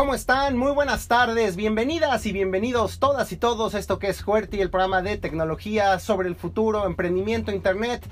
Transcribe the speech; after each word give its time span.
¿Cómo 0.00 0.14
están? 0.14 0.56
Muy 0.56 0.72
buenas 0.72 1.08
tardes, 1.08 1.56
bienvenidas 1.56 2.24
y 2.24 2.32
bienvenidos 2.32 2.98
todas 2.98 3.32
y 3.32 3.36
todos 3.36 3.74
a 3.74 3.78
esto 3.78 3.98
que 3.98 4.08
es 4.08 4.26
Huerti, 4.26 4.58
el 4.58 4.70
programa 4.70 5.02
de 5.02 5.18
tecnología 5.18 5.98
sobre 5.98 6.26
el 6.26 6.36
futuro, 6.36 6.86
emprendimiento, 6.86 7.52
internet, 7.52 8.02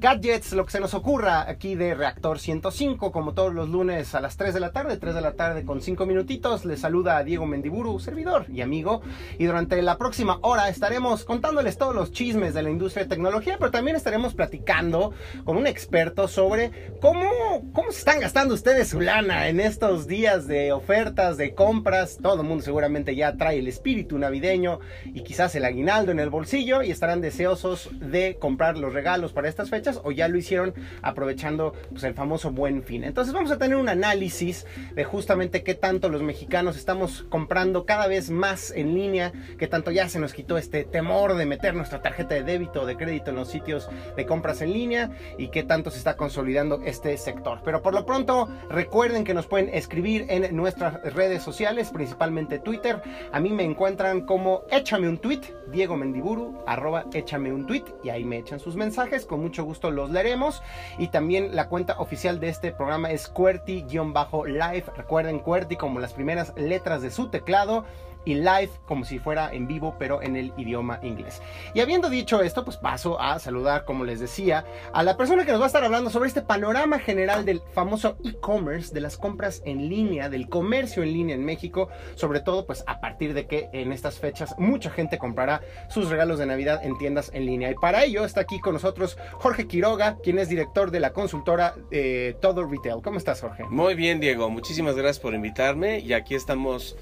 gadgets, 0.00 0.52
lo 0.54 0.64
que 0.64 0.72
se 0.72 0.80
nos 0.80 0.94
ocurra 0.94 1.48
aquí 1.48 1.74
de 1.74 1.94
Reactor 1.94 2.38
105, 2.38 3.12
como 3.12 3.34
todos 3.34 3.52
los 3.52 3.68
lunes 3.68 4.14
a 4.14 4.20
las 4.20 4.38
3 4.38 4.54
de 4.54 4.60
la 4.60 4.72
tarde, 4.72 4.96
3 4.96 5.14
de 5.14 5.20
la 5.20 5.32
tarde 5.32 5.64
con 5.64 5.82
5 5.82 6.06
minutitos. 6.06 6.64
Les 6.64 6.80
saluda 6.80 7.18
a 7.18 7.22
Diego 7.22 7.44
Mendiburu, 7.44 8.00
servidor 8.00 8.46
y 8.48 8.62
amigo. 8.62 9.02
Y 9.38 9.44
durante 9.44 9.80
la 9.82 9.98
próxima 9.98 10.38
hora 10.40 10.70
estaremos 10.70 11.24
contándoles 11.24 11.76
todos 11.76 11.94
los 11.94 12.12
chismes 12.12 12.54
de 12.54 12.62
la 12.62 12.70
industria 12.70 13.04
de 13.04 13.10
tecnología, 13.10 13.56
pero 13.58 13.70
también 13.70 13.94
estaremos 13.94 14.32
platicando 14.32 15.12
con 15.44 15.58
un 15.58 15.66
experto 15.66 16.28
sobre 16.28 16.94
cómo, 17.02 17.30
cómo 17.74 17.92
se 17.92 17.98
están 17.98 18.20
gastando 18.20 18.54
ustedes 18.54 18.88
su 18.88 19.00
lana 19.00 19.48
en 19.48 19.60
estos 19.60 20.06
días 20.06 20.46
de 20.46 20.72
ofertas, 20.72 21.36
de 21.36 21.54
compras. 21.54 22.18
Todo 22.22 22.40
el 22.40 22.48
mundo 22.48 22.64
seguramente 22.64 23.14
ya 23.14 23.36
trae 23.36 23.58
el 23.58 23.68
espíritu 23.68 24.16
navideño 24.16 24.80
y 25.04 25.22
quizás 25.24 25.54
el 25.56 25.66
aguinaldo 25.66 26.10
en 26.10 26.20
el 26.20 26.30
bolsillo 26.30 26.82
y 26.82 26.90
estarán 26.90 27.20
deseosos 27.20 27.90
de 28.00 28.38
comprar 28.40 28.78
los 28.78 28.94
regalos 28.94 29.34
para 29.34 29.48
estas 29.48 29.68
fechas 29.68 29.89
o 30.04 30.12
ya 30.12 30.28
lo 30.28 30.38
hicieron 30.38 30.74
aprovechando 31.02 31.72
pues, 31.90 32.04
el 32.04 32.14
famoso 32.14 32.50
buen 32.50 32.82
fin. 32.82 33.04
Entonces 33.04 33.34
vamos 33.34 33.50
a 33.50 33.58
tener 33.58 33.76
un 33.76 33.88
análisis 33.88 34.66
de 34.94 35.04
justamente 35.04 35.62
qué 35.62 35.74
tanto 35.74 36.08
los 36.08 36.22
mexicanos 36.22 36.76
estamos 36.76 37.24
comprando 37.28 37.84
cada 37.86 38.06
vez 38.06 38.30
más 38.30 38.70
en 38.70 38.94
línea, 38.94 39.32
qué 39.58 39.66
tanto 39.66 39.90
ya 39.90 40.08
se 40.08 40.18
nos 40.18 40.32
quitó 40.32 40.58
este 40.58 40.84
temor 40.84 41.34
de 41.34 41.46
meter 41.46 41.74
nuestra 41.74 42.02
tarjeta 42.02 42.34
de 42.34 42.42
débito 42.42 42.82
o 42.82 42.86
de 42.86 42.96
crédito 42.96 43.30
en 43.30 43.36
los 43.36 43.48
sitios 43.48 43.88
de 44.16 44.26
compras 44.26 44.62
en 44.62 44.72
línea 44.72 45.10
y 45.38 45.48
qué 45.48 45.62
tanto 45.62 45.90
se 45.90 45.98
está 45.98 46.16
consolidando 46.16 46.80
este 46.84 47.16
sector. 47.16 47.60
Pero 47.64 47.82
por 47.82 47.94
lo 47.94 48.06
pronto 48.06 48.48
recuerden 48.68 49.24
que 49.24 49.34
nos 49.34 49.46
pueden 49.46 49.68
escribir 49.72 50.26
en 50.28 50.54
nuestras 50.56 51.02
redes 51.14 51.42
sociales, 51.42 51.90
principalmente 51.90 52.58
Twitter. 52.58 53.02
A 53.32 53.40
mí 53.40 53.50
me 53.50 53.64
encuentran 53.64 54.22
como 54.22 54.62
échame 54.70 55.08
un 55.08 55.18
tweet, 55.18 55.40
Diego 55.70 55.96
Mendiburu, 55.96 56.62
arroba 56.66 57.06
échame 57.12 57.52
un 57.52 57.66
tweet 57.66 57.84
y 58.02 58.10
ahí 58.10 58.24
me 58.24 58.38
echan 58.38 58.60
sus 58.60 58.76
mensajes. 58.76 59.26
Con 59.26 59.40
mucho 59.40 59.64
gusto 59.64 59.79
los 59.88 60.10
leeremos. 60.10 60.62
Y 60.98 61.08
también 61.08 61.56
la 61.56 61.68
cuenta 61.68 61.98
oficial 61.98 62.40
de 62.40 62.50
este 62.50 62.72
programa 62.72 63.10
es 63.10 63.32
QWERTY-Live. 63.32 64.84
Recuerden 64.94 65.38
QWERTY 65.38 65.76
como 65.76 66.00
las 66.00 66.12
primeras 66.12 66.52
letras 66.56 67.00
de 67.00 67.10
su 67.10 67.28
teclado 67.28 67.86
y 68.24 68.34
live 68.34 68.70
como 68.86 69.04
si 69.04 69.18
fuera 69.18 69.52
en 69.52 69.66
vivo 69.66 69.96
pero 69.98 70.22
en 70.22 70.36
el 70.36 70.52
idioma 70.56 70.98
inglés. 71.02 71.40
Y 71.74 71.80
habiendo 71.80 72.08
dicho 72.08 72.42
esto, 72.42 72.64
pues 72.64 72.76
paso 72.76 73.20
a 73.20 73.38
saludar, 73.38 73.84
como 73.84 74.04
les 74.04 74.20
decía, 74.20 74.64
a 74.92 75.02
la 75.02 75.16
persona 75.16 75.44
que 75.44 75.52
nos 75.52 75.60
va 75.60 75.64
a 75.64 75.68
estar 75.68 75.84
hablando 75.84 76.10
sobre 76.10 76.28
este 76.28 76.42
panorama 76.42 76.98
general 76.98 77.44
del 77.44 77.62
famoso 77.72 78.16
e-commerce, 78.24 78.92
de 78.92 79.00
las 79.00 79.16
compras 79.16 79.62
en 79.64 79.88
línea, 79.88 80.28
del 80.28 80.48
comercio 80.48 81.02
en 81.02 81.12
línea 81.12 81.34
en 81.34 81.44
México, 81.44 81.88
sobre 82.14 82.40
todo 82.40 82.66
pues 82.66 82.84
a 82.86 83.00
partir 83.00 83.34
de 83.34 83.46
que 83.46 83.68
en 83.72 83.92
estas 83.92 84.18
fechas 84.18 84.54
mucha 84.58 84.90
gente 84.90 85.18
comprará 85.18 85.60
sus 85.88 86.08
regalos 86.08 86.38
de 86.38 86.46
Navidad 86.46 86.80
en 86.84 86.96
tiendas 86.98 87.30
en 87.34 87.46
línea. 87.46 87.70
Y 87.70 87.74
para 87.74 88.04
ello 88.04 88.24
está 88.24 88.40
aquí 88.40 88.60
con 88.60 88.74
nosotros 88.74 89.16
Jorge 89.34 89.66
Quiroga, 89.66 90.16
quien 90.22 90.38
es 90.38 90.48
director 90.48 90.90
de 90.90 91.00
la 91.00 91.12
consultora 91.12 91.74
eh, 91.90 92.36
Todo 92.40 92.66
Retail. 92.66 93.02
¿Cómo 93.02 93.18
estás, 93.18 93.40
Jorge? 93.40 93.64
Muy 93.64 93.94
bien, 93.94 94.20
Diego. 94.20 94.50
Muchísimas 94.50 94.96
gracias 94.96 95.20
por 95.20 95.34
invitarme 95.34 96.00
y 96.00 96.12
aquí 96.12 96.34
estamos 96.34 96.96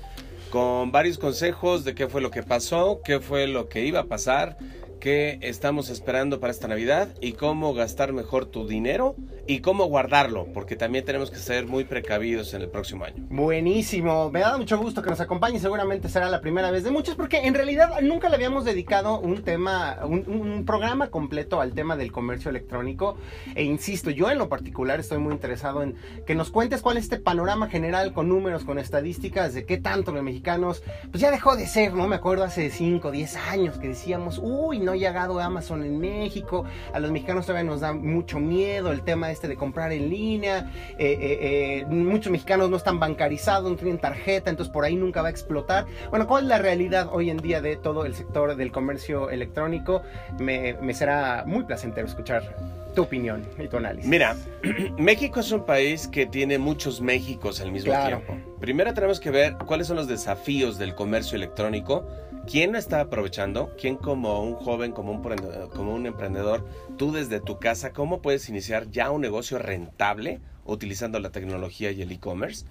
con 0.51 0.93
varios 0.93 1.19
consejos 1.19 1.85
de 1.85 1.95
qué 1.95 2.09
fue 2.09 2.21
lo 2.21 2.31
que 2.31 2.43
pasó, 2.43 3.01
qué 3.05 3.21
fue 3.21 3.47
lo 3.47 3.69
que 3.69 3.85
iba 3.85 4.01
a 4.01 4.05
pasar 4.05 4.57
qué 4.99 5.39
estamos 5.43 5.91
esperando 5.91 6.41
para 6.41 6.51
esta 6.51 6.69
Navidad 6.69 7.09
y 7.21 7.33
cómo 7.33 7.75
gastar 7.75 8.13
mejor 8.13 8.47
tu 8.47 8.67
dinero 8.67 9.17
y 9.47 9.61
cómo 9.61 9.87
guardarlo, 9.87 10.47
porque 10.53 10.77
también 10.77 11.05
tenemos 11.05 11.31
que 11.31 11.39
ser 11.39 11.67
muy 11.67 11.85
precavidos 11.85 12.53
en 12.55 12.63
el 12.63 12.69
próximo 12.69 13.05
año. 13.05 13.25
Buenísimo, 13.31 14.31
me 14.31 14.41
da 14.41 14.57
mucho 14.59 14.79
gusto 14.79 15.03
que 15.03 15.11
nos 15.11 15.21
acompañe, 15.21 15.59
seguramente 15.59 16.09
será 16.09 16.29
la 16.29 16.41
primera 16.41 16.71
vez 16.71 16.85
de 16.85 16.91
muchos, 16.91 17.15
porque 17.15 17.39
en 17.39 17.55
realidad 17.55 18.01
nunca 18.03 18.29
le 18.29 18.37
habíamos 18.37 18.65
dedicado 18.65 19.19
un 19.21 19.43
tema, 19.43 19.99
un, 20.05 20.65
programa 20.67 21.09
completo 21.09 21.61
al 21.61 21.73
tema 21.73 21.97
del 21.97 22.13
comercio 22.13 22.51
electrónico, 22.51 23.17
e 23.55 23.63
insisto, 23.65 24.11
yo 24.11 24.31
en 24.31 24.39
lo 24.39 24.49
particular 24.49 25.01
estoy 25.01 25.19
muy 25.19 25.33
interesado 25.33 25.83
en 25.83 25.95
que 26.27 26.35
nos 26.35 26.51
cuentes 26.51 26.83
cuál 26.83 26.97
es 26.97 27.05
este 27.05 27.19
panorama 27.19 27.69
general 27.69 28.13
con 28.13 28.29
números, 28.29 28.65
con 28.65 28.79
estadísticas, 28.79 29.55
de 29.55 29.65
qué 29.65 29.79
tanto 29.79 30.13
los 30.13 30.23
mexicanos, 30.23 30.83
pues 31.11 31.23
ya 31.23 31.31
dejó 31.31 31.57
de 31.57 31.67
ser, 31.67 31.95
¿no? 31.95 32.07
Me 32.09 32.17
acuerdo 32.17 32.45
hace 32.45 32.71
5, 32.71 33.11
10 33.11 33.37
años 33.37 33.79
que 33.79 33.89
decíamos, 33.89 34.41
uy, 34.43 34.79
no 34.89 34.95
ha 34.95 34.97
llegado 34.97 35.39
Amazon 35.39 35.83
en 35.85 35.99
México, 35.99 36.65
a 36.95 36.99
los 36.99 37.11
mexicanos 37.11 37.45
todavía 37.45 37.71
nos 37.71 37.81
da 37.81 37.93
mucho 37.93 38.41
miedo 38.41 38.91
el 38.91 39.03
tema 39.03 39.31
este 39.31 39.47
de 39.47 39.55
comprar 39.55 39.93
en 39.93 40.09
línea, 40.09 40.71
eh, 40.99 41.19
eh, 41.21 41.39
eh, 41.81 41.87
muchos 41.89 42.33
mexicanos 42.33 42.71
no 42.71 42.79
están 42.79 42.99
bancarizados, 42.99 43.71
no 43.71 43.77
tienen 43.77 43.99
tarjeta, 43.99 44.49
entonces 44.49 44.73
por 44.73 44.85
ahí 44.85 44.97
nunca 44.97 45.21
va 45.21 45.29
a 45.29 45.31
explotar. 45.31 45.85
Bueno, 46.09 46.27
¿cuál 46.27 46.45
es 46.45 46.49
la 46.49 46.59
realidad 46.59 47.11
hoy 47.13 47.29
en 47.29 47.37
día 47.37 47.61
de 47.61 47.77
todo 47.77 48.07
el 48.07 48.15
sector 48.15 48.57
del 48.57 48.73
comercio 48.73 49.29
electrónico? 49.29 50.03
Me, 50.39 50.75
será 50.95 51.45
muy 51.47 51.65
placentero 51.65 52.07
escuchar 52.07 52.57
tu 52.95 53.03
opinión 53.03 53.47
y 53.59 53.69
tu 53.69 53.77
análisis. 53.77 54.09
Mira, 54.09 54.37
México 54.99 55.41
es 55.41 55.53
un 55.53 55.67
país 55.67 56.09
que 56.09 56.25
tiene 56.25 56.57
muchos 56.59 57.03
Méxicos 57.03 57.61
al 57.61 57.73
mismo 57.73 57.93
tiempo. 57.93 58.39
Primero 58.59 58.95
tenemos 58.95 59.21
que 59.21 59.31
ver 59.31 59.55
cuáles 59.67 59.87
son 59.87 59.97
los 59.97 60.09
desafíos 60.09 60.79
del 60.79 60.95
comercio 60.95 61.37
electrónico 61.37 62.07
¿Quién 62.51 62.73
no 62.73 62.79
está 62.79 63.03
aprovechando? 63.03 63.75
¿Quién 63.79 63.97
como 63.97 64.43
un 64.43 64.55
joven, 64.55 64.93
como 64.93 65.13
un, 65.13 65.23
como 65.69 65.95
un 65.95 66.07
emprendedor, 66.07 66.67
tú 66.97 67.13
desde 67.13 67.41
tu 67.41 67.59
casa, 67.59 67.93
cómo 67.93 68.23
puedes 68.23 68.49
iniciar 68.49 68.91
ya 68.91 69.11
un 69.11 69.21
negocio 69.21 69.59
rentable 69.59 70.41
utilizando 70.65 71.21
la 71.21 71.29
tecnología 71.29 71.91
y 71.91 72.01
el 72.01 72.11
e-commerce? 72.11 72.65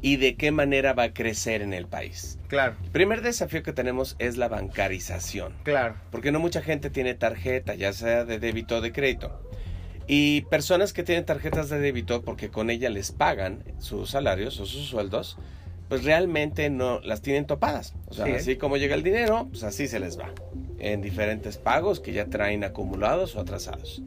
¿Y 0.00 0.16
de 0.16 0.36
qué 0.36 0.50
manera 0.50 0.94
va 0.94 1.02
a 1.02 1.12
crecer 1.12 1.60
en 1.60 1.74
el 1.74 1.86
país? 1.86 2.38
Claro. 2.48 2.76
El 2.82 2.90
primer 2.90 3.20
desafío 3.20 3.62
que 3.62 3.74
tenemos 3.74 4.16
es 4.18 4.38
la 4.38 4.48
bancarización. 4.48 5.52
Claro. 5.62 5.96
Porque 6.10 6.32
no 6.32 6.40
mucha 6.40 6.62
gente 6.62 6.88
tiene 6.88 7.12
tarjeta, 7.12 7.74
ya 7.74 7.92
sea 7.92 8.24
de 8.24 8.38
débito 8.38 8.76
o 8.76 8.80
de 8.80 8.92
crédito. 8.92 9.42
Y 10.06 10.42
personas 10.42 10.94
que 10.94 11.02
tienen 11.02 11.26
tarjetas 11.26 11.68
de 11.68 11.78
débito 11.78 12.22
porque 12.22 12.48
con 12.48 12.70
ella 12.70 12.88
les 12.88 13.12
pagan 13.12 13.62
sus 13.78 14.08
salarios 14.08 14.58
o 14.58 14.64
sus 14.64 14.86
sueldos, 14.86 15.36
pues 15.88 16.04
realmente 16.04 16.70
no 16.70 17.00
las 17.00 17.22
tienen 17.22 17.46
topadas. 17.46 17.94
O 18.06 18.14
sea, 18.14 18.26
así 18.34 18.56
como 18.56 18.76
llega 18.76 18.94
el 18.94 19.02
dinero, 19.02 19.48
pues 19.50 19.62
así 19.62 19.88
se 19.88 20.00
les 20.00 20.18
va. 20.18 20.30
En 20.78 21.00
diferentes 21.00 21.56
pagos 21.56 22.00
que 22.00 22.12
ya 22.12 22.26
traen 22.26 22.62
acumulados 22.64 23.34
o 23.36 23.40
atrasados. 23.40 24.02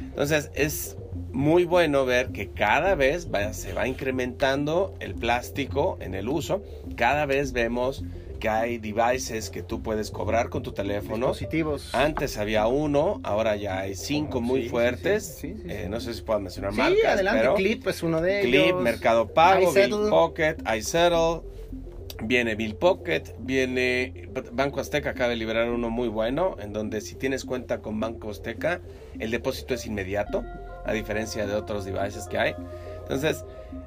Entonces 0.00 0.50
es 0.54 0.96
muy 1.32 1.64
bueno 1.64 2.04
ver 2.04 2.28
que 2.28 2.50
cada 2.50 2.94
vez 2.94 3.28
se 3.52 3.72
va 3.72 3.88
incrementando 3.88 4.94
el 5.00 5.14
plástico 5.14 5.98
en 6.00 6.14
el 6.14 6.28
uso. 6.28 6.62
Cada 6.96 7.26
vez 7.26 7.52
vemos 7.52 8.04
que 8.38 8.48
hay 8.48 8.78
devices 8.78 9.50
que 9.50 9.62
tú 9.62 9.82
puedes 9.82 10.10
cobrar 10.10 10.48
con 10.48 10.62
tu 10.62 10.72
teléfono. 10.72 11.28
Dispositivos. 11.28 11.94
Antes 11.94 12.38
había 12.38 12.66
uno, 12.66 13.20
ahora 13.22 13.56
ya 13.56 13.80
hay 13.80 13.94
cinco 13.94 14.40
muy 14.40 14.68
fuertes. 14.68 15.42
Eh, 15.42 15.86
no 15.88 16.00
sé 16.00 16.14
si 16.14 16.22
puedo 16.22 16.40
mencionar 16.40 16.72
sí, 16.72 16.78
marcas. 16.78 17.14
adelante. 17.14 17.54
Clip 17.56 17.86
es 17.86 18.02
uno 18.02 18.20
de 18.20 18.42
ellos. 18.42 18.64
Clip, 18.64 18.76
Mercado 18.76 19.28
Pago, 19.28 19.72
Bill 19.72 20.08
Pocket, 20.10 20.56
iSettle. 20.76 21.42
Viene 22.22 22.54
Bill 22.54 22.76
Pocket, 22.76 23.22
viene 23.40 24.28
Banco 24.52 24.78
Azteca, 24.78 25.10
acaba 25.10 25.30
de 25.30 25.36
liberar 25.36 25.68
uno 25.68 25.90
muy 25.90 26.06
bueno, 26.06 26.56
en 26.60 26.72
donde 26.72 27.00
si 27.00 27.16
tienes 27.16 27.44
cuenta 27.44 27.80
con 27.80 27.98
Banco 27.98 28.30
Azteca, 28.30 28.80
el 29.18 29.32
depósito 29.32 29.74
es 29.74 29.84
inmediato, 29.84 30.44
a 30.86 30.92
diferencia 30.92 31.44
de 31.44 31.54
otros 31.54 31.84
devices 31.84 32.28
que 32.28 32.38
hay. 32.38 32.54
Entonces, 33.00 33.44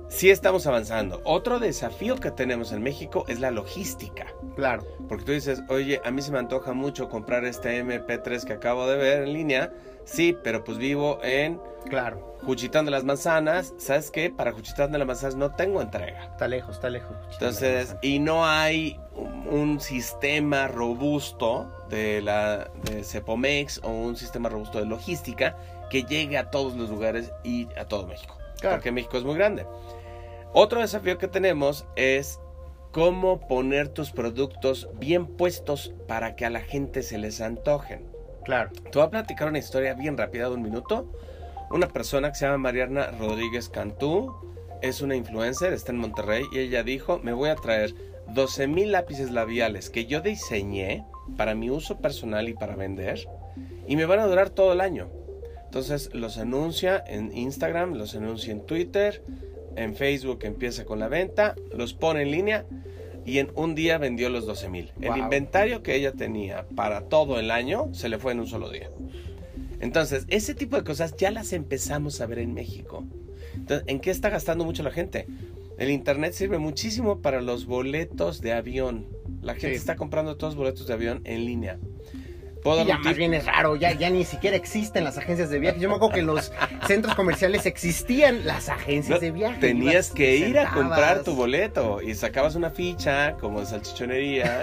sí 0.09 0.29
estamos 0.29 0.68
avanzando. 0.68 1.22
Otro 1.23 1.59
desafío 1.59 2.16
que 2.16 2.31
tenemos 2.31 2.72
en 2.72 2.81
México 2.81 3.25
es 3.28 3.40
la 3.40 3.51
logística. 3.51 4.28
Claro. 4.56 4.85
Porque 5.07 5.25
tú 5.25 5.31
dices, 5.31 5.63
oye, 5.69 6.01
a 6.03 6.12
mí 6.12 6.22
se 6.22 6.31
me 6.31 6.40
antoja 6.40 6.73
mucho 6.73 7.09
comprar 7.09 7.45
este 7.45 7.84
MP3 7.84 8.44
que 8.44 8.53
acabo 8.53 8.88
de 8.88 8.97
ver 8.97 9.23
en 9.23 9.34
línea. 9.34 9.73
Sí, 10.06 10.35
pero 10.44 10.63
pues 10.63 10.78
vivo 10.78 11.19
en... 11.23 11.59
Claro. 11.90 12.38
Juchitán 12.44 12.85
de 12.85 12.91
las 12.91 13.03
Manzanas. 13.03 13.73
¿Sabes 13.78 14.12
qué? 14.12 14.30
Para 14.30 14.51
Juchitán 14.51 14.92
de 14.92 15.00
las 15.00 15.07
Manzanas 15.07 15.36
no 15.36 15.51
tengo 15.56 15.81
entrega. 15.81 16.25
Está 16.31 16.48
lejos, 16.48 16.75
está 16.75 16.89
lejos. 16.89 17.15
Entonces, 17.33 17.95
y 18.01 18.19
no 18.19 18.45
hay 18.45 19.00
un, 19.50 19.80
sistema 19.80 20.68
robusto 20.68 21.69
de 21.89 22.21
la 22.21 22.69
de 22.83 23.04
Cepomex 23.04 23.81
o 23.83 23.89
un 23.89 24.15
sistema 24.15 24.50
robusto 24.50 24.80
de 24.80 24.86
logística 24.86 25.56
que 25.89 26.04
llegue 26.04 26.38
a 26.38 26.50
todos 26.50 26.75
los 26.75 26.89
lugares 26.89 27.31
y 27.44 27.68
a 27.77 27.86
todo 27.86 28.07
México 28.07 28.38
porque 28.62 28.92
México 28.92 29.18
es 29.18 29.24
muy 29.24 29.36
grande. 29.36 29.65
Otro 30.53 30.81
desafío 30.81 31.17
que 31.17 31.27
tenemos 31.27 31.85
es 31.95 32.39
cómo 32.91 33.47
poner 33.47 33.89
tus 33.89 34.11
productos 34.11 34.89
bien 34.99 35.27
puestos 35.27 35.94
para 36.07 36.35
que 36.35 36.45
a 36.45 36.49
la 36.49 36.61
gente 36.61 37.03
se 37.03 37.17
les 37.17 37.41
antojen. 37.41 38.05
Claro. 38.44 38.71
Te 38.71 38.97
voy 38.97 39.07
a 39.07 39.09
platicar 39.09 39.49
una 39.49 39.59
historia 39.59 39.94
bien 39.94 40.17
rápida 40.17 40.49
de 40.49 40.55
un 40.55 40.61
minuto. 40.61 41.11
Una 41.69 41.88
persona 41.88 42.29
que 42.29 42.35
se 42.35 42.45
llama 42.45 42.59
Mariana 42.59 43.11
Rodríguez 43.19 43.69
Cantú 43.69 44.33
es 44.81 45.01
una 45.01 45.15
influencer, 45.15 45.73
está 45.73 45.91
en 45.91 45.97
Monterrey 45.97 46.45
y 46.51 46.59
ella 46.59 46.83
dijo, 46.83 47.19
me 47.19 47.33
voy 47.33 47.49
a 47.49 47.55
traer 47.55 47.94
12 48.33 48.67
mil 48.67 48.91
lápices 48.91 49.31
labiales 49.31 49.89
que 49.89 50.05
yo 50.05 50.21
diseñé 50.21 51.05
para 51.35 51.55
mi 51.55 51.69
uso 51.69 51.99
personal 51.99 52.47
y 52.47 52.53
para 52.53 52.75
vender 52.75 53.27
y 53.88 53.95
me 53.95 54.05
van 54.05 54.19
a 54.19 54.27
durar 54.27 54.49
todo 54.49 54.73
el 54.73 54.81
año. 54.81 55.09
Entonces 55.65 56.13
los 56.13 56.38
anuncia 56.38 57.03
en 57.05 57.35
Instagram, 57.35 57.94
los 57.94 58.15
anuncia 58.15 58.51
en 58.51 58.65
Twitter, 58.65 59.23
en 59.77 59.95
Facebook 59.95 60.39
empieza 60.44 60.85
con 60.85 61.00
la 61.00 61.07
venta, 61.07 61.56
los 61.74 61.94
pone 61.94 62.24
en 62.24 62.31
línea 62.31 62.65
y 63.25 63.39
en 63.39 63.51
un 63.56 63.75
día 63.75 63.97
vendió 63.97 64.29
los 64.29 64.45
12 64.45 64.69
mil. 64.69 64.91
El 65.01 65.18
inventario 65.18 65.83
que 65.83 65.95
ella 65.95 66.12
tenía 66.13 66.65
para 66.75 67.01
todo 67.09 67.39
el 67.39 67.51
año 67.51 67.89
se 67.94 68.09
le 68.09 68.18
fue 68.18 68.31
en 68.33 68.39
un 68.39 68.47
solo 68.47 68.69
día. 68.69 68.89
Entonces, 69.79 70.25
ese 70.29 70.56
tipo 70.56 70.75
de 70.75 70.83
cosas 70.83 71.15
ya 71.18 71.29
las 71.31 71.53
empezamos 71.53 72.19
a 72.21 72.25
ver 72.25 72.39
en 72.39 72.53
México. 72.53 73.06
Entonces, 73.56 73.85
¿en 73.88 74.00
qué 74.00 74.12
está 74.12 74.29
gastando 74.29 74.65
mucho 74.65 74.81
la 74.83 74.91
gente? 74.91 75.27
El 75.77 75.91
Internet 75.91 76.33
sirve 76.33 76.57
muchísimo 76.57 77.21
para 77.21 77.41
los 77.41 77.65
boletos 77.68 78.41
de 78.41 78.53
avión. 78.53 79.06
La 79.41 79.53
gente 79.53 79.71
Sí. 79.71 79.75
está 79.75 79.95
comprando 79.95 80.35
todos 80.38 80.53
los 80.53 80.57
boletos 80.57 80.88
de 80.88 80.94
avión 80.94 81.21
en 81.25 81.45
línea. 81.45 81.77
¿Puedo 82.62 82.83
Y 82.83 82.88
dar 82.88 82.98
ya 82.98 83.04
más 83.04 83.15
bien 83.18 83.33
es 83.33 83.45
raro, 83.45 83.75
ya, 83.75 83.92
ya 83.94 84.09
ni 84.09 84.25
siquiera 84.25 84.56
existen 84.56 85.04
las 85.04 85.18
agencias 85.18 85.50
de 85.50 85.59
viajes. 85.59 85.81
Yo 85.81 85.89
me 85.89 85.95
acuerdo 85.95 86.15
que 86.15 86.19
en 86.21 86.27
los 86.27 86.51
centros 86.88 87.15
comerciales 87.15 87.65
existían 87.65 88.45
las 88.45 88.69
agencias 88.69 89.18
No, 89.18 89.19
de 89.19 89.31
viajes. 89.31 89.59
Tenías 89.59 90.12
que 90.12 90.38
ir 90.38 90.59
a 90.59 90.71
comprar 90.71 91.24
tu 91.24 91.36
boleto 91.36 92.01
y 92.01 92.15
sacabas 92.15 92.56
una 92.56 92.69
ficha 92.69 93.33
como 93.39 93.59
de 93.59 93.65
salchichonería, 93.65 94.62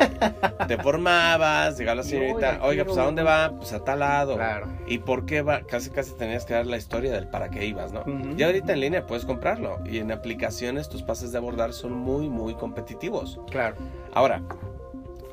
te 0.69 0.77
formabas, 0.79 1.79
llegaba 1.79 1.97
la 1.97 2.03
señorita, 2.03 2.51
oiga, 2.63 2.65
oiga, 2.65 2.85
pues 2.85 2.99
¿a 2.99 3.03
dónde 3.05 3.23
va? 3.23 3.53
Pues 3.57 3.73
a 3.73 3.85
tal 3.85 4.01
lado. 4.01 4.37
Claro. 4.37 4.69
¿Y 4.87 4.99
por 4.99 5.27
qué 5.27 5.43
va? 5.43 5.63
Casi 5.63 5.91
casi 5.91 6.13
tenías 6.13 6.45
que 6.45 6.55
dar 6.55 6.67
la 6.67 6.77
historia 6.77 7.13
del 7.13 7.29
para 7.29 7.51
qué 7.51 7.65
ibas, 7.65 7.93
¿no? 7.93 8.01
Ujú. 8.01 8.37
Ya 8.37 8.47
ahorita 8.47 8.73
en 8.73 8.81
línea 8.81 9.07
puedes 9.07 9.25
comprarlo 9.25 9.79
y 9.85 9.99
en 9.99 10.13
aplicaciones 10.13 10.89
tus 10.89 11.03
pases 11.03 11.33
de 11.33 11.39
abordar 11.39 11.73
son 11.73 11.93
muy, 11.93 12.29
muy 12.29 12.55
competitivos. 12.55 13.41
Claro. 13.51 13.77
Ahora, 14.13 14.43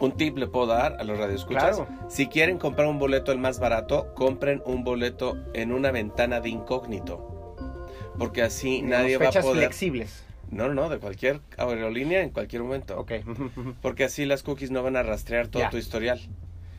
un 0.01 0.12
tip 0.18 0.38
le 0.38 0.48
puedo 0.48 0.68
dar 0.68 0.98
a 1.00 1.03
los 1.03 1.18
radioescuchas. 1.18 1.77
Claro. 1.77 1.88
Si 2.09 2.27
quieren 2.27 2.57
comprar 2.57 2.88
un 2.88 3.00
boleto 3.00 3.31
el 3.31 3.38
más 3.38 3.59
barato, 3.59 4.13
compren 4.15 4.62
un 4.65 4.83
boleto 4.83 5.38
en 5.53 5.71
una 5.71 5.92
ventana 5.92 6.42
de 6.42 6.50
incógnito. 6.50 7.56
Porque 8.18 8.42
así 8.42 8.81
nadie 8.81 9.18
va 9.18 9.30
a 9.30 9.31
poder... 9.31 9.57
flexibles. 9.65 10.24
No, 10.50 10.74
no, 10.74 10.89
de 10.89 11.00
cualquier 11.00 11.39
aerolínea 11.57 12.21
en 12.21 12.30
cualquier 12.31 12.62
momento. 12.63 13.00
Ok. 13.00 13.13
Porque 13.81 14.03
así 14.03 14.25
las 14.25 14.44
cookies 14.44 14.69
no 14.71 14.83
van 14.83 14.98
a 14.98 15.03
rastrear 15.03 15.48
todo 15.48 15.63
Ya. 15.63 15.69
tu 15.69 15.77
historial. 15.77 16.19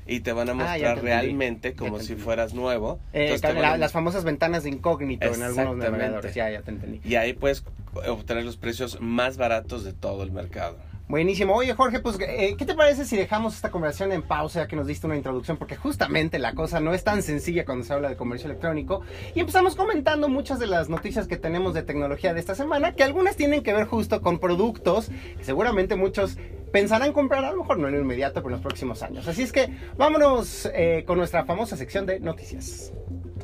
Y 0.04 0.20
te 0.20 0.32
van 0.32 0.48
a 0.48 0.52
Ah, 0.52 0.54
mostrar 0.56 1.00
realmente 1.02 1.74
como 1.74 2.00
si 2.00 2.16
fueras 2.16 2.54
nuevo. 2.54 2.98
Eh, 3.12 3.38
la- 3.40 3.72
a- 3.74 3.76
las 3.78 3.92
famosas 3.92 4.24
ventanas 4.24 4.64
de 4.64 4.70
incógnito 4.70 5.32
en 5.32 5.42
algunos 5.42 5.76
navegadores. 5.76 6.34
Ya, 6.34 6.50
ya 6.50 6.60
te 6.62 6.72
entendí. 6.72 7.00
Y 7.08 7.14
ahí 7.14 7.32
puedes 7.34 7.64
obtener 8.08 8.44
los 8.44 8.56
precios 8.56 9.00
más 9.00 9.36
baratos 9.36 9.84
de 9.84 9.92
todo 9.92 10.24
el 10.24 10.32
mercado. 10.32 10.76
Buenísimo. 11.08 11.54
Oye, 11.54 11.75
Jorge, 11.75 12.00
pues, 12.00 12.19
eh, 12.20 12.54
¿qué 12.56 12.64
te 12.64 12.75
parece 12.75 13.04
si 13.04 13.16
dejamos 13.16 13.54
esta 13.54 13.70
conversación 13.70 14.12
en 14.12 14.22
pausa 14.22 14.60
ya 14.60 14.69
que 14.69 14.76
nos 14.76 14.87
diste 14.87 15.06
una 15.06 15.16
introducción? 15.16 15.56
Porque 15.58 15.76
justamente 15.76 16.38
la 16.38 16.54
cosa 16.54 16.81
no 16.81 16.94
es 16.94 17.04
tan 17.04 17.22
sencilla 17.22 17.64
cuando 17.64 17.84
se 17.84 17.93
habla 17.93 18.08
de 18.08 18.16
comercio 18.16 18.49
electrónico. 18.49 19.02
Y 19.34 19.40
empezamos 19.40 19.76
comentando 19.76 20.28
muchas 20.28 20.58
de 20.58 20.66
las 20.66 20.88
noticias 20.88 21.26
que 21.26 21.37
tenemos 21.37 21.75
de 21.75 21.82
tecnología 21.82 22.32
de 22.32 22.40
esta 22.40 22.54
semana, 22.54 22.94
que 22.94 23.02
algunas 23.02 23.37
tienen 23.37 23.62
que 23.62 23.75
ver 23.75 23.87
justo 23.87 24.22
con 24.22 24.38
productos 24.38 25.10
que 25.37 25.44
seguramente 25.44 25.96
muchos 25.96 26.38
pensarán 26.72 27.12
comprar, 27.12 27.44
a 27.44 27.50
lo 27.50 27.58
mejor 27.58 27.78
no 27.78 27.88
en 27.88 27.94
lo 27.94 28.00
inmediato, 28.00 28.43
pero 28.43 28.48
en 28.48 28.52
los 28.52 28.62
próximos 28.62 29.02
años. 29.02 29.28
Así 29.28 29.43
es 29.43 29.52
que 29.52 29.69
vámonos 29.96 30.69
eh, 30.72 31.05
con 31.06 31.19
nuestra 31.19 31.44
famosa 31.44 31.76
sección 31.76 32.06
de 32.06 32.20
noticias. 32.20 32.93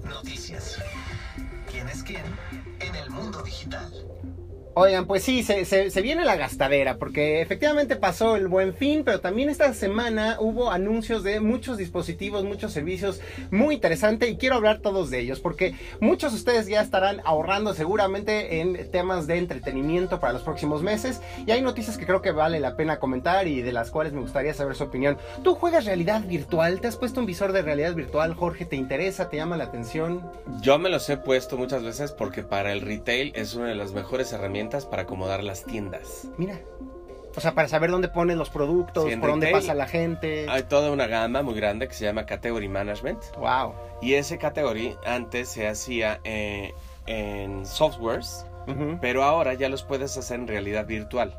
Noticias. 0.05 0.83
¿Quién 1.71 1.87
es 1.89 2.03
quién 2.03 2.25
en 2.81 2.95
el 2.95 3.11
mundo 3.11 3.43
digital? 3.43 3.93
Oigan, 4.81 5.07
pues 5.07 5.25
sí, 5.25 5.43
se, 5.43 6.03
viene 6.03 6.25
la 6.25 6.37
gastadera, 6.37 6.99
porque 6.99 7.43
efectivamente 7.43 7.97
pasó 7.97 8.37
el 8.37 8.47
buen 8.47 8.75
fin, 8.75 9.03
pero 9.05 9.19
también 9.19 9.49
esta 9.49 9.75
semana 9.75 10.37
hubo 10.39 10.71
anuncios 10.71 11.25
de 11.25 11.41
muchos 11.41 11.79
dispositivos, 11.79 12.45
muchos 12.45 12.75
servicios 12.75 13.21
muy 13.51 13.75
interesante 13.75 14.29
y 14.29 14.37
quiero 14.37 14.55
hablar 14.55 14.79
todos 14.79 15.11
de 15.11 15.19
ellos, 15.19 15.41
porque 15.41 15.75
muchos 15.99 16.31
de 16.31 16.39
ustedes 16.39 16.69
ya 16.69 16.81
estarán 16.81 17.21
ahorrando 17.25 17.75
seguramente 17.75 18.61
en 18.61 18.89
temas 18.93 19.27
de 19.27 19.39
entretenimiento 19.39 20.21
para 20.21 20.33
los 20.33 20.43
próximos 20.43 20.81
meses 20.81 21.23
y 21.45 21.51
hay 21.51 21.61
noticias 21.61 21.99
que 21.99 22.07
creo 22.07 22.23
que 22.23 22.31
vale 22.31 22.61
la 22.61 22.77
pena 22.77 23.01
comentar 23.01 23.49
y 23.49 23.63
de 23.63 23.73
las 23.73 23.91
cuales 23.91 24.13
me 24.13 24.21
gustaría 24.21 24.55
saber 24.55 24.77
su 24.77 24.85
opinión. 24.85 25.19
¿Tú 25.43 25.57
juegas 25.57 25.87
realidad 25.87 26.23
virtual? 26.25 26.81
¿Te 26.81 26.87
has 26.87 26.95
puesto 26.95 27.19
un 27.19 27.27
visor 27.27 27.51
de 27.51 27.63
realidad 27.63 27.97
virtual, 27.97 28.33
Jorge? 28.35 28.65
¿Te 28.65 28.77
interesa? 28.77 29.29
¿Te 29.29 29.39
llama 29.39 29.57
la 29.57 29.65
atención? 29.65 30.23
Yo 30.61 30.79
me 30.79 30.89
los 30.89 31.11
he 31.11 31.17
puesto 31.17 31.57
muchas 31.57 31.83
veces 31.83 32.13
porque 32.13 32.45
para 32.45 32.71
el 32.73 32.83
retail 32.83 33.33
es 33.35 33.57
una 33.57 33.67
de 33.67 33.75
las 33.75 33.91
mejores 33.91 34.33
herramientas 34.33 34.68
para 34.87 35.03
acomodar 35.03 35.43
las 35.43 35.65
tiendas. 35.65 36.29
Mira. 36.37 36.61
O 37.37 37.41
sea, 37.41 37.55
para 37.55 37.69
saber 37.69 37.91
dónde 37.91 38.09
pones 38.09 38.37
los 38.37 38.51
productos, 38.51 39.05
Sí, 39.05 39.13
en 39.13 39.21
por 39.21 39.31
dónde 39.31 39.47
retail 39.47 39.63
pasa 39.63 39.75
la 39.75 39.87
gente. 39.87 40.47
Hay 40.49 40.65
toda 40.65 40.91
una 40.91 41.07
gama 41.07 41.43
muy 41.43 41.55
grande 41.55 41.87
que 41.87 41.95
se 41.95 42.05
llama 42.05 42.27
Category 42.27 42.69
Management. 42.69 43.21
Wow. 43.37 43.75
Y 44.03 44.15
ese 44.15 44.39
category 44.39 44.97
antes 45.07 45.49
se 45.49 45.69
hacía 45.69 46.21
eh, 46.25 46.75
en 47.07 47.65
softwares, 47.65 48.45
pero 49.01 49.23
ahora 49.23 49.55
ya 49.55 49.69
los 49.69 49.83
puedes 49.83 50.17
hacer 50.17 50.41
en 50.41 50.49
realidad 50.49 50.87
virtual. 50.87 51.39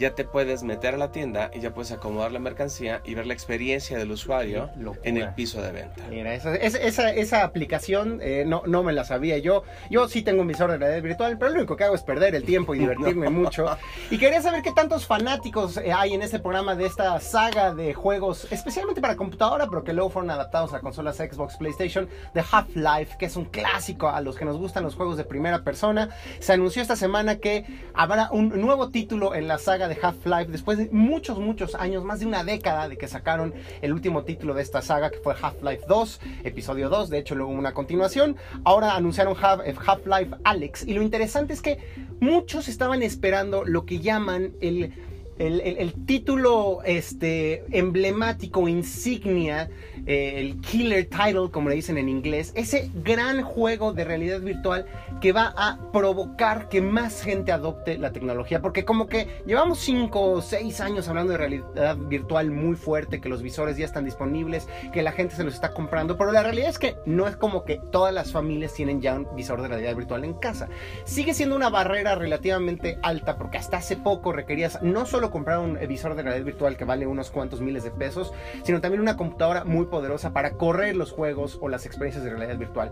Ya 0.00 0.14
te 0.14 0.24
puedes 0.24 0.62
meter 0.62 0.94
a 0.94 0.96
la 0.96 1.12
tienda 1.12 1.50
y 1.52 1.60
ya 1.60 1.74
puedes 1.74 1.92
acomodar 1.92 2.32
la 2.32 2.38
mercancía 2.38 3.02
y 3.04 3.12
ver 3.12 3.26
la 3.26 3.34
experiencia 3.34 3.98
del 3.98 4.10
usuario 4.10 4.70
en 5.02 5.18
el 5.18 5.34
piso 5.34 5.60
de 5.60 5.72
venta. 5.72 6.06
Mira, 6.08 6.32
esa, 6.32 6.54
esa, 6.54 7.10
esa, 7.10 7.44
aplicación 7.44 8.18
eh, 8.22 8.44
no, 8.46 8.62
no 8.64 8.82
me 8.82 8.94
la 8.94 9.04
sabía 9.04 9.36
yo. 9.36 9.62
Yo 9.90 10.08
sí 10.08 10.22
tengo 10.22 10.40
un 10.40 10.48
visor 10.48 10.70
de 10.70 10.78
realidad 10.78 11.02
virtual, 11.02 11.36
pero 11.36 11.50
lo 11.50 11.58
único 11.58 11.76
que 11.76 11.84
hago 11.84 11.94
es 11.94 12.02
perder 12.02 12.34
el 12.34 12.44
tiempo 12.44 12.74
y 12.74 12.78
divertirme 12.80 13.28
mucho. 13.28 13.76
Y 14.10 14.16
quería 14.16 14.40
saber 14.40 14.62
qué 14.62 14.72
tantos 14.72 15.06
fanáticos 15.06 15.76
eh, 15.76 15.92
hay 15.92 16.14
en 16.14 16.22
este 16.22 16.38
programa 16.38 16.74
de 16.74 16.86
esta 16.86 17.20
saga 17.20 17.74
de 17.74 17.92
juegos, 17.92 18.50
especialmente 18.50 19.02
para 19.02 19.16
computadora, 19.16 19.66
pero 19.68 19.84
que 19.84 19.92
luego 19.92 20.08
fueron 20.08 20.30
adaptados 20.30 20.72
a 20.72 20.80
consolas 20.80 21.18
Xbox, 21.18 21.58
PlayStation, 21.58 22.08
de 22.32 22.42
Half-Life, 22.50 23.18
que 23.18 23.26
es 23.26 23.36
un 23.36 23.44
clásico 23.44 24.08
a 24.08 24.22
los 24.22 24.36
que 24.36 24.46
nos 24.46 24.56
gustan 24.56 24.82
los 24.82 24.94
juegos 24.94 25.18
de 25.18 25.24
primera 25.24 25.62
persona. 25.62 26.08
Se 26.38 26.54
anunció 26.54 26.80
esta 26.80 26.96
semana 26.96 27.36
que 27.36 27.66
habrá 27.92 28.30
un 28.32 28.58
nuevo 28.62 28.88
título 28.88 29.34
en 29.34 29.46
la 29.46 29.58
saga 29.58 29.89
de 29.90 29.98
Half-Life 30.00 30.50
después 30.50 30.78
de 30.78 30.88
muchos, 30.90 31.38
muchos 31.38 31.74
años, 31.74 32.04
más 32.04 32.20
de 32.20 32.26
una 32.26 32.44
década 32.44 32.88
de 32.88 32.96
que 32.96 33.08
sacaron 33.08 33.52
el 33.82 33.92
último 33.92 34.24
título 34.24 34.54
de 34.54 34.62
esta 34.62 34.80
saga, 34.80 35.10
que 35.10 35.18
fue 35.18 35.34
Half-Life 35.40 35.84
2, 35.86 36.20
episodio 36.44 36.88
2. 36.88 37.10
De 37.10 37.18
hecho, 37.18 37.34
luego 37.34 37.52
una 37.52 37.74
continuación. 37.74 38.36
Ahora 38.64 38.96
anunciaron 38.96 39.36
eh, 39.64 39.74
Half-Life 39.84 40.36
Alex. 40.44 40.86
Y 40.86 40.94
lo 40.94 41.02
interesante 41.02 41.52
es 41.52 41.60
que 41.60 41.78
muchos 42.20 42.68
estaban 42.68 43.02
esperando 43.02 43.64
lo 43.64 43.84
que 43.84 43.98
llaman 43.98 44.52
el. 44.60 44.94
El, 45.40 45.60
el- 45.60 45.94
título 46.04 46.80
este, 46.84 47.64
emblemático, 47.70 48.66
insignia, 48.68 49.70
eh, 50.06 50.34
el 50.36 50.60
killer 50.60 51.08
title, 51.08 51.50
como 51.50 51.68
le 51.68 51.76
dicen 51.76 51.98
en 51.98 52.08
inglés, 52.08 52.52
ese 52.56 52.90
gran 52.94 53.42
juego 53.42 53.92
de 53.92 54.04
realidad 54.04 54.40
virtual 54.40 54.86
que 55.20 55.32
va 55.32 55.52
a 55.56 55.78
provocar 55.92 56.68
que 56.68 56.80
más 56.82 57.22
gente 57.22 57.52
adopte 57.52 57.96
la 57.98 58.12
tecnología. 58.12 58.60
Porque 58.60 58.84
como 58.84 59.06
que 59.06 59.28
llevamos 59.46 59.78
5 59.80 60.20
o 60.20 60.42
6 60.42 60.80
años 60.80 61.08
hablando 61.08 61.32
de 61.32 61.38
realidad 61.38 61.96
virtual 61.96 62.50
muy 62.50 62.76
fuerte, 62.76 63.20
que 63.20 63.28
los 63.28 63.42
visores 63.42 63.76
ya 63.76 63.84
están 63.84 64.04
disponibles, 64.04 64.68
que 64.92 65.02
la 65.02 65.12
gente 65.12 65.36
se 65.36 65.44
los 65.44 65.54
está 65.54 65.72
comprando, 65.72 66.16
pero 66.18 66.32
la 66.32 66.42
realidad 66.42 66.70
es 66.70 66.78
que 66.78 66.96
no 67.06 67.28
es 67.28 67.36
como 67.36 67.64
que 67.64 67.80
todas 67.92 68.12
las 68.12 68.32
familias 68.32 68.74
tienen 68.74 69.00
ya 69.00 69.14
un 69.14 69.28
visor 69.36 69.62
de 69.62 69.68
realidad 69.68 69.94
virtual 69.96 70.24
en 70.24 70.34
casa. 70.34 70.68
Sigue 71.04 71.34
siendo 71.34 71.56
una 71.56 71.70
barrera 71.70 72.14
relativamente 72.14 72.98
alta 73.02 73.36
porque 73.38 73.58
hasta 73.58 73.76
hace 73.78 73.96
poco 73.96 74.32
requerías 74.32 74.82
no 74.82 75.06
solo 75.06 75.29
comprar 75.30 75.58
un 75.58 75.78
visor 75.88 76.14
de 76.14 76.22
realidad 76.22 76.44
virtual 76.44 76.76
que 76.76 76.84
vale 76.84 77.06
unos 77.06 77.30
cuantos 77.30 77.60
miles 77.60 77.84
de 77.84 77.90
pesos, 77.90 78.32
sino 78.62 78.80
también 78.80 79.00
una 79.00 79.16
computadora 79.16 79.64
muy 79.64 79.86
poderosa 79.86 80.32
para 80.32 80.52
correr 80.52 80.96
los 80.96 81.12
juegos 81.12 81.58
o 81.60 81.68
las 81.68 81.86
experiencias 81.86 82.24
de 82.24 82.30
realidad 82.30 82.58
virtual. 82.58 82.90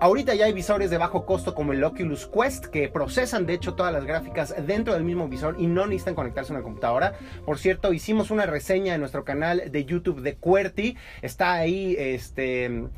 Ahorita 0.00 0.34
ya 0.34 0.46
hay 0.46 0.52
visores 0.52 0.90
de 0.90 0.98
bajo 0.98 1.26
costo 1.26 1.54
como 1.54 1.72
el 1.72 1.82
Oculus 1.84 2.26
Quest 2.26 2.66
que 2.66 2.88
procesan 2.88 3.46
de 3.46 3.54
hecho 3.54 3.74
todas 3.74 3.92
las 3.92 4.04
gráficas 4.04 4.54
dentro 4.66 4.94
del 4.94 5.04
mismo 5.04 5.28
visor 5.28 5.56
y 5.58 5.66
no 5.66 5.86
necesitan 5.86 6.14
conectarse 6.14 6.52
a 6.52 6.56
una 6.56 6.64
computadora. 6.64 7.14
Por 7.44 7.58
cierto, 7.58 7.92
hicimos 7.92 8.30
una 8.30 8.46
reseña 8.46 8.94
en 8.94 9.00
nuestro 9.00 9.24
canal 9.24 9.70
de 9.70 9.84
YouTube 9.84 10.22
de 10.22 10.34
QWERTY. 10.36 10.96
Está 11.22 11.54
ahí 11.54 11.94
este 11.98 12.88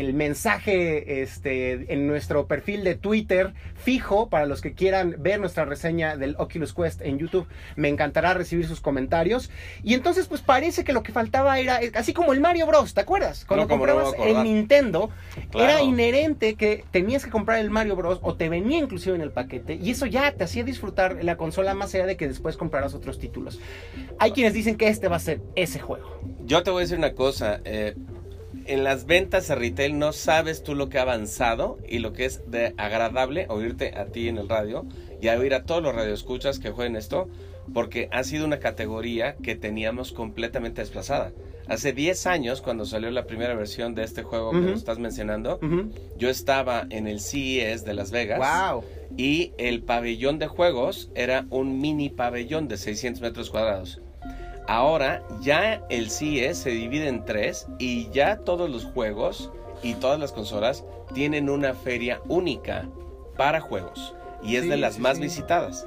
el 0.00 0.12
mensaje 0.12 1.22
este, 1.22 1.92
en 1.92 2.06
nuestro 2.06 2.46
perfil 2.46 2.82
de 2.82 2.96
Twitter 2.96 3.52
fijo 3.74 4.28
para 4.28 4.46
los 4.46 4.60
que 4.60 4.72
quieran 4.72 5.14
ver 5.18 5.38
nuestra 5.38 5.64
reseña 5.64 6.16
del 6.16 6.34
Oculus 6.38 6.74
Quest 6.74 7.00
en 7.02 7.18
YouTube. 7.18 7.46
Me 7.76 7.88
encantará 7.88 8.34
recibir 8.34 8.66
sus 8.66 8.80
comentarios. 8.80 9.50
Y 9.82 9.94
entonces, 9.94 10.26
pues 10.26 10.40
parece 10.40 10.82
que 10.82 10.92
lo 10.92 11.02
que 11.02 11.12
faltaba 11.12 11.58
era, 11.60 11.80
así 11.94 12.12
como 12.12 12.32
el 12.32 12.40
Mario 12.40 12.66
Bros, 12.66 12.92
¿te 12.92 13.02
acuerdas? 13.02 13.44
Cuando 13.44 13.66
No, 13.66 13.68
comprabas 13.68 14.14
el 14.18 14.42
Nintendo, 14.42 15.10
Claro. 15.50 15.64
era 15.70 15.82
inherente 15.82 16.54
que 16.56 16.84
tenías 16.90 17.24
que 17.24 17.30
comprar 17.30 17.58
el 17.60 17.70
Mario 17.70 17.94
Bros 17.94 18.18
o 18.22 18.34
te 18.34 18.48
venía 18.48 18.78
inclusive 18.78 19.14
en 19.14 19.22
el 19.22 19.30
paquete. 19.30 19.74
Y 19.74 19.90
eso 19.90 20.06
ya 20.06 20.32
te 20.32 20.42
hacía 20.44 20.64
disfrutar 20.64 21.22
la 21.22 21.36
consola 21.36 21.72
más 21.74 21.94
allá 21.94 22.06
de 22.06 22.16
que 22.16 22.26
después 22.26 22.56
compraras 22.56 22.94
otros 22.94 23.18
títulos. 23.20 23.60
Hay 24.18 24.32
quienes 24.32 24.54
dicen 24.54 24.76
que 24.76 24.88
este 24.88 25.06
va 25.08 25.16
a 25.16 25.20
ser 25.20 25.40
ese 25.54 25.78
juego. 25.78 26.20
Yo 26.44 26.62
te 26.62 26.70
voy 26.70 26.80
a 26.80 26.82
decir 26.82 26.98
una 26.98 27.12
cosa. 27.14 27.60
eh, 27.64 27.94
en 28.66 28.84
las 28.84 29.06
ventas 29.06 29.48
de 29.48 29.54
retail 29.54 29.98
no 29.98 30.12
sabes 30.12 30.62
tú 30.62 30.74
lo 30.74 30.88
que 30.88 30.98
ha 30.98 31.02
avanzado 31.02 31.78
y 31.88 31.98
lo 31.98 32.12
que 32.12 32.24
es 32.24 32.50
de 32.50 32.74
agradable 32.76 33.46
oírte 33.48 33.96
a 33.96 34.06
ti 34.06 34.28
en 34.28 34.38
el 34.38 34.48
radio 34.48 34.86
y 35.20 35.28
a 35.28 35.38
oír 35.38 35.54
a 35.54 35.64
todos 35.64 35.82
los 35.82 35.94
radioescuchas 35.94 36.58
que 36.58 36.70
jueguen 36.70 36.96
esto, 36.96 37.28
porque 37.72 38.08
ha 38.12 38.24
sido 38.24 38.44
una 38.44 38.58
categoría 38.58 39.36
que 39.36 39.54
teníamos 39.54 40.12
completamente 40.12 40.82
desplazada. 40.82 41.32
Hace 41.66 41.94
10 41.94 42.26
años, 42.26 42.60
cuando 42.60 42.84
salió 42.84 43.10
la 43.10 43.26
primera 43.26 43.54
versión 43.54 43.94
de 43.94 44.04
este 44.04 44.22
juego 44.22 44.50
que 44.50 44.58
nos 44.58 44.78
estás 44.78 44.98
mencionando, 44.98 45.58
yo 46.18 46.28
estaba 46.28 46.86
en 46.90 47.06
el 47.06 47.20
CES 47.20 47.84
de 47.84 47.94
Las 47.94 48.10
Vegas. 48.10 48.38
Wow. 48.38 48.84
Y 49.16 49.52
el 49.56 49.82
pabellón 49.82 50.38
de 50.38 50.46
juegos 50.46 51.10
era 51.14 51.46
un 51.48 51.80
mini 51.80 52.10
pabellón 52.10 52.68
de 52.68 52.76
600 52.76 53.22
metros 53.22 53.48
cuadrados. 53.48 54.00
Ahora 54.66 55.22
ya 55.40 55.82
el 55.90 56.10
CES 56.10 56.58
se 56.58 56.70
divide 56.70 57.08
en 57.08 57.24
tres 57.24 57.66
y 57.78 58.08
ya 58.10 58.38
todos 58.38 58.70
los 58.70 58.84
juegos 58.84 59.50
y 59.82 59.94
todas 59.94 60.18
las 60.18 60.32
consolas 60.32 60.84
tienen 61.12 61.50
una 61.50 61.74
feria 61.74 62.20
única 62.28 62.88
para 63.36 63.60
juegos. 63.60 64.14
Y 64.42 64.56
es 64.56 64.62
Sí, 64.62 64.68
de 64.70 64.76
las 64.76 64.94
sí, 64.94 65.00
más 65.00 65.16
sí. 65.16 65.24
visitadas. 65.24 65.86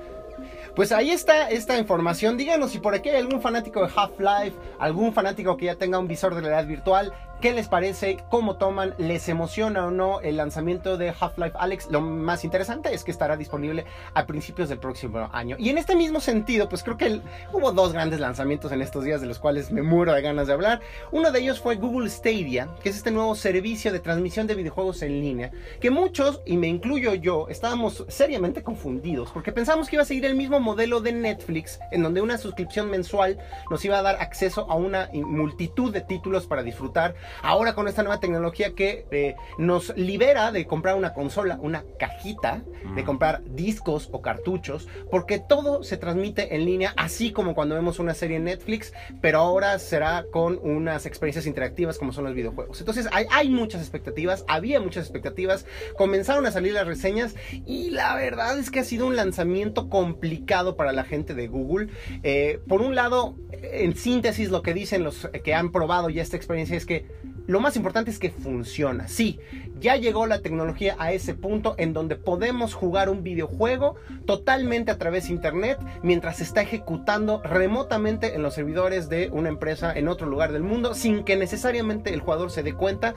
Pues 0.75 0.91
ahí 0.91 1.09
está 1.09 1.49
esta 1.49 1.77
información. 1.79 2.37
Díganos 2.37 2.69
si 2.69 2.77
por 2.77 2.93
aquí 2.93 3.09
hay 3.09 3.15
algún 3.17 3.41
fanático 3.41 3.81
de 3.81 3.91
Half-Life, 3.95 4.55
algún 4.77 5.11
fanático 5.11 5.57
que 5.57 5.65
ya 5.65 5.75
tenga 5.75 5.97
un 5.97 6.07
visor 6.07 6.35
de 6.35 6.41
realidad 6.41 6.67
virtual. 6.67 7.13
¿Qué 7.39 7.53
les 7.53 7.67
parece? 7.67 8.17
¿Cómo 8.31 8.55
toman? 8.55 8.95
¿Les 8.97 9.29
emociona 9.29 9.85
o 9.85 9.91
no 9.91 10.21
el 10.21 10.37
lanzamiento 10.37 10.97
de 10.97 11.09
Half-Life 11.09 11.55
Alex? 11.59 11.91
Lo 11.91 12.01
más 12.01 12.43
interesante 12.43 12.91
es 12.95 13.03
que 13.03 13.11
estará 13.11 13.37
disponible 13.37 13.85
a 14.15 14.25
principios 14.25 14.69
del 14.69 14.79
próximo 14.79 15.29
año. 15.31 15.55
Y 15.59 15.69
en 15.69 15.77
este 15.77 15.95
mismo 15.95 16.19
sentido, 16.19 16.67
pues 16.67 16.81
creo 16.81 16.97
que 16.97 17.05
el- 17.05 17.21
hubo 17.53 17.71
dos 17.71 17.93
grandes 17.93 18.19
lanzamientos 18.19 18.71
en 18.71 18.81
estos 18.81 19.03
días 19.03 19.21
de 19.21 19.27
los 19.27 19.37
cuales 19.37 19.71
me 19.71 19.83
muero 19.83 20.13
de 20.13 20.23
ganas 20.23 20.47
de 20.47 20.53
hablar. 20.53 20.81
Uno 21.11 21.29
de 21.29 21.39
ellos 21.39 21.59
fue 21.59 21.75
Google 21.75 22.09
Stadia, 22.09 22.69
que 22.81 22.89
es 22.89 22.97
este 22.97 23.11
nuevo 23.11 23.35
servicio 23.35 23.93
de 23.93 23.99
transmisión 23.99 24.47
de 24.47 24.55
videojuegos 24.55 25.03
en 25.03 25.21
línea, 25.21 25.51
que 25.79 25.91
muchos, 25.91 26.41
y 26.43 26.57
me 26.57 26.67
incluyo 26.67 27.13
yo, 27.13 27.45
estábamos 27.49 28.03
seriamente 28.07 28.63
confundidos, 28.63 29.29
porque 29.31 29.51
pensamos 29.51 29.89
que 29.89 29.97
iba 29.97 30.01
a 30.03 30.07
seguir 30.07 30.25
el 30.25 30.33
mismo 30.33 30.59
modelo 30.59 31.01
de 31.01 31.11
Netflix, 31.11 31.79
en 31.91 32.01
donde 32.01 32.19
una 32.19 32.39
suscripción 32.39 32.89
mensual 32.89 33.37
nos 33.69 33.85
iba 33.85 33.99
a 33.99 34.01
dar 34.01 34.15
acceso 34.21 34.65
a 34.71 34.73
una 34.73 35.07
multitud 35.13 35.93
de 35.93 36.01
títulos 36.01 36.47
para 36.47 36.63
disfrutar. 36.63 37.13
Ahora 37.41 37.75
con 37.75 37.87
esta 37.87 38.03
nueva 38.03 38.19
tecnología 38.19 38.73
que 38.73 39.05
eh, 39.11 39.35
nos 39.57 39.95
libera 39.97 40.51
de 40.51 40.65
comprar 40.65 40.95
una 40.95 41.13
consola, 41.13 41.57
una 41.61 41.83
cajita, 41.99 42.63
de 42.95 43.03
Mm. 43.03 43.05
comprar 43.05 43.41
discos 43.43 44.09
o 44.11 44.21
cartuchos, 44.21 44.87
porque 45.11 45.39
todo 45.39 45.83
se 45.83 45.97
transmite 45.97 46.55
en 46.55 46.65
línea, 46.65 46.93
así 46.97 47.31
como 47.31 47.53
cuando 47.53 47.75
vemos 47.75 47.99
una 47.99 48.13
serie 48.13 48.37
en 48.37 48.45
Netflix, 48.45 48.93
pero 49.21 49.39
ahora 49.39 49.77
será 49.79 50.25
con 50.31 50.59
unas 50.61 51.05
experiencias 51.05 51.45
interactivas 51.45 51.97
como 51.97 52.13
son 52.13 52.23
los 52.23 52.33
videojuegos. 52.33 52.79
Entonces 52.79 53.07
hay, 53.11 53.25
hay 53.31 53.49
muchas 53.49 53.81
expectativas, 53.81 54.45
había 54.47 54.79
muchas 54.79 55.03
expectativas, 55.05 55.65
comenzaron 55.97 56.45
a 56.45 56.51
salir 56.51 56.73
las 56.73 56.87
reseñas 56.87 57.35
y 57.65 57.89
la 57.91 58.15
verdad 58.15 58.57
es 58.57 58.71
que 58.71 58.79
ha 58.79 58.83
sido 58.83 59.07
un 59.07 59.15
lanzamiento 59.15 59.89
complicado 59.89 60.75
para 60.75 60.91
la 60.91 61.03
gente 61.03 61.33
de 61.33 61.47
Google. 61.47 61.89
Eh, 62.23 62.59
por 62.67 62.81
un 62.81 62.95
lado, 62.95 63.35
en 63.51 63.95
síntesis, 63.95 64.49
lo 64.49 64.61
que 64.61 64.73
dicen 64.73 65.03
los 65.03 65.29
que 65.43 65.53
han 65.53 65.71
probado 65.71 66.09
ya 66.09 66.21
esta 66.21 66.37
experiencia 66.37 66.77
es 66.77 66.85
que 66.85 67.05
lo 67.47 67.61
más 67.61 67.77
importante 67.77 68.11
es 68.11 68.19
que 68.19 68.29
funciona. 68.29 69.07
Sí, 69.07 69.39
ya 69.79 69.95
llegó 69.95 70.27
la 70.27 70.41
tecnología 70.41 70.95
a 70.99 71.13
ese 71.13 71.33
punto 71.33 71.75
en 71.77 71.93
donde 71.93 72.17
podemos 72.17 72.73
jugar 72.73 73.09
un 73.09 73.23
videojuego 73.23 73.95
totalmente 74.25 74.91
a 74.91 74.97
través 74.97 75.27
de 75.27 75.33
internet 75.33 75.79
mientras 76.03 76.37
se 76.37 76.43
está 76.43 76.61
ejecutando 76.61 77.41
remotamente 77.43 78.35
en 78.35 78.43
los 78.43 78.53
servidores 78.53 79.07
de 79.07 79.29
una 79.31 79.49
empresa 79.49 79.93
en 79.93 80.09
otro 80.09 80.27
lugar 80.27 80.51
del 80.51 80.63
mundo 80.63 80.93
sin 80.93 81.23
que 81.23 81.37
necesariamente 81.37 82.13
el 82.13 82.19
jugador 82.19 82.51
se 82.51 82.63
dé 82.63 82.73
cuenta 82.73 83.15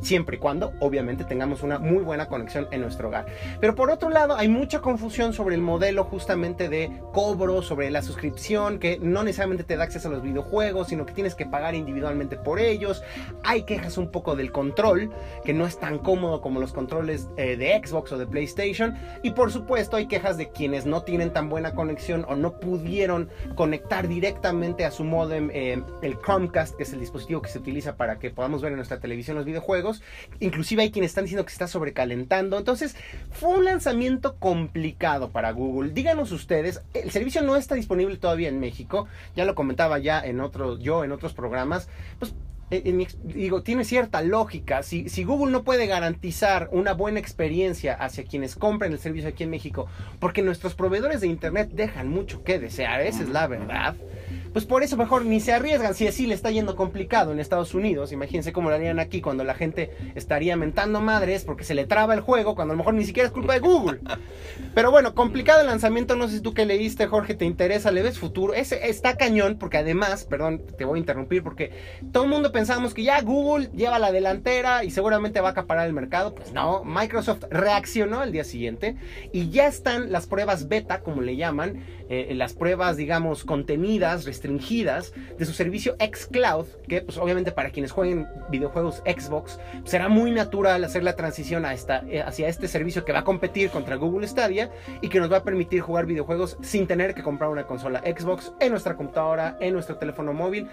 siempre 0.00 0.36
y 0.36 0.38
cuando 0.38 0.72
obviamente 0.80 1.24
tengamos 1.24 1.62
una 1.62 1.78
muy 1.78 2.02
buena 2.02 2.26
conexión 2.26 2.68
en 2.70 2.80
nuestro 2.80 3.08
hogar. 3.08 3.26
Pero 3.60 3.74
por 3.74 3.90
otro 3.90 4.10
lado 4.10 4.36
hay 4.36 4.48
mucha 4.48 4.80
confusión 4.80 5.32
sobre 5.32 5.54
el 5.54 5.60
modelo 5.60 6.04
justamente 6.04 6.68
de 6.68 6.90
cobro, 7.12 7.62
sobre 7.62 7.90
la 7.90 8.02
suscripción, 8.02 8.78
que 8.78 8.98
no 9.00 9.22
necesariamente 9.22 9.64
te 9.64 9.76
da 9.76 9.84
acceso 9.84 10.08
a 10.08 10.12
los 10.12 10.22
videojuegos, 10.22 10.88
sino 10.88 11.06
que 11.06 11.12
tienes 11.12 11.34
que 11.34 11.46
pagar 11.46 11.74
individualmente 11.74 12.36
por 12.36 12.58
ellos. 12.58 13.02
Hay 13.44 13.62
quejas 13.62 13.98
un 13.98 14.10
poco 14.10 14.36
del 14.36 14.52
control, 14.52 15.10
que 15.44 15.54
no 15.54 15.66
es 15.66 15.78
tan 15.78 15.98
cómodo 15.98 16.40
como 16.40 16.60
los 16.60 16.72
controles 16.72 17.28
eh, 17.36 17.56
de 17.56 17.80
Xbox 17.84 18.12
o 18.12 18.18
de 18.18 18.26
PlayStation. 18.26 18.96
Y 19.22 19.30
por 19.30 19.52
supuesto 19.52 19.96
hay 19.96 20.06
quejas 20.06 20.36
de 20.36 20.50
quienes 20.50 20.86
no 20.86 21.02
tienen 21.02 21.32
tan 21.32 21.48
buena 21.48 21.74
conexión 21.74 22.24
o 22.28 22.36
no 22.36 22.60
pudieron 22.60 23.28
conectar 23.54 24.08
directamente 24.08 24.84
a 24.84 24.90
su 24.90 25.04
modem 25.04 25.50
eh, 25.52 25.82
el 26.02 26.18
Chromecast, 26.20 26.76
que 26.76 26.82
es 26.82 26.92
el 26.92 27.00
dispositivo 27.00 27.42
que 27.42 27.48
se 27.48 27.58
utiliza 27.58 27.96
para 27.96 28.18
que 28.18 28.30
podamos 28.30 28.62
ver 28.62 28.72
en 28.72 28.76
nuestra 28.76 29.00
televisión 29.00 29.36
los 29.36 29.44
videojuegos. 29.44 29.87
Inclusive 30.40 30.82
hay 30.82 30.90
quienes 30.90 31.10
están 31.10 31.24
diciendo 31.24 31.44
que 31.44 31.50
se 31.50 31.56
está 31.56 31.68
sobrecalentando. 31.68 32.58
Entonces 32.58 32.96
fue 33.30 33.50
un 33.50 33.64
lanzamiento 33.64 34.36
complicado 34.36 35.30
para 35.30 35.52
Google. 35.52 35.92
Díganos 35.92 36.32
ustedes, 36.32 36.82
el 36.94 37.10
servicio 37.10 37.42
no 37.42 37.56
está 37.56 37.74
disponible 37.74 38.16
todavía 38.16 38.48
en 38.48 38.60
México. 38.60 39.08
Ya 39.36 39.44
lo 39.44 39.54
comentaba 39.54 39.98
ya 39.98 40.20
en 40.20 40.40
otros, 40.40 40.80
yo 40.80 41.04
en 41.04 41.12
otros 41.12 41.34
programas. 41.34 41.88
Pues 42.18 42.34
digo, 43.22 43.62
tiene 43.62 43.84
cierta 43.84 44.20
lógica. 44.22 44.82
Si, 44.82 45.08
si 45.08 45.24
Google 45.24 45.52
no 45.52 45.64
puede 45.64 45.86
garantizar 45.86 46.68
una 46.72 46.92
buena 46.92 47.18
experiencia 47.18 47.94
hacia 47.94 48.24
quienes 48.24 48.56
compren 48.56 48.92
el 48.92 48.98
servicio 48.98 49.28
aquí 49.28 49.44
en 49.44 49.50
México, 49.50 49.86
porque 50.20 50.42
nuestros 50.42 50.74
proveedores 50.74 51.20
de 51.20 51.28
Internet 51.28 51.70
dejan 51.72 52.08
mucho 52.08 52.44
que 52.44 52.58
desear, 52.58 53.00
esa 53.00 53.22
es 53.22 53.28
la 53.30 53.46
verdad. 53.46 53.96
Pues 54.52 54.64
por 54.64 54.82
eso 54.82 54.96
mejor 54.96 55.24
ni 55.24 55.40
se 55.40 55.52
arriesgan 55.52 55.94
si 55.94 56.06
así 56.06 56.26
le 56.26 56.34
está 56.34 56.50
yendo 56.50 56.76
complicado 56.76 57.32
en 57.32 57.40
Estados 57.40 57.74
Unidos. 57.74 58.12
Imagínense 58.12 58.52
cómo 58.52 58.70
lo 58.70 58.76
harían 58.76 58.98
aquí 58.98 59.20
cuando 59.20 59.44
la 59.44 59.54
gente 59.54 59.90
estaría 60.14 60.56
mentando 60.56 61.00
madres 61.00 61.44
porque 61.44 61.64
se 61.64 61.74
le 61.74 61.86
traba 61.86 62.14
el 62.14 62.20
juego 62.20 62.54
cuando 62.54 62.72
a 62.72 62.76
lo 62.76 62.78
mejor 62.78 62.94
ni 62.94 63.04
siquiera 63.04 63.28
es 63.28 63.32
culpa 63.32 63.54
de 63.54 63.60
Google. 63.60 64.00
Pero 64.74 64.90
bueno, 64.90 65.14
complicado 65.14 65.60
el 65.60 65.66
lanzamiento, 65.66 66.16
no 66.16 66.28
sé 66.28 66.36
si 66.36 66.40
tú 66.40 66.54
que 66.54 66.66
leíste, 66.66 67.06
Jorge, 67.06 67.34
te 67.34 67.44
interesa, 67.44 67.90
le 67.90 68.02
ves 68.02 68.18
futuro. 68.18 68.54
Ese 68.54 68.88
está 68.88 69.16
cañón 69.16 69.56
porque 69.58 69.78
además, 69.78 70.24
perdón, 70.24 70.62
te 70.76 70.84
voy 70.84 70.98
a 70.98 71.00
interrumpir 71.00 71.42
porque 71.42 71.72
todo 72.12 72.24
el 72.24 72.30
mundo 72.30 72.52
pensamos 72.52 72.94
que 72.94 73.02
ya 73.02 73.20
Google 73.22 73.70
lleva 73.74 73.98
la 73.98 74.12
delantera 74.12 74.84
y 74.84 74.90
seguramente 74.90 75.40
va 75.40 75.48
a 75.48 75.52
acaparar 75.52 75.86
el 75.86 75.92
mercado. 75.92 76.34
Pues 76.34 76.52
no, 76.52 76.84
Microsoft 76.84 77.44
reaccionó 77.50 78.20
al 78.20 78.32
día 78.32 78.44
siguiente 78.44 78.96
y 79.32 79.50
ya 79.50 79.66
están 79.66 80.12
las 80.12 80.26
pruebas 80.26 80.68
beta, 80.68 81.00
como 81.00 81.22
le 81.22 81.36
llaman, 81.36 81.84
eh, 82.08 82.32
las 82.34 82.54
pruebas, 82.54 82.96
digamos, 82.96 83.44
contenidas, 83.44 84.24
restringidas 84.24 85.12
de 85.38 85.44
su 85.44 85.52
servicio 85.52 85.96
xCloud, 86.00 86.66
que 86.86 87.02
pues 87.02 87.18
obviamente 87.18 87.52
para 87.52 87.70
quienes 87.70 87.92
jueguen 87.92 88.26
videojuegos 88.50 89.02
Xbox 89.06 89.58
será 89.84 90.08
muy 90.08 90.30
natural 90.30 90.84
hacer 90.84 91.02
la 91.02 91.16
transición 91.16 91.64
a 91.64 91.74
esta, 91.74 92.04
eh, 92.08 92.22
hacia 92.22 92.48
este 92.48 92.68
servicio 92.68 93.04
que 93.04 93.12
va 93.12 93.20
a 93.20 93.24
competir 93.24 93.70
contra 93.70 93.96
Google 93.96 94.26
Stadia 94.26 94.70
y 95.00 95.08
que 95.08 95.20
nos 95.20 95.30
va 95.30 95.38
a 95.38 95.44
permitir 95.44 95.80
jugar 95.80 96.06
videojuegos 96.06 96.56
sin 96.62 96.86
tener 96.86 97.14
que 97.14 97.22
comprar 97.22 97.50
una 97.50 97.66
consola 97.66 98.00
Xbox 98.00 98.52
en 98.60 98.70
nuestra 98.70 98.96
computadora, 98.96 99.56
en 99.60 99.74
nuestro 99.74 99.96
teléfono 99.96 100.32
móvil, 100.32 100.68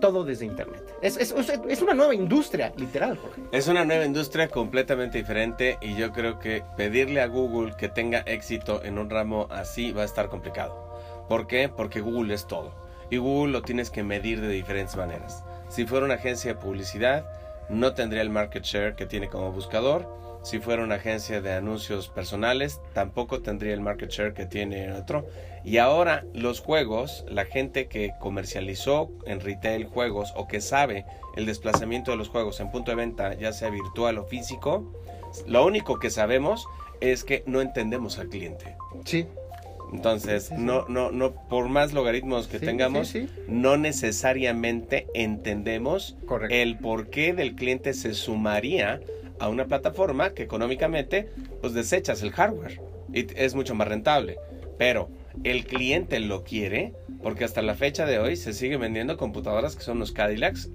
todo 0.00 0.24
desde 0.24 0.44
internet. 0.46 0.82
Es, 1.02 1.16
es- 1.16 1.32
es- 1.68 1.82
una 1.82 1.94
nueva 1.94 2.14
industria, 2.14 2.72
literal, 2.76 3.16
Jorge. 3.16 3.42
Es 3.52 3.68
una 3.68 3.84
nueva 3.84 4.04
industria 4.04 4.48
completamente 4.48 5.18
diferente 5.18 5.78
y 5.80 5.94
yo 5.96 6.12
creo 6.12 6.38
que 6.38 6.62
pedirle 6.76 7.20
a 7.20 7.26
Google 7.26 7.74
que 7.76 7.88
tenga 7.88 8.20
éxito 8.20 8.82
en 8.84 8.98
un 8.98 9.10
ramo 9.10 9.46
así 9.50 9.92
va 9.92 10.02
a 10.02 10.06
estar 10.06 10.28
complicado. 10.28 10.94
¿Por 11.28 11.46
qué? 11.46 11.68
Porque 11.68 12.00
Google 12.00 12.34
es 12.34 12.46
todo. 12.46 12.72
Y 13.10 13.18
Google 13.18 13.52
lo 13.52 13.62
tienes 13.62 13.90
que 13.90 14.02
medir 14.02 14.40
de 14.40 14.48
diferentes 14.48 14.96
maneras. 14.96 15.44
Si 15.68 15.86
fuera 15.86 16.04
una 16.06 16.14
agencia 16.14 16.54
de 16.54 16.60
publicidad, 16.60 17.24
no 17.68 17.94
tendría 17.94 18.22
el 18.22 18.30
market 18.30 18.62
share 18.64 18.94
que 18.94 19.06
tiene 19.06 19.28
como 19.28 19.52
buscador. 19.52 20.08
Si 20.46 20.60
fuera 20.60 20.84
una 20.84 20.94
agencia 20.94 21.40
de 21.40 21.52
anuncios 21.54 22.08
personales, 22.08 22.80
tampoco 22.92 23.40
tendría 23.42 23.74
el 23.74 23.80
market 23.80 24.10
share 24.10 24.32
que 24.32 24.46
tiene 24.46 24.92
otro. 24.92 25.26
Y 25.64 25.78
ahora 25.78 26.24
los 26.34 26.60
juegos, 26.60 27.24
la 27.28 27.46
gente 27.46 27.88
que 27.88 28.12
comercializó 28.20 29.10
en 29.26 29.40
retail 29.40 29.86
juegos 29.86 30.32
o 30.36 30.46
que 30.46 30.60
sabe 30.60 31.04
el 31.34 31.46
desplazamiento 31.46 32.12
de 32.12 32.16
los 32.16 32.28
juegos 32.28 32.60
en 32.60 32.70
punto 32.70 32.92
de 32.92 32.96
venta, 32.96 33.34
ya 33.34 33.52
sea 33.52 33.70
virtual 33.70 34.18
o 34.18 34.24
físico, 34.26 34.88
lo 35.48 35.66
único 35.66 35.98
que 35.98 36.10
sabemos 36.10 36.64
es 37.00 37.24
que 37.24 37.42
no 37.46 37.60
entendemos 37.60 38.20
al 38.20 38.28
cliente. 38.28 38.76
Sí. 39.04 39.26
Entonces, 39.92 40.44
Sí, 40.44 40.54
sí. 40.56 40.62
no, 40.62 40.84
no, 40.88 41.10
no, 41.10 41.32
por 41.48 41.68
más 41.68 41.92
logaritmos 41.92 42.46
que 42.46 42.60
Sí, 42.60 42.66
tengamos, 42.66 43.12
no 43.48 43.76
necesariamente 43.76 45.08
entendemos 45.12 46.16
Correcto. 46.24 46.54
el 46.54 46.78
por 46.78 47.10
qué 47.10 47.32
del 47.32 47.56
cliente 47.56 47.94
se 47.94 48.14
sumaría 48.14 49.00
a 49.38 49.48
una 49.48 49.66
plataforma 49.66 50.34
que 50.34 50.42
económicamente 50.42 51.28
pues 51.60 51.74
desechas 51.74 52.22
el 52.22 52.32
hardware 52.32 52.80
y 53.12 53.26
es 53.36 53.54
mucho 53.54 53.74
más 53.74 53.88
rentable. 53.88 54.38
Pero 54.78 55.08
el 55.44 55.64
cliente 55.64 56.20
lo 56.20 56.44
quiere 56.44 56.94
porque 57.22 57.44
hasta 57.44 57.62
la 57.62 57.74
fecha 57.74 58.06
de 58.06 58.18
hoy 58.18 58.36
se 58.36 58.52
sigue 58.52 58.76
vendiendo 58.76 59.16
computadoras 59.16 59.76
que 59.76 59.82
son 59.82 59.98
los 59.98 60.12
Cadillacs 60.12 60.70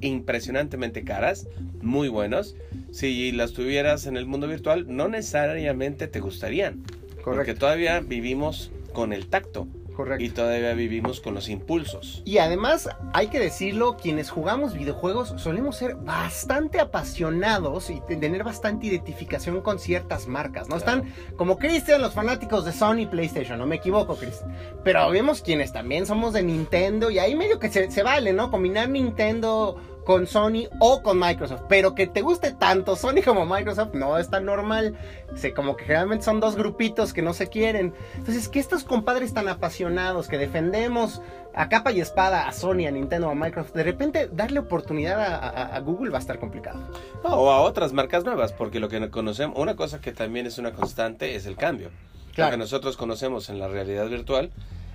impresionantemente 0.00 1.04
caras, 1.04 1.48
muy 1.80 2.08
buenos. 2.08 2.56
Si 2.90 3.32
las 3.32 3.52
tuvieras 3.52 4.06
en 4.06 4.16
el 4.16 4.26
mundo 4.26 4.48
virtual, 4.48 4.84
no 4.88 5.08
necesariamente 5.08 6.06
te 6.06 6.20
gustarían. 6.20 6.82
Porque 7.14 7.22
Correcto. 7.22 7.60
todavía 7.60 8.00
vivimos 8.00 8.70
con 8.92 9.12
el 9.12 9.26
tacto. 9.26 9.68
Correcto. 9.96 10.22
Y 10.22 10.28
todavía 10.28 10.74
vivimos 10.74 11.20
con 11.22 11.34
los 11.34 11.48
impulsos. 11.48 12.20
Y 12.26 12.36
además, 12.36 12.90
hay 13.14 13.28
que 13.28 13.38
decirlo, 13.38 13.96
quienes 13.96 14.28
jugamos 14.28 14.74
videojuegos 14.74 15.32
solemos 15.38 15.76
ser 15.76 15.94
bastante 15.96 16.80
apasionados 16.80 17.88
y 17.88 18.02
tener 18.02 18.44
bastante 18.44 18.88
identificación 18.88 19.62
con 19.62 19.78
ciertas 19.78 20.28
marcas, 20.28 20.68
¿no? 20.68 20.76
Claro. 20.76 21.02
Están 21.04 21.36
como 21.36 21.56
Cristian, 21.56 22.02
los 22.02 22.12
fanáticos 22.12 22.66
de 22.66 22.72
Sony 22.72 23.00
y 23.00 23.06
PlayStation, 23.06 23.58
no 23.58 23.66
me 23.66 23.76
equivoco, 23.76 24.16
Cristian. 24.16 24.54
Pero 24.84 25.08
vemos 25.10 25.40
quienes 25.40 25.72
también 25.72 26.04
somos 26.04 26.34
de 26.34 26.42
Nintendo 26.42 27.10
y 27.10 27.18
ahí 27.18 27.34
medio 27.34 27.58
que 27.58 27.70
se, 27.70 27.90
se 27.90 28.02
vale, 28.02 28.34
¿no? 28.34 28.50
Combinar 28.50 28.90
Nintendo 28.90 29.80
con 30.06 30.26
Sony 30.26 30.68
o 30.78 31.02
con 31.02 31.18
Microsoft. 31.18 31.62
Pero 31.68 31.94
que 31.94 32.06
te 32.06 32.22
guste 32.22 32.52
tanto 32.52 32.94
Sony 32.96 33.22
como 33.24 33.44
Microsoft 33.44 33.92
no 33.94 34.16
es 34.18 34.30
tan 34.30 34.44
normal. 34.46 34.96
Se, 35.34 35.52
como 35.52 35.76
que 35.76 35.84
generalmente 35.84 36.24
son 36.24 36.38
dos 36.40 36.54
grupitos 36.56 37.12
que 37.12 37.20
no 37.22 37.34
se 37.34 37.48
quieren. 37.48 37.92
Entonces, 38.14 38.48
que 38.48 38.60
estos 38.60 38.84
compadres 38.84 39.34
tan 39.34 39.48
apasionados 39.48 40.28
que 40.28 40.38
defendemos 40.38 41.20
a 41.54 41.68
capa 41.68 41.90
y 41.90 42.00
espada 42.00 42.46
a 42.46 42.52
Sony, 42.52 42.86
a 42.86 42.90
Nintendo, 42.90 43.28
a 43.30 43.34
Microsoft, 43.34 43.74
de 43.74 43.82
repente 43.82 44.28
darle 44.32 44.60
oportunidad 44.60 45.20
a, 45.20 45.36
a- 45.36 45.76
a 45.76 45.80
Google 45.80 46.10
va 46.10 46.18
a 46.18 46.20
estar 46.20 46.38
complicado. 46.38 46.78
No, 47.24 47.30
o 47.30 47.50
a 47.50 47.60
otras 47.62 47.92
marcas 47.92 48.24
nuevas, 48.24 48.52
porque 48.52 48.78
lo 48.78 48.88
que 48.88 49.08
conocemos, 49.10 49.58
una 49.58 49.74
cosa 49.74 50.00
que 50.00 50.12
también 50.12 50.46
es 50.46 50.58
una 50.58 50.72
constante 50.72 51.34
es 51.34 51.46
el 51.46 51.56
cambio. 51.56 51.90
Claro. 52.34 52.50
Lo 52.50 52.54
que 52.56 52.58
nosotros 52.58 52.96
conocemos 52.98 53.48
en 53.48 53.58
la 53.58 53.68
realidad 53.68 54.06
virtual 54.08 54.50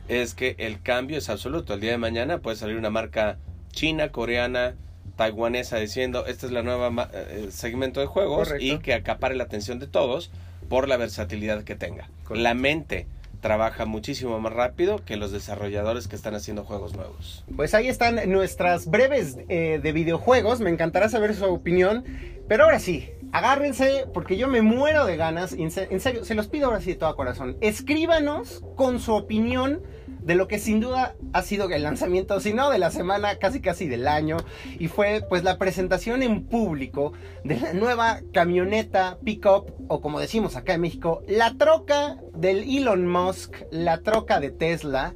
es 0.08 0.36
que 0.36 0.56
el 0.60 0.82
cambio 0.82 1.18
es 1.18 1.30
absoluto. 1.30 1.74
El 1.74 1.80
día 1.82 1.92
de 1.92 1.98
mañana 1.98 2.38
puede 2.38 2.56
salir 2.56 2.78
una 2.78 2.92
marca 2.92 3.38
china, 3.72 4.10
coreana, 4.12 4.76
taiwanesa 5.16 5.78
diciendo 5.78 6.26
este 6.26 6.46
es 6.46 6.52
la 6.52 6.64
nueva 6.64 7.10
eh, 7.14 7.48
segmento 7.52 8.00
de 8.00 8.06
juegos 8.06 8.48
Correcto. 8.50 8.66
y 8.66 8.80
que 8.80 8.94
acapare 8.94 9.36
la 9.36 9.44
atención 9.44 9.80
de 9.80 9.88
todos 9.88 10.32
por 10.70 10.88
la 10.88 10.98
versatilidad 10.98 11.64
que 11.64 11.76
tenga. 11.76 12.10
Correcto. 12.24 12.44
La 12.44 12.54
mente 12.54 13.08
trabaja 13.42 13.86
muchísimo 13.86 14.40
más 14.40 14.54
rápido 14.54 15.04
que 15.04 15.18
los 15.18 15.32
desarrolladores 15.32 16.08
que 16.08 16.16
están 16.16 16.36
haciendo 16.36 16.64
juegos 16.64 16.96
nuevos. 16.96 17.44
Pues 17.56 17.74
ahí 17.74 17.88
están 17.88 18.20
nuestras 18.32 18.86
breves 18.86 19.38
eh, 19.50 19.80
de 19.82 19.92
videojuegos. 19.92 20.62
Me 20.62 20.70
encantará 20.70 21.10
saber 21.10 21.36
su 21.36 21.46
opinión. 21.46 22.06
Pero 22.48 22.66
ahora 22.66 22.80
sí, 22.80 23.10
agárrense 23.32 24.06
porque 24.14 24.38
yo 24.38 24.48
me 24.48 24.62
muero 24.62 25.06
de 25.06 25.18
ganas. 25.18 25.54
En 25.54 25.72
serio, 25.72 26.24
se 26.24 26.36
los 26.36 26.48
pido 26.48 26.68
ahora 26.68 26.82
sí 26.82 26.92
de 26.92 26.98
todo 26.98 27.16
corazón. 27.16 27.58
Escríbanos 27.62 28.64
con 28.76 29.00
su 29.00 29.14
opinión 29.14 29.82
de 30.22 30.36
lo 30.36 30.48
que 30.48 30.60
sin 30.60 30.80
duda 30.80 31.16
ha 31.34 31.42
sido 31.42 31.70
el 31.70 31.84
lanzamiento, 31.84 32.40
si 32.40 32.54
no 32.54 32.70
de 32.70 32.78
la 32.80 32.92
semana, 32.92 33.36
casi 33.38 33.62
casi 33.62 33.88
del 33.88 34.08
año. 34.08 34.38
Y 34.80 34.88
fue 34.88 35.24
pues 35.28 35.44
la 35.44 35.58
presentación 35.58 36.24
en 36.24 36.44
público 36.44 37.14
de 37.44 37.60
la 37.60 37.74
nueva 37.74 38.22
camioneta 38.34 39.18
pickup, 39.24 39.72
o 39.88 40.02
como 40.02 40.20
decimos 40.20 40.56
acá 40.56 40.74
en 40.74 40.82
México, 40.82 41.24
la 41.28 41.56
troca 41.56 42.18
del 42.36 42.64
Elon 42.64 43.08
Musk, 43.08 43.56
la 43.72 44.02
troca 44.02 44.40
de 44.40 44.52
Tesla 44.52 45.14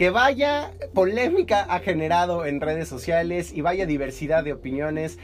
que 0.00 0.08
vaya 0.08 0.72
polémica 0.94 1.66
ha 1.68 1.80
generado 1.80 2.46
en 2.46 2.62
redes 2.62 2.88
sociales 2.88 3.52
y 3.52 3.60
vaya 3.60 3.84
diversidad 3.84 4.42
de 4.42 4.54
opiniones. 4.54 5.18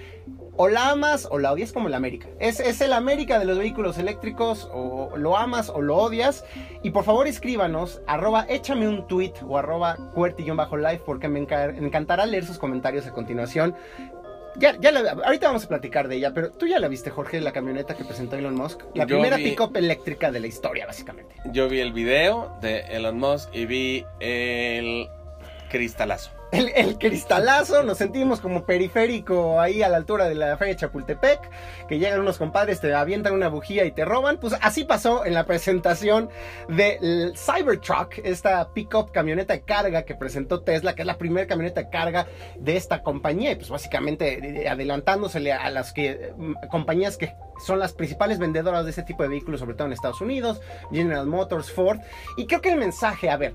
O 0.58 0.68
la 0.68 0.90
amas 0.90 1.28
o 1.30 1.38
la 1.38 1.52
odias 1.52 1.72
como 1.72 1.88
el 1.88 1.94
América. 1.94 2.28
Es, 2.40 2.60
es 2.60 2.80
el 2.80 2.92
América 2.94 3.38
de 3.38 3.44
los 3.44 3.58
vehículos 3.58 3.98
eléctricos, 3.98 4.68
o 4.72 5.10
lo 5.16 5.36
amas 5.36 5.68
o 5.68 5.82
lo 5.82 5.96
odias. 5.96 6.44
Y 6.82 6.90
por 6.90 7.04
favor 7.04 7.26
escríbanos, 7.26 8.00
arroba, 8.06 8.46
échame 8.48 8.88
un 8.88 9.06
tweet 9.06 9.32
o 9.46 9.58
arroba 9.58 9.96
cuerti-live 10.14 11.00
porque 11.04 11.28
me 11.28 11.40
enca- 11.46 11.76
encantará 11.76 12.24
leer 12.24 12.44
sus 12.46 12.58
comentarios 12.58 13.06
a 13.06 13.10
continuación. 13.12 13.74
Ya, 14.58 14.74
ya 14.80 14.90
la- 14.90 15.10
ahorita 15.26 15.48
vamos 15.48 15.66
a 15.66 15.68
platicar 15.68 16.08
de 16.08 16.16
ella, 16.16 16.32
pero 16.32 16.50
tú 16.50 16.66
ya 16.66 16.78
la 16.78 16.88
viste, 16.88 17.10
Jorge, 17.10 17.38
la 17.42 17.52
camioneta 17.52 17.94
que 17.94 18.04
presentó 18.06 18.36
Elon 18.36 18.54
Musk. 18.54 18.80
La 18.94 19.04
Yo 19.04 19.16
primera 19.16 19.36
vi- 19.36 19.50
pick-up 19.50 19.76
eléctrica 19.76 20.30
de 20.32 20.40
la 20.40 20.46
historia, 20.46 20.86
básicamente. 20.86 21.34
Yo 21.52 21.68
vi 21.68 21.80
el 21.80 21.92
video 21.92 22.56
de 22.62 22.80
Elon 22.88 23.18
Musk 23.18 23.50
y 23.54 23.66
vi 23.66 24.06
el 24.20 25.08
cristalazo. 25.68 26.30
El, 26.56 26.98
cristalazo, 26.98 27.82
nos 27.82 27.98
sentimos 27.98 28.40
como 28.40 28.64
periférico 28.64 29.60
ahí 29.60 29.82
a 29.82 29.88
la 29.88 29.96
altura 29.96 30.28
de 30.28 30.34
la 30.34 30.56
feria 30.56 30.74
de 30.74 30.80
Chapultepec, 30.80 31.50
que 31.86 31.98
llegan 31.98 32.20
unos 32.20 32.38
compadres, 32.38 32.80
te 32.80 32.94
avientan 32.94 33.34
una 33.34 33.48
bujía 33.48 33.84
y 33.84 33.92
te 33.92 34.04
roban. 34.04 34.38
Pues 34.38 34.54
así 34.62 34.84
pasó 34.84 35.26
en 35.26 35.34
la 35.34 35.44
presentación 35.44 36.30
del 36.68 37.34
Cybertruck, 37.36 38.18
esta 38.24 38.72
pickup 38.72 39.12
camioneta 39.12 39.52
de 39.52 39.62
carga 39.62 40.04
que 40.04 40.14
presentó 40.14 40.62
Tesla, 40.62 40.94
que 40.94 41.02
es 41.02 41.06
la 41.06 41.18
primera 41.18 41.46
camioneta 41.46 41.82
de 41.82 41.90
carga 41.90 42.26
de 42.58 42.76
esta 42.76 43.02
compañía, 43.02 43.54
pues 43.56 43.68
básicamente 43.68 44.62
eh, 44.62 44.68
adelantándosele 44.68 45.52
a 45.52 45.68
las 45.70 45.92
que 45.92 46.10
eh, 46.10 46.32
compañías 46.70 47.16
que 47.16 47.34
son 47.64 47.78
las 47.78 47.92
principales 47.92 48.38
vendedoras 48.38 48.84
de 48.84 48.90
este 48.90 49.02
tipo 49.02 49.22
de 49.22 49.28
vehículos, 49.28 49.60
sobre 49.60 49.74
todo 49.74 49.86
en 49.86 49.92
Estados 49.92 50.20
Unidos, 50.20 50.60
General 50.90 51.26
Motors, 51.26 51.70
Ford. 51.70 52.00
Y 52.36 52.46
creo 52.46 52.60
que 52.60 52.70
el 52.70 52.78
mensaje, 52.78 53.30
a 53.30 53.36
ver, 53.36 53.54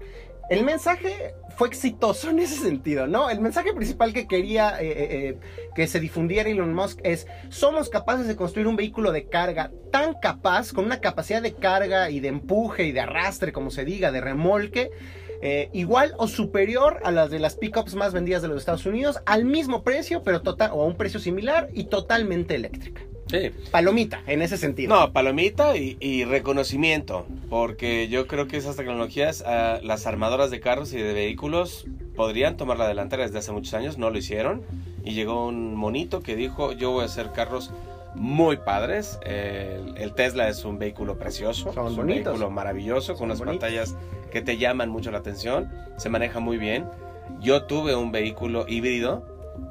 el 0.52 0.66
mensaje 0.66 1.34
fue 1.56 1.70
exitoso 1.70 2.30
en 2.30 2.40
ese 2.40 2.58
sentido, 2.58 3.08
¿no? 3.08 3.30
El 3.30 3.40
mensaje 3.40 3.74
principal 3.74 4.12
que 4.12 4.28
quería 4.28 4.82
eh, 4.82 4.88
eh, 4.90 5.08
eh, 5.10 5.38
que 5.74 5.88
se 5.88 6.02
difundiera 6.02 6.50
Elon 6.50 6.74
Musk 6.74 7.00
es, 7.04 7.26
somos 7.48 7.88
capaces 7.88 8.28
de 8.28 8.36
construir 8.36 8.68
un 8.68 8.76
vehículo 8.76 9.14
de 9.14 9.30
carga 9.30 9.72
tan 9.94 10.14
capaz, 10.16 10.74
con 10.74 10.84
una 10.84 11.00
capacidad 11.00 11.42
de 11.42 11.54
carga 11.54 12.10
y 12.10 12.20
de 12.20 12.28
empuje 12.28 12.84
y 12.84 12.92
de 12.92 13.00
arrastre, 13.00 13.54
como 13.54 13.72
se 13.72 13.86
diga, 13.86 14.12
de 14.12 14.20
remolque, 14.20 14.92
igual 15.72 16.14
o 16.18 16.28
superior 16.28 17.00
a 17.04 17.12
las 17.12 17.32
de 17.32 17.40
las 17.40 17.56
pickups 17.56 17.96
más 17.96 18.14
vendidas 18.14 18.42
de 18.42 18.50
los 18.50 18.58
Estados 18.58 18.86
Unidos, 18.86 19.22
al 19.26 19.46
mismo 19.46 19.84
precio, 19.84 20.22
pero 20.22 20.42
total, 20.42 20.72
o 20.74 20.84
a 20.84 20.86
un 20.86 20.98
precio 20.98 21.20
similar 21.20 21.70
y 21.74 21.86
totalmente 21.86 22.56
eléctrica. 22.56 23.02
Sí. 23.32 23.52
Palomita, 23.72 24.22
en 24.28 24.42
ese 24.42 24.58
sentido. 24.58 24.94
No, 24.94 25.14
palomita 25.14 25.78
y, 25.78 25.98
y 26.00 26.26
reconocimiento, 26.26 27.26
porque 27.50 28.08
yo 28.10 28.28
creo 28.28 28.48
que 28.48 28.58
esas 28.58 28.76
tecnologías, 28.76 29.44
ah, 29.48 29.80
las 29.82 30.06
armadoras 30.06 30.52
de 30.52 30.60
carros 30.60 30.94
y 30.94 30.98
de 30.98 31.14
vehículos 31.14 31.86
podrían 32.16 32.58
tomar 32.58 32.78
la 32.78 32.88
delantera 32.88 33.24
desde 33.24 33.40
hace 33.40 33.52
muchos 33.54 33.74
años, 33.74 33.98
no 33.98 34.10
lo 34.10 34.18
hicieron, 34.18 34.62
y 35.06 35.14
llegó 35.14 35.48
un 35.48 35.76
monito 35.76 36.20
que 36.22 36.36
dijo, 36.36 36.74
yo 36.74 36.92
voy 36.92 37.04
a 37.04 37.06
hacer 37.06 37.32
carros 37.32 37.72
muy 38.14 38.58
padres, 38.58 39.18
el, 39.26 39.98
el 39.98 40.14
Tesla 40.14 40.50
es 40.50 40.66
un 40.66 40.78
vehículo 40.78 41.18
precioso, 41.18 41.72
Son 41.72 41.86
es 41.86 41.92
un 41.92 41.98
bonitos. 41.98 42.26
vehículo 42.34 42.50
maravilloso, 42.52 43.16
con 43.16 43.26
unas 43.28 43.40
bonitos. 43.40 43.62
pantallas 43.62 43.96
que 44.30 44.42
te 44.42 44.58
llaman 44.58 44.90
mucho 44.90 45.10
la 45.12 45.20
atención, 45.20 45.72
se 45.98 46.10
maneja 46.10 46.40
muy 46.42 46.58
bien, 46.58 46.86
yo 47.40 47.64
tuve 47.64 47.96
un 47.96 48.12
vehículo 48.12 48.66
híbrido, 48.68 49.26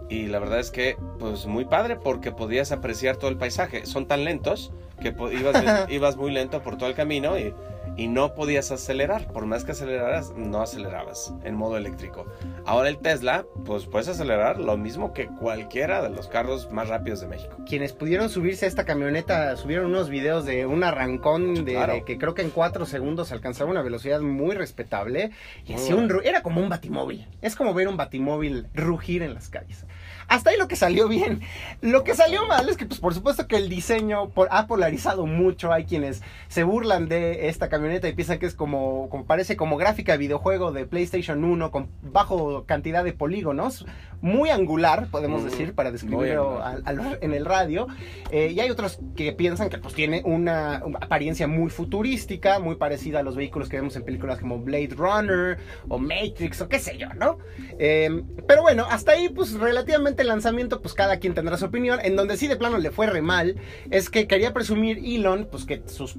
y 0.09 0.27
la 0.27 0.39
verdad 0.39 0.61
es 0.61 0.71
que, 0.71 0.97
pues 1.19 1.47
muy 1.47 1.65
padre 1.65 1.97
porque 1.97 2.33
podías 2.33 2.73
apreciar 2.73 3.17
todo 3.17 3.31
el 3.31 3.37
paisaje. 3.37 3.87
Son 3.87 4.07
tan 4.07 4.25
lentos 4.25 4.73
que 5.01 5.15
ibas, 5.37 5.65
ibas 5.91 6.17
muy 6.17 6.31
lento 6.31 6.63
por 6.63 6.77
todo 6.79 6.89
el 6.89 6.95
camino 6.95 7.39
y, 7.39 7.53
y 7.97 8.07
no 8.07 8.35
podías 8.35 8.71
acelerar. 8.71 9.27
Por 9.33 9.47
más 9.47 9.65
que 9.65 9.73
aceleraras, 9.73 10.33
no 10.37 10.63
acelerabas 10.63 11.35
en 11.45 11.55
modo 11.57 11.77
eléctrico. 11.77 12.25
Ahora 12.65 12.89
el 12.89 12.99
Tesla, 12.99 13.45
pues 13.65 13.87
puedes 13.87 14.07
acelerar 14.09 14.59
lo 14.61 14.77
mismo 14.77 15.13
que 15.13 15.27
cualquiera 15.27 16.01
de 16.03 16.11
los 16.11 16.29
carros 16.29 16.71
más 16.71 16.89
rápidos 16.89 17.21
de 17.21 17.27
México. 17.27 17.57
quienes 17.67 17.93
pudieron 17.93 18.29
subirse 18.31 18.65
a 18.65 18.69
esta 18.69 18.85
camioneta 18.85 19.57
subieron 19.57 19.87
unos 19.87 20.09
videos 20.09 20.45
de 20.45 20.67
un 20.67 20.85
arrancón 20.85 21.65
de, 21.65 21.73
Claro. 21.73 21.95
de 21.95 22.05
que 22.05 22.17
creo 22.19 22.35
que 22.35 22.43
en 22.43 22.51
cuatro 22.51 22.87
segundos 22.87 23.33
alcanzaba 23.33 23.71
una 23.71 23.83
velocidad 23.83 24.21
muy 24.21 24.55
respetable 24.55 25.31
y 25.67 25.75
hacía 25.75 25.97
un 25.97 26.11
era 26.25 26.43
como 26.43 26.61
un 26.61 26.69
batimóvil. 26.69 27.27
Es 27.43 27.57
como 27.57 27.75
ver 27.75 27.89
un 27.89 27.97
batimóvil 27.97 28.67
rugir 28.75 29.23
en 29.23 29.35
las 29.35 29.49
calles. 29.49 29.85
Hasta 30.31 30.51
ahí 30.51 30.57
lo 30.57 30.69
que 30.69 30.77
salió 30.77 31.09
bien. 31.09 31.41
Lo 31.83 32.05
que 32.05 32.15
salió 32.15 32.47
mal 32.47 32.69
es 32.69 32.77
que, 32.77 32.87
pues, 32.87 33.01
por 33.01 33.13
supuesto 33.15 33.49
que 33.49 33.57
el 33.57 33.69
diseño 33.69 34.31
por- 34.31 34.47
ha 34.53 34.67
polarizado 34.69 35.27
mucho. 35.27 35.73
Hay 35.73 35.85
quienes 35.85 36.23
se 36.49 36.63
burlan 36.63 37.09
de 37.09 37.49
esta 37.49 37.69
camioneta 37.69 38.09
y 38.09 38.13
piensan 38.15 38.39
que 38.39 38.47
es 38.47 38.55
como, 38.55 39.09
como 39.11 39.25
parece 39.27 39.57
como 39.57 39.77
gráfica 39.77 40.13
de 40.13 40.19
videojuego 40.19 40.71
de 40.71 40.87
PlayStation 40.87 41.45
1 41.45 41.71
con 41.73 41.89
bajo 42.01 42.65
cantidad 42.65 43.03
de 43.03 43.13
polígonos. 43.13 43.85
Muy 44.23 44.51
angular, 44.51 45.09
podemos 45.11 45.43
Mm, 45.43 45.45
decir, 45.47 45.75
para 45.75 45.91
describirlo 45.91 46.63
angular. 46.63 46.83
al- 46.85 47.01
al- 47.01 47.19
en 47.23 47.35
el 47.35 47.45
radio. 47.45 47.87
Eh, 48.31 48.53
y 48.55 48.61
hay 48.61 48.71
otros 48.71 49.01
que 49.17 49.33
piensan 49.33 49.69
que 49.69 49.79
pues 49.79 49.95
tiene 49.95 50.23
una, 50.25 50.83
una 50.85 50.99
apariencia 50.99 51.49
muy 51.49 51.71
futurística, 51.71 52.59
muy 52.61 52.77
parecida 52.77 53.19
a 53.21 53.23
los 53.25 53.35
vehículos 53.35 53.69
que 53.69 53.77
vemos 53.77 53.97
en 53.97 54.05
películas 54.05 54.39
como 54.39 54.59
Blade 54.61 54.91
Runner 54.97 55.59
o 55.89 55.99
Matrix 55.99 56.61
o 56.61 56.69
qué 56.69 56.79
sé 56.79 56.99
yo, 56.99 57.09
¿no? 57.15 57.39
Eh, 57.79 58.23
pero 58.47 58.63
bueno, 58.63 58.87
hasta 58.89 59.13
ahí 59.13 59.29
pues 59.31 59.55
relativamente 59.55 60.20
lanzamiento 60.25 60.81
pues 60.81 60.95
cada 60.95 61.19
quien 61.19 61.35
tendrá 61.35 61.57
su 61.57 61.67
opinión. 61.67 62.01
En 62.03 62.17
donde 62.17 62.37
sí 62.37 62.47
de 62.47 62.57
plano 62.57 62.79
le 62.79 62.91
fue 62.91 63.07
re 63.07 63.23
mal 63.23 63.57
es 63.91 64.11
que 64.11 64.27
quería 64.27 64.53
presumir 64.53 64.99
Elon 64.99 65.49
pues 65.51 65.65
que 65.65 65.83
sus 65.87 66.17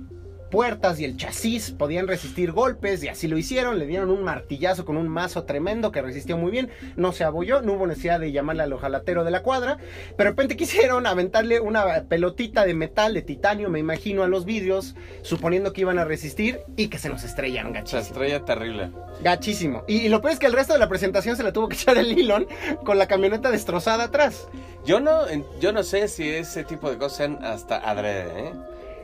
puertas 0.51 0.99
y 0.99 1.05
el 1.05 1.17
chasis 1.17 1.71
podían 1.71 2.07
resistir 2.07 2.51
golpes 2.51 3.03
y 3.03 3.07
así 3.07 3.27
lo 3.27 3.39
hicieron, 3.39 3.79
le 3.79 3.87
dieron 3.87 4.11
un 4.11 4.23
martillazo 4.23 4.85
con 4.85 4.97
un 4.97 5.07
mazo 5.07 5.45
tremendo 5.45 5.91
que 5.91 6.03
resistió 6.03 6.37
muy 6.37 6.51
bien, 6.51 6.69
no 6.95 7.11
se 7.11 7.23
abolló, 7.23 7.63
no 7.63 7.73
hubo 7.73 7.87
necesidad 7.87 8.19
de 8.19 8.31
llamarle 8.31 8.61
al 8.63 8.73
ojalatero 8.73 9.23
de 9.23 9.31
la 9.31 9.41
cuadra, 9.41 9.77
pero 10.15 10.29
de 10.29 10.31
repente 10.31 10.55
quisieron 10.55 11.07
aventarle 11.07 11.59
una 11.59 12.03
pelotita 12.03 12.65
de 12.65 12.75
metal, 12.75 13.15
de 13.15 13.23
titanio, 13.23 13.69
me 13.69 13.79
imagino, 13.79 14.21
a 14.23 14.27
los 14.27 14.45
vidrios, 14.45 14.95
suponiendo 15.23 15.73
que 15.73 15.81
iban 15.81 15.97
a 15.97 16.05
resistir 16.05 16.59
y 16.75 16.89
que 16.89 16.99
se 16.99 17.09
nos 17.09 17.23
estrellaron 17.23 17.71
Se 17.73 17.79
gachísimo. 17.79 18.01
estrella 18.01 18.45
terrible. 18.45 18.91
Gachísimo. 19.23 19.83
Y, 19.87 20.01
y 20.01 20.09
lo 20.09 20.21
peor 20.21 20.33
es 20.33 20.39
que 20.39 20.45
el 20.47 20.53
resto 20.53 20.73
de 20.73 20.79
la 20.79 20.89
presentación 20.89 21.37
se 21.37 21.43
la 21.43 21.53
tuvo 21.53 21.69
que 21.69 21.75
echar 21.75 21.97
el 21.97 22.11
Elon 22.11 22.45
con 22.83 22.97
la 22.97 23.07
camioneta 23.07 23.49
destrozada 23.49 24.03
atrás. 24.05 24.47
Yo 24.85 24.99
no, 24.99 25.21
yo 25.59 25.71
no 25.71 25.83
sé 25.83 26.07
si 26.07 26.27
ese 26.27 26.63
tipo 26.63 26.89
de 26.89 26.97
cosas 26.97 27.17
sean 27.17 27.39
hasta 27.45 27.77
adrede, 27.77 28.47
¿eh? 28.47 28.53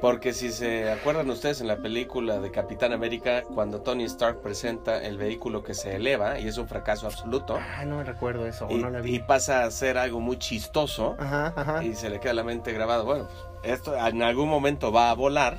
Porque 0.01 0.33
si 0.33 0.51
se 0.51 0.91
acuerdan 0.91 1.29
ustedes 1.29 1.59
en 1.61 1.67
la 1.67 1.77
película 1.77 2.39
de 2.39 2.51
Capitán 2.51 2.93
América, 2.93 3.43
cuando 3.43 3.81
Tony 3.81 4.03
Stark 4.03 4.41
presenta 4.41 5.01
el 5.01 5.17
vehículo 5.17 5.63
que 5.63 5.73
se 5.73 5.95
eleva 5.95 6.39
y 6.39 6.47
es 6.47 6.57
un 6.57 6.67
fracaso 6.67 7.07
absoluto, 7.07 7.57
Ah, 7.59 7.83
no 7.85 7.97
me 7.97 8.03
recuerdo 8.03 8.45
eso, 8.45 8.67
o 8.67 8.71
y, 8.71 8.77
no 8.77 8.89
la 8.89 9.01
vi. 9.01 9.15
y 9.15 9.19
pasa 9.19 9.63
a 9.63 9.71
ser 9.71 9.97
algo 9.97 10.19
muy 10.19 10.37
chistoso, 10.37 11.15
Ajá, 11.19 11.53
ajá. 11.55 11.83
y 11.83 11.95
se 11.95 12.09
le 12.09 12.19
queda 12.19 12.33
la 12.33 12.43
mente 12.43 12.71
grabado, 12.73 13.05
bueno, 13.05 13.27
pues, 13.61 13.73
esto 13.73 13.95
en 13.97 14.21
algún 14.21 14.49
momento 14.49 14.91
va 14.91 15.09
a 15.09 15.13
volar. 15.15 15.57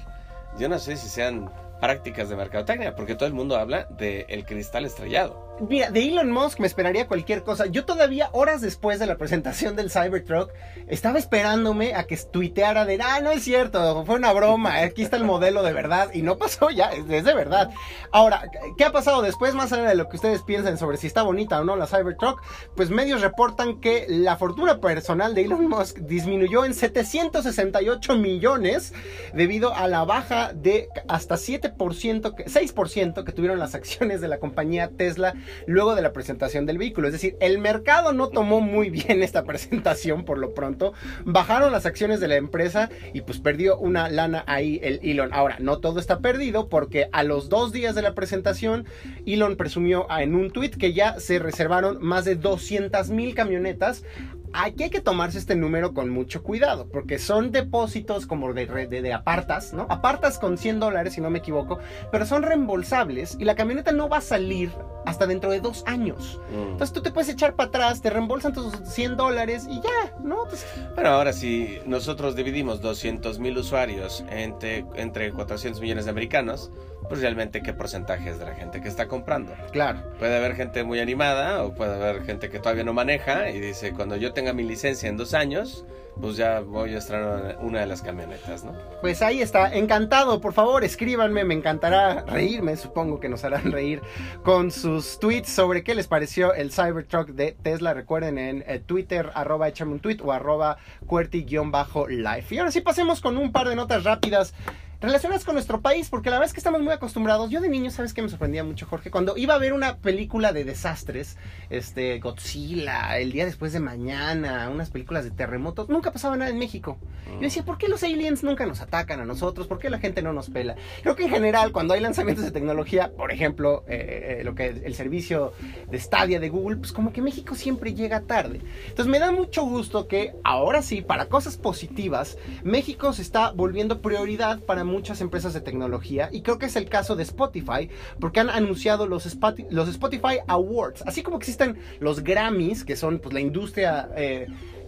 Yo 0.59 0.68
no 0.68 0.79
sé 0.79 0.96
si 0.96 1.09
sean 1.09 1.51
prácticas 1.81 2.29
de 2.29 2.37
mercadotecnia, 2.37 2.94
porque 2.94 3.14
todo 3.14 3.27
el 3.27 3.35
mundo 3.35 3.57
habla 3.57 3.87
del 3.90 4.24
el 4.29 4.44
cristal 4.44 4.85
estrellado. 4.85 5.47
Mira, 5.60 5.90
de 5.90 6.06
Elon 6.06 6.30
Musk 6.30 6.60
me 6.60 6.68
esperaría 6.68 7.08
cualquier 7.08 7.42
cosa. 7.42 7.66
Yo 7.66 7.84
todavía, 7.84 8.30
horas 8.32 8.60
después 8.60 9.00
de 9.00 9.06
la 9.06 9.16
presentación 9.16 9.74
del 9.74 9.90
Cybertruck, 9.90 10.52
estaba 10.86 11.18
esperándome 11.18 11.94
a 11.94 12.04
que 12.04 12.16
tuiteara 12.16 12.84
de, 12.84 13.00
ah, 13.02 13.20
no 13.20 13.32
es 13.32 13.42
cierto, 13.42 14.04
fue 14.04 14.14
una 14.14 14.32
broma, 14.32 14.78
aquí 14.78 15.02
está 15.02 15.16
el 15.16 15.24
modelo 15.24 15.64
de 15.64 15.72
verdad, 15.72 16.10
y 16.14 16.22
no 16.22 16.38
pasó 16.38 16.70
ya, 16.70 16.90
es, 16.92 17.08
de 17.08 17.34
verdad. 17.34 17.70
Ahora, 18.12 18.48
¿qué 18.76 18.84
ha 18.84 18.92
pasado 18.92 19.20
después, 19.20 19.54
más 19.54 19.72
allá 19.72 19.88
de 19.88 19.96
lo 19.96 20.08
que 20.08 20.16
ustedes 20.16 20.42
piensan 20.42 20.78
sobre 20.78 20.96
si 20.96 21.08
está 21.08 21.22
bonita 21.22 21.60
o 21.60 21.64
no 21.64 21.74
la 21.74 21.88
Cybertruck? 21.88 22.40
Pues 22.76 22.90
medios 22.90 23.20
reportan 23.20 23.80
que 23.80 24.06
la 24.08 24.36
fortuna 24.36 24.80
personal 24.80 25.34
de 25.34 25.42
Elon 25.42 25.68
Musk 25.68 25.98
disminuyó 25.98 26.64
en 26.66 26.74
768 26.74 28.14
millones 28.16 28.94
debido 29.34 29.74
a 29.74 29.88
la 29.88 30.04
baja 30.04 30.52
de 30.52 30.88
hasta 31.08 31.36
7%, 31.36 32.34
que- 32.36 32.44
6% 32.48 33.24
que 33.24 33.32
tuvieron 33.32 33.58
las 33.58 33.74
acciones 33.74 34.20
de 34.20 34.28
la 34.28 34.38
compañía 34.38 34.90
Tesla 34.96 35.34
luego 35.66 35.94
de 35.94 36.02
la 36.02 36.12
presentación 36.12 36.66
del 36.66 36.78
vehículo. 36.78 37.08
Es 37.08 37.12
decir, 37.12 37.37
el 37.40 37.58
mercado 37.58 38.12
no 38.12 38.28
tomó 38.28 38.61
muy 38.61 38.90
bien 38.90 39.22
esta 39.22 39.44
presentación 39.44 40.24
por 40.24 40.38
lo 40.38 40.54
pronto. 40.54 40.92
Bajaron 41.24 41.72
las 41.72 41.87
acciones 41.87 42.20
de 42.20 42.28
la 42.28 42.37
empresa 42.37 42.90
y 43.12 43.22
pues 43.22 43.38
perdió 43.38 43.78
una 43.78 44.08
lana 44.08 44.44
ahí 44.46 44.80
el 44.82 45.00
Elon. 45.02 45.32
Ahora, 45.32 45.56
no 45.61 45.78
todo 45.78 46.00
está 46.00 46.20
perdido 46.20 46.68
porque 46.68 47.08
a 47.12 47.22
los 47.22 47.48
dos 47.48 47.72
días 47.72 47.94
de 47.94 48.02
la 48.02 48.14
presentación, 48.14 48.87
Elon 49.26 49.56
presumió 49.56 50.06
en 50.11 50.34
un 50.34 50.50
tweet 50.50 50.70
que 50.70 50.92
ya 50.92 51.20
se 51.20 51.38
reservaron 51.38 51.98
más 52.00 52.24
de 52.24 52.37
200 52.37 53.11
mil 53.11 53.34
camionetas 53.34 54.04
Aquí 54.52 54.84
hay 54.84 54.90
que 54.90 55.00
tomarse 55.00 55.38
este 55.38 55.54
número 55.54 55.94
con 55.94 56.08
mucho 56.11 56.42
cuidado, 56.42 56.88
porque 56.88 57.18
son 57.18 57.52
depósitos 57.52 58.26
como 58.26 58.52
de, 58.52 58.66
de, 58.66 59.02
de 59.02 59.12
apartas, 59.12 59.72
¿no? 59.72 59.87
Apartas 59.88 60.38
con 60.38 60.58
100 60.58 60.80
dólares, 60.80 61.14
si 61.14 61.20
no 61.20 61.30
me 61.30 61.38
equivoco, 61.38 61.78
pero 62.11 62.26
son 62.26 62.42
reembolsables 62.42 63.37
y 63.38 63.44
la 63.44 63.54
camioneta 63.54 63.92
no 63.92 64.08
va 64.08 64.18
a 64.18 64.22
salir 64.22 64.70
hasta 65.06 65.26
dentro 65.26 65.50
de 65.50 65.61
dos 65.61 65.84
años. 65.87 66.40
Mm. 66.50 66.72
Entonces 66.72 66.92
tú 66.92 67.00
te 67.02 67.11
puedes 67.11 67.28
echar 67.30 67.54
para 67.54 67.68
atrás, 67.68 68.02
te 68.02 68.11
reembolsan 68.11 68.52
tus 68.52 68.74
100 68.84 69.16
dólares 69.16 69.66
y 69.68 69.80
ya, 69.80 70.16
¿no? 70.22 70.44
Pues, 70.48 70.66
Bueno, 70.94 71.11
ahora 71.11 71.32
si 71.32 71.78
nosotros 71.87 72.37
dividimos 72.37 72.80
200 72.80 73.38
mil 73.38 73.56
usuarios 73.56 74.24
entre, 74.30 74.84
entre 74.96 75.32
400 75.32 75.80
millones 75.80 76.04
de 76.04 76.11
americanos, 76.11 76.70
pues 77.08 77.20
realmente 77.20 77.62
qué 77.62 77.72
porcentaje 77.72 78.30
es 78.30 78.38
de 78.38 78.46
la 78.46 78.54
gente 78.54 78.80
que 78.80 78.88
está 78.88 79.08
comprando. 79.08 79.52
claro. 79.72 80.00
Puede 80.18 80.37
haber 80.37 80.54
gente 80.56 80.84
muy 80.84 81.00
animada 81.00 81.64
o 81.64 81.74
puede 81.74 81.94
haber 81.94 82.24
gente 82.24 82.50
que 82.50 82.58
todavía 82.58 82.84
no 82.84 82.92
maneja 82.92 83.50
y 83.50 83.61
dice, 83.61 83.92
cuando 83.92 84.16
yo 84.16 84.32
tenga 84.32 84.52
mi 84.52 84.64
licencia 84.64 85.08
en 85.08 85.16
dos 85.16 85.32
años, 85.32 85.84
pues 86.20 86.37
ya 86.37 86.61
voy 86.61 86.94
a 86.94 86.98
estrenar 86.98 87.58
una 87.61 87.80
de 87.80 87.87
las 87.87 88.02
camionetas, 88.02 88.64
¿no? 88.64 88.72
Pues 89.00 89.22
ahí 89.22 89.40
está, 89.40 89.72
encantado, 89.74 90.40
por 90.40 90.52
favor 90.52 90.84
escríbanme, 90.84 91.44
me 91.44 91.54
encantará 91.54 92.24
reírme, 92.26 92.76
supongo 92.76 93.20
que 93.20 93.28
nos 93.28 93.44
harán 93.44 93.70
reír 93.72 94.02
con 94.42 94.70
sus 94.70 95.18
tweets 95.18 95.50
sobre 95.50 95.84
qué 95.84 95.94
les 95.94 96.08
pareció 96.08 96.54
el 96.54 96.72
Cybertruck 96.72 97.28
de 97.30 97.52
Tesla, 97.62 97.94
recuerden 97.94 98.38
en 98.38 98.64
eh, 98.66 98.80
Twitter, 98.84 99.30
arroba 99.34 99.68
échame 99.68 99.92
un 99.92 100.00
tweet 100.00 100.18
o 100.22 100.32
arroba 100.32 100.78
cuerti-life. 101.06 102.54
Y 102.54 102.58
ahora 102.58 102.72
sí 102.72 102.80
pasemos 102.80 103.20
con 103.20 103.37
un 103.37 103.52
par 103.52 103.68
de 103.68 103.76
notas 103.76 104.04
rápidas 104.04 104.54
relacionadas 105.00 105.44
con 105.44 105.54
nuestro 105.54 105.80
país, 105.80 106.08
porque 106.08 106.30
la 106.30 106.37
verdad 106.37 106.48
es 106.48 106.52
que 106.52 106.61
estamos 106.61 106.82
muy 106.82 106.92
acostumbrados. 106.92 107.50
Yo 107.50 107.61
de 107.61 107.68
niño, 107.68 107.90
¿sabes 107.90 108.12
qué 108.12 108.22
me 108.22 108.28
sorprendía 108.28 108.64
mucho, 108.64 108.87
Jorge? 108.87 109.11
Cuando 109.11 109.37
iba 109.37 109.54
a 109.54 109.58
ver 109.58 109.72
una 109.72 109.98
película 109.98 110.52
de 110.52 110.64
desastres, 110.64 111.37
este, 111.70 112.18
Godzilla, 112.18 113.16
El 113.18 113.30
Día 113.30 113.44
Después 113.44 113.72
de 113.72 113.80
Mañana, 113.80 114.68
unas 114.70 114.90
películas 114.90 115.24
de 115.24 115.30
terremotos, 115.30 115.88
nunca 115.88 116.12
pasaba 116.12 116.37
nada 116.37 116.50
en 116.50 116.58
México. 116.58 116.98
Yo 117.34 117.40
decía, 117.40 117.64
¿por 117.64 117.78
qué 117.78 117.88
los 117.88 118.02
aliens 118.02 118.42
nunca 118.42 118.66
nos 118.66 118.80
atacan 118.80 119.20
a 119.20 119.24
nosotros? 119.24 119.66
¿Por 119.66 119.78
qué 119.78 119.90
la 119.90 119.98
gente 119.98 120.22
no 120.22 120.32
nos 120.32 120.50
pela? 120.50 120.76
Creo 121.02 121.14
que 121.14 121.24
en 121.24 121.30
general, 121.30 121.72
cuando 121.72 121.94
hay 121.94 122.00
lanzamientos 122.00 122.44
de 122.44 122.50
tecnología, 122.50 123.12
por 123.12 123.30
ejemplo, 123.30 123.84
eh, 123.87 124.38
eh, 124.40 124.44
lo 124.44 124.54
que 124.54 124.68
el 124.68 124.94
servicio 124.94 125.52
de 125.90 126.00
Stadia 126.00 126.40
de 126.40 126.48
Google, 126.48 126.78
pues 126.78 126.92
como 126.92 127.12
que 127.12 127.22
México 127.22 127.54
siempre 127.54 127.94
llega 127.94 128.22
tarde. 128.22 128.61
Entonces 128.88 129.06
me 129.06 129.18
da 129.18 129.30
mucho 129.30 129.64
gusto 129.64 130.08
que 130.08 130.34
ahora 130.42 130.82
sí, 130.82 131.02
para 131.02 131.26
cosas 131.26 131.56
positivas, 131.56 132.38
México 132.64 133.12
se 133.12 133.22
está 133.22 133.52
volviendo 133.52 134.00
prioridad 134.00 134.58
para 134.61 134.84
muchas 134.88 135.20
empresas 135.20 135.55
de 135.55 135.61
tecnología 135.61 136.29
y 136.33 136.42
creo 136.42 136.59
que 136.59 136.66
es 136.66 136.77
el 136.77 136.88
caso 136.88 137.14
de 137.14 137.22
Spotify 137.22 137.88
porque 138.18 138.40
han 138.40 138.51
anunciado 138.51 139.07
los, 139.07 139.27
Spoti- 139.27 139.66
los 139.70 139.88
Spotify 139.88 140.38
Awards, 140.48 141.03
así 141.07 141.22
como 141.22 141.37
existen 141.37 141.79
los 142.01 142.24
Grammys, 142.24 142.85
que 142.85 142.96
son 142.96 143.20
pues 143.20 143.33
la 143.33 143.40
industria... 143.40 144.11
eh, 144.16 144.46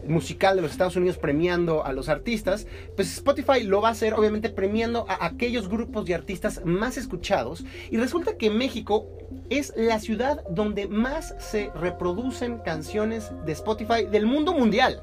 musical 0.09 0.57
de 0.57 0.63
los 0.63 0.71
Estados 0.71 0.97
Unidos 0.97 1.19
premiando 1.19 1.85
a 1.85 1.93
los 1.93 2.09
artistas, 2.09 2.67
pues 2.97 3.13
Spotify 3.13 3.63
lo 3.65 3.83
va 3.83 3.89
a 3.89 3.93
hacer 3.93 4.15
obviamente 4.15 4.49
premiando 4.49 5.05
a 5.07 5.27
aquellos 5.27 5.69
grupos 5.69 6.07
de 6.07 6.15
artistas 6.15 6.63
más 6.65 6.97
escuchados 6.97 7.65
y 7.91 7.99
resulta 7.99 8.39
que 8.39 8.49
México 8.49 9.07
es 9.51 9.75
la 9.77 10.01
ciudad 10.01 10.43
donde 10.49 10.89
más 10.89 11.35
se 11.39 11.71
reproducen 11.75 12.61
canciones 12.65 13.31
de 13.45 13.53
Spotify 13.53 14.07
del 14.11 14.25
mundo 14.25 14.55
mundial. 14.55 15.03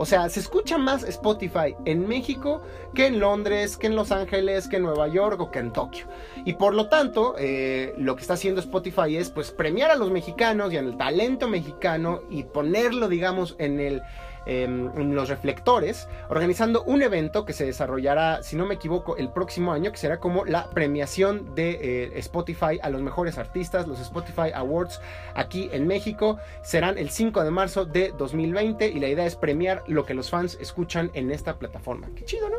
O 0.00 0.06
sea, 0.06 0.28
se 0.28 0.38
escucha 0.38 0.78
más 0.78 1.02
Spotify 1.02 1.74
en 1.84 2.06
México 2.06 2.62
que 2.94 3.06
en 3.06 3.18
Londres, 3.18 3.76
que 3.76 3.88
en 3.88 3.96
Los 3.96 4.12
Ángeles, 4.12 4.68
que 4.68 4.76
en 4.76 4.84
Nueva 4.84 5.08
York 5.08 5.40
o 5.40 5.50
que 5.50 5.58
en 5.58 5.72
Tokio. 5.72 6.06
Y 6.44 6.52
por 6.54 6.72
lo 6.72 6.88
tanto, 6.88 7.34
eh, 7.36 7.94
lo 7.98 8.14
que 8.14 8.22
está 8.22 8.34
haciendo 8.34 8.60
Spotify 8.60 9.16
es 9.16 9.30
pues 9.30 9.50
premiar 9.50 9.90
a 9.90 9.96
los 9.96 10.12
mexicanos 10.12 10.72
y 10.72 10.76
el 10.76 10.96
talento 10.96 11.48
mexicano 11.48 12.22
y 12.30 12.44
ponerlo, 12.44 13.08
digamos, 13.08 13.56
eh, 13.58 14.00
en 14.48 15.14
los 15.14 15.28
reflectores, 15.28 16.08
organizando 16.30 16.82
un 16.84 17.02
evento 17.02 17.44
que 17.44 17.52
se 17.52 17.66
desarrollará, 17.66 18.42
si 18.42 18.56
no 18.56 18.64
me 18.64 18.76
equivoco, 18.76 19.16
el 19.18 19.28
próximo 19.30 19.72
año, 19.72 19.92
que 19.92 19.98
será 19.98 20.20
como 20.20 20.46
la 20.46 20.70
premiación 20.70 21.54
de 21.54 21.70
eh, 21.72 22.12
Spotify 22.18 22.78
a 22.82 22.88
los 22.88 23.02
mejores 23.02 23.36
artistas, 23.36 23.86
los 23.86 24.00
Spotify 24.00 24.50
Awards 24.54 25.00
aquí 25.34 25.68
en 25.72 25.86
México. 25.86 26.38
Serán 26.62 26.96
el 26.96 27.10
5 27.10 27.44
de 27.44 27.50
marzo 27.50 27.84
de 27.84 28.14
2020 28.16 28.88
y 28.88 29.00
la 29.00 29.08
idea 29.08 29.26
es 29.26 29.36
premiar 29.36 29.82
lo 29.88 30.04
que 30.06 30.14
los 30.14 30.30
fans 30.30 30.58
escuchan 30.60 31.10
en 31.14 31.30
esta 31.30 31.58
plataforma. 31.58 32.08
Qué 32.14 32.24
chido, 32.24 32.48
¿no? 32.48 32.58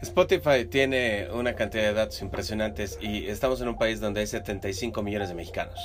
Spotify 0.00 0.64
tiene 0.68 1.28
una 1.32 1.54
cantidad 1.54 1.84
de 1.84 1.94
datos 1.94 2.20
impresionantes 2.22 2.98
y 3.00 3.26
estamos 3.26 3.60
en 3.60 3.68
un 3.68 3.78
país 3.78 4.00
donde 4.00 4.20
hay 4.20 4.26
75 4.26 5.02
millones 5.02 5.28
de 5.28 5.34
mexicanos, 5.34 5.78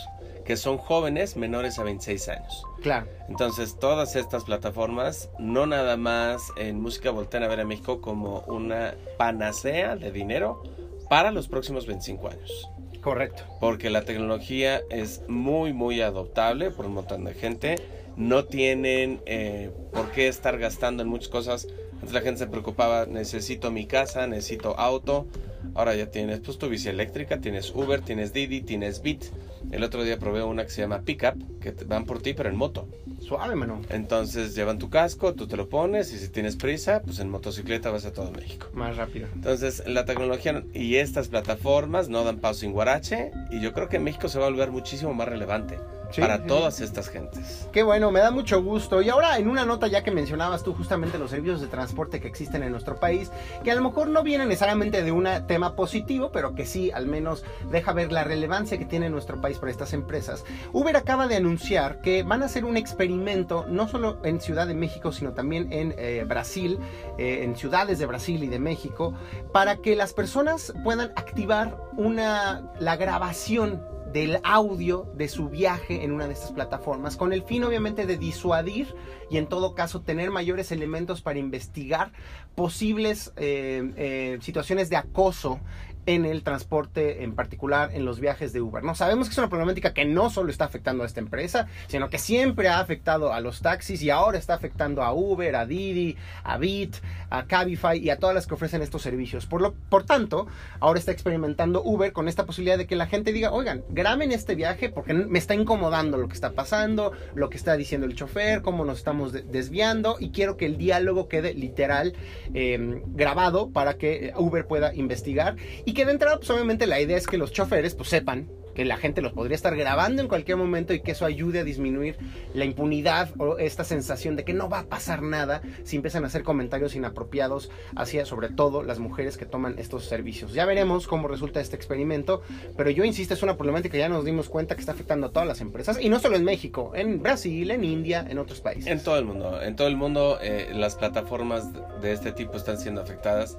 que 0.45 0.58
son 0.58 0.78
jóvenes 0.78 1.38
menores 1.38 1.78
a 1.80 1.84
26 1.84 2.30
años. 2.30 2.63
Claro. 2.82 3.08
Entonces, 3.30 3.78
todas 3.80 4.15
estas 4.15 4.45
plataformas, 4.45 5.30
no 5.38 5.65
nada 5.65 5.97
más 5.97 6.41
en 6.58 6.80
música 6.80 7.12
voltean 7.12 7.43
a 7.43 7.47
ver 7.47 7.60
a 7.60 7.65
México 7.65 8.02
como 8.02 8.39
una 8.47 8.95
panacea 9.17 9.95
de 9.95 10.12
dinero 10.12 10.63
para 11.10 11.32
los 11.32 11.47
próximos 11.47 11.86
25 11.86 12.30
años. 12.30 12.69
Correcto. 13.02 13.43
Porque 13.60 13.89
la 13.89 14.04
tecnología 14.04 14.82
es 14.89 15.21
muy, 15.30 15.71
muy 15.71 16.02
adoptable 16.02 16.71
por 16.71 16.86
un 16.86 16.93
montón 16.93 17.23
de 17.23 17.34
gente. 17.34 17.76
No 18.17 18.45
tienen 18.45 19.21
eh, 19.27 19.69
por 19.93 20.12
qué 20.12 20.27
estar 20.27 20.58
gastando 20.58 21.03
en 21.03 21.10
muchas 21.10 21.30
cosas. 21.30 21.67
Antes 21.93 22.13
la 22.13 22.21
gente 22.21 22.39
se 22.39 22.47
preocupaba, 22.47 23.06
necesito 23.06 23.71
mi 23.71 23.86
casa, 23.86 24.25
necesito 24.27 24.77
auto. 24.80 25.27
Ahora 25.75 25.95
ya 25.95 26.10
tienes 26.10 26.39
pues 26.39 26.58
tu 26.58 26.67
bici 26.69 26.89
eléctrica, 26.89 27.39
tienes 27.39 27.71
Uber, 27.73 28.01
tienes 28.01 28.34
Didi, 28.34 28.62
tienes 28.62 29.01
Bit. 29.01 29.25
El 29.71 29.84
otro 29.84 30.03
día 30.03 30.17
probé 30.17 30.43
una 30.43 30.63
que 30.63 30.71
se 30.71 30.82
llama 30.82 31.01
Pickup, 31.01 31.60
que 31.60 31.71
van 31.86 32.06
por 32.06 32.21
ti 32.21 32.34
pero 32.34 32.49
en 32.49 32.56
moto. 32.56 32.88
Suave, 33.19 33.56
mano. 33.56 33.82
Entonces 33.89 34.56
llevan 34.56 34.80
tu 34.80 34.89
casco, 34.89 35.34
tú 35.34 35.47
te 35.47 35.58
lo 35.58 35.69
pones 35.69 36.13
y 36.13 36.17
si 36.17 36.30
tienes 36.30 36.56
prisa, 36.56 37.01
pues 37.03 37.19
en 37.19 37.30
motocicleta 37.30 37.91
vas 37.91 38.06
a 38.06 38.13
todo 38.13 38.32
México. 38.32 38.67
Más 38.73 38.97
rápido. 38.97 39.27
Entonces, 39.34 39.84
la 39.88 40.06
tecnología 40.06 40.63
y 40.73 40.95
estas 40.95 41.27
plataformas 41.27 42.10
no 42.10 42.23
dan 42.23 42.38
paso 42.39 42.62
sin 42.62 42.71
guarache 42.71 43.32
y 43.51 43.60
yo 43.60 43.73
creo 43.73 43.89
que 43.89 43.99
México 43.99 44.30
se 44.30 44.39
va 44.39 44.45
a 44.45 44.49
volver 44.49 44.71
muchísimo 44.71 45.13
más 45.13 45.27
relevante 45.27 45.77
Sí, 46.12 46.22
para 46.22 46.38
sí, 46.38 46.43
todas 46.48 46.82
estas 46.82 47.10
gentes. 47.10 47.67
Qué 47.72 47.84
bueno, 47.84 48.12
me 48.12 48.20
da 48.20 48.32
mucho 48.32 48.62
gusto. 48.62 49.02
Y 49.02 49.10
ahora, 49.10 49.38
en 49.38 49.50
una 49.50 49.65
nota 49.65 49.88
ya 49.88 50.04
que 50.04 50.12
mencionabas 50.12 50.63
tú 50.63 50.74
justamente 50.74 51.17
los 51.17 51.32
servicios 51.32 51.62
de 51.62 51.67
transporte 51.67 52.20
que 52.20 52.28
existen 52.28 52.63
en 52.63 52.72
nuestro 52.72 53.00
país, 53.00 53.32
que 53.63 53.72
a 53.72 53.76
lo 53.76 53.82
mejor 53.82 54.08
no 54.10 54.24
vienen 54.24 54.48
necesariamente 54.48 55.04
de 55.04 55.12
un 55.12 55.28
tema 55.48 55.76
positivo, 55.76 56.32
pero 56.32 56.56
que 56.56 56.65
sí, 56.65 56.91
al 56.91 57.08
menos 57.08 57.43
deja 57.72 57.93
ver 57.93 58.12
la 58.12 58.24
relevancia 58.24 58.78
que 58.78 58.86
tiene 58.86 59.10
nuestro 59.10 59.41
país 59.41 59.58
para 59.58 59.72
estas 59.72 59.93
empresas. 59.93 60.46
Uber 60.74 60.96
acaba 60.96 61.28
de 61.28 61.36
anunciar 61.36 62.02
que 62.02 62.24
van 62.24 62.43
a 62.43 62.46
hacer 62.46 62.65
un 62.65 62.78
experimento, 62.78 63.65
no 63.67 63.88
solo 63.88 64.20
en 64.24 64.39
Ciudad 64.39 64.67
de 64.67 64.74
México, 64.74 65.12
sino 65.12 65.34
también 65.34 65.72
en 65.72 65.93
eh, 65.98 66.24
Brasil, 66.28 66.80
eh, 67.17 67.43
en 67.43 67.56
ciudades 67.56 68.00
de 68.00 68.06
Brasil 68.06 68.43
y 68.43 68.48
de 68.48 68.60
México, 68.60 69.13
para 69.52 69.78
que 69.78 69.96
las 69.96 70.13
personas 70.13 70.74
puedan 70.84 71.12
activar 71.15 71.78
una, 71.98 72.72
la 72.80 72.96
grabación 72.96 73.97
del 74.13 74.39
audio 74.43 75.12
de 75.15 75.28
su 75.28 75.50
viaje 75.50 76.04
en 76.04 76.12
una 76.12 76.28
de 76.28 76.34
estas 76.34 76.52
plataformas, 76.52 77.17
con 77.17 77.34
el 77.34 77.43
fin 77.43 77.63
obviamente 77.63 78.06
de 78.06 78.17
disuadir 78.17 78.93
y 79.30 79.38
en 79.38 79.48
todo 79.48 79.76
caso 79.76 80.02
tener 80.02 80.32
mayores 80.32 80.72
elementos 80.72 81.22
para 81.22 81.39
investigar 81.39 82.12
posibles 82.56 83.34
eh, 83.36 83.91
eh, 83.96 84.38
situaciones 84.41 84.89
de 84.89 84.96
acoso 84.96 85.60
en 86.08 86.26
el 86.26 86.41
transporte, 86.41 87.24
en 87.24 87.36
particular 87.36 87.91
en 87.93 88.06
los 88.06 88.20
viajes 88.22 88.54
de 88.54 88.62
Uber. 88.62 88.82
No 88.82 88.96
sabemos 88.96 89.28
que 89.28 89.34
es 89.34 89.38
una 89.38 89.50
problemática 89.50 89.93
que 89.93 90.06
no 90.06 90.30
solo 90.30 90.50
está 90.50 90.63
afectando 90.63 91.04
a 91.04 91.06
esta 91.06 91.20
empresa, 91.20 91.67
sino 91.88 92.10
que 92.10 92.17
siempre 92.17 92.70
ha 92.70 92.80
afectado 92.80 93.34
a 93.34 93.41
los 93.41 93.62
taxis 93.62 94.02
y 94.02 94.10
ahora 94.10 94.38
está 94.38 94.54
afectando 94.54 95.04
a 95.04 95.12
Uber, 95.12 95.56
a 95.58 95.65
Didi, 95.65 96.15
a 96.46 96.58
Bit, 96.58 96.96
a 97.30 97.46
Cabify 97.46 97.98
y 98.00 98.10
a 98.10 98.17
todas 98.20 98.34
las 98.34 98.48
que 98.48 98.54
ofrecen 98.54 98.82
estos 98.82 99.02
servicios. 99.02 99.46
Por 99.46 99.62
lo 99.62 99.74
por 99.89 100.06
tanto, 100.06 100.48
ahora 100.80 100.98
está 100.98 101.12
experimentando 101.12 101.84
Uber 101.84 102.13
con 102.13 102.30
esta 102.30 102.46
posibilidad 102.46 102.78
de 102.78 102.88
que 102.88 102.96
la 102.96 103.08
gente 103.08 103.34
diga, 103.34 103.52
"Oigan, 103.52 103.84
graben 103.89 104.32
este 104.32 104.56
viaje 104.56 104.89
porque 104.89 105.13
me 105.13 105.39
está 105.39 105.56
incomodando 105.56 106.17
lo 106.17 106.30
que 106.30 106.36
está 106.36 106.54
pasando, 106.54 107.12
lo 107.36 107.50
que 107.50 107.58
está 107.58 107.76
diciendo 107.76 108.08
el 108.08 108.15
chofer, 108.15 108.62
cómo 108.62 108.86
nos 108.86 109.00
estamos 109.00 109.34
desviando 109.34 110.15
y 110.22 110.30
quiero 110.30 110.56
que 110.56 110.65
el 110.65 110.78
diálogo 110.78 111.28
quede 111.28 111.54
literal 111.54 112.13
eh, 112.54 113.02
grabado 113.08 113.72
para 113.72 113.96
que 113.98 114.32
Uber 114.38 114.65
pueda 114.65 114.96
investigar 114.96 115.58
y 115.84 115.97
que 115.98 116.06
de 116.06 116.12
entrada, 116.12 116.38
pues 116.38 116.48
obviamente 116.52 116.86
la 116.86 117.02
idea 117.02 117.18
es 117.18 117.26
que 117.26 117.40
los 117.40 117.52
choferes 117.52 117.96
pues 117.96 118.10
sepan 118.10 118.48
que 118.76 118.86
la 118.86 118.98
gente 118.98 119.24
los 119.24 119.34
podría 119.34 119.56
estar 119.56 119.76
grabando 119.76 120.22
en 120.22 120.28
cualquier 120.28 120.56
momento 120.56 120.94
y 120.94 121.00
que 121.00 121.14
eso 121.14 121.26
ayude 121.26 121.62
a 121.62 121.64
disminuir 121.64 122.18
la 122.54 122.66
impunidad 122.66 123.32
o 123.40 123.58
esta 123.58 123.84
sensación 123.84 124.36
de 124.36 124.46
que 124.46 124.54
no 124.54 124.70
va 124.70 124.82
a 124.82 124.84
pasar 124.84 125.24
nada 125.24 125.64
si 125.84 125.96
empiezan 125.96 126.24
a 126.24 126.28
hacer 126.28 126.44
comentarios 126.44 126.96
inapropiados 126.96 127.72
hacia 127.96 128.28
sobre 128.28 128.50
todo 128.50 128.84
las 128.84 129.00
mujeres 129.00 129.38
que 129.38 129.48
toman 129.48 129.80
estos 129.80 130.06
servicios. 130.06 130.54
Ya 130.54 130.66
veremos 130.66 131.08
cómo 131.08 131.28
resulta 131.28 131.62
este 131.62 131.76
experimento, 131.76 132.44
pero 132.76 132.92
yo 132.92 133.04
insisto, 133.04 133.34
es 133.34 133.42
una 133.42 133.58
problemática 133.58 133.94
que 133.94 133.98
ya 133.98 134.10
nos 134.10 134.24
dimos 134.24 134.50
cuenta 134.50 134.76
que 134.76 134.82
está 134.82 134.92
afectando 134.92 135.26
a 135.26 135.32
todas 135.32 135.48
las 135.48 135.62
empresas 135.62 136.00
y 136.00 136.10
no 136.10 136.20
solo 136.20 136.36
en 136.36 136.44
México, 136.44 136.92
en 136.94 137.24
Brasil, 137.24 137.72
en 137.72 137.84
India, 137.84 138.24
en 138.30 138.38
otros 138.38 138.62
países. 138.62 138.86
En 138.86 139.04
todo 139.04 139.18
el 139.18 139.26
mundo, 139.26 139.60
en 139.64 139.76
todo 139.76 139.88
el 139.88 139.98
mundo 139.98 140.38
eh, 140.44 140.70
las 140.76 140.96
plataformas 140.96 141.74
de 142.00 142.12
este 142.12 142.32
tipo 142.32 142.56
están 142.56 142.78
siendo 142.78 143.02
afectadas 143.02 143.58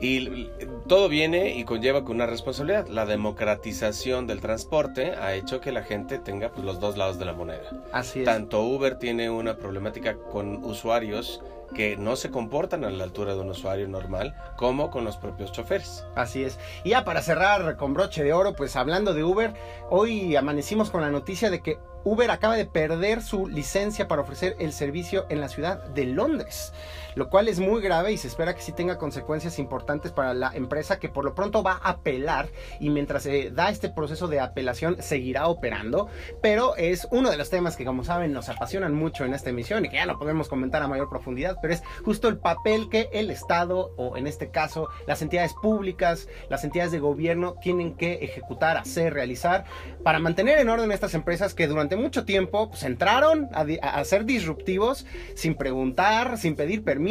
y 0.00 0.50
todo 0.86 1.08
viene 1.08 1.56
y 1.56 1.64
conlleva 1.64 2.04
con 2.04 2.16
una 2.16 2.26
responsabilidad. 2.26 2.86
La 2.88 3.06
democratización 3.06 4.26
del 4.26 4.40
transporte 4.40 5.12
ha 5.12 5.34
hecho 5.34 5.60
que 5.60 5.72
la 5.72 5.82
gente 5.82 6.18
tenga 6.18 6.50
pues, 6.50 6.64
los 6.64 6.80
dos 6.80 6.96
lados 6.96 7.18
de 7.18 7.24
la 7.24 7.32
moneda. 7.32 7.62
Así 7.92 8.20
es. 8.20 8.24
Tanto 8.24 8.62
Uber 8.62 8.98
tiene 8.98 9.30
una 9.30 9.56
problemática 9.56 10.16
con 10.16 10.64
usuarios 10.64 11.40
que 11.74 11.96
no 11.96 12.16
se 12.16 12.30
comportan 12.30 12.84
a 12.84 12.90
la 12.90 13.04
altura 13.04 13.34
de 13.34 13.40
un 13.40 13.50
usuario 13.50 13.88
normal, 13.88 14.34
como 14.56 14.90
con 14.90 15.04
los 15.04 15.16
propios 15.16 15.52
choferes. 15.52 16.04
Así 16.14 16.44
es. 16.44 16.58
Y 16.84 16.90
ya 16.90 17.04
para 17.04 17.22
cerrar 17.22 17.76
con 17.76 17.94
broche 17.94 18.22
de 18.22 18.32
oro, 18.32 18.54
pues 18.54 18.76
hablando 18.76 19.14
de 19.14 19.24
Uber, 19.24 19.54
hoy 19.90 20.36
amanecimos 20.36 20.90
con 20.90 21.00
la 21.00 21.10
noticia 21.10 21.50
de 21.50 21.60
que 21.60 21.78
Uber 22.04 22.30
acaba 22.30 22.54
de 22.54 22.66
perder 22.66 23.20
su 23.20 23.48
licencia 23.48 24.06
para 24.06 24.22
ofrecer 24.22 24.54
el 24.60 24.72
servicio 24.72 25.26
en 25.28 25.40
la 25.40 25.48
ciudad 25.48 25.82
de 25.86 26.04
Londres, 26.04 26.72
lo 27.16 27.30
cual 27.30 27.48
es 27.48 27.58
muy 27.58 27.82
grave 27.82 28.12
y 28.12 28.18
se 28.18 28.28
espera 28.28 28.54
que 28.54 28.62
sí 28.62 28.72
tenga 28.72 28.98
consecuencias 28.98 29.58
importantes 29.58 30.12
para 30.12 30.34
la 30.34 30.52
empresa 30.54 31.00
que 31.00 31.08
por 31.08 31.24
lo 31.24 31.34
pronto 31.34 31.62
va 31.62 31.80
a 31.82 31.90
apelar 31.90 32.48
y 32.78 32.90
mientras 32.90 33.24
se 33.24 33.50
da 33.50 33.70
este 33.70 33.88
proceso 33.88 34.28
de 34.28 34.38
apelación 34.38 35.02
seguirá 35.02 35.48
operando, 35.48 36.08
pero 36.42 36.76
es 36.76 37.08
uno 37.10 37.30
de 37.30 37.38
los 37.38 37.50
temas 37.50 37.76
que 37.76 37.86
como 37.86 38.04
saben 38.04 38.32
nos 38.32 38.50
apasionan 38.50 38.94
mucho 38.94 39.24
en 39.24 39.32
esta 39.32 39.50
emisión 39.50 39.84
y 39.84 39.88
que 39.88 39.96
ya 39.96 40.06
no 40.06 40.18
podemos 40.18 40.48
comentar 40.48 40.82
a 40.82 40.88
mayor 40.88 41.08
profundidad, 41.08 41.58
pero 41.60 41.72
es 41.72 41.82
justo 42.04 42.28
el 42.28 42.38
papel 42.38 42.88
que 42.90 43.08
el 43.12 43.30
Estado 43.30 43.94
o 43.96 44.16
en 44.18 44.26
este 44.26 44.50
caso 44.50 44.88
las 45.06 45.22
entidades 45.22 45.54
públicas, 45.54 46.28
las 46.50 46.64
entidades 46.64 46.92
de 46.92 46.98
gobierno 46.98 47.54
tienen 47.62 47.96
que 47.96 48.14
ejecutar, 48.24 48.76
hacer, 48.76 49.14
realizar 49.14 49.64
para 50.04 50.18
mantener 50.18 50.58
en 50.58 50.68
orden 50.68 50.92
estas 50.92 51.14
empresas 51.14 51.54
que 51.54 51.66
durante 51.66 51.96
mucho 51.96 52.26
tiempo 52.26 52.68
pues, 52.68 52.82
entraron 52.82 53.48
a, 53.54 53.64
a, 53.80 54.04
ser 54.04 54.26
disruptivos 54.26 55.06
sin 55.34 55.54
preguntar, 55.54 56.36
sin 56.36 56.56
pedir 56.56 56.84
permiso, 56.84 57.05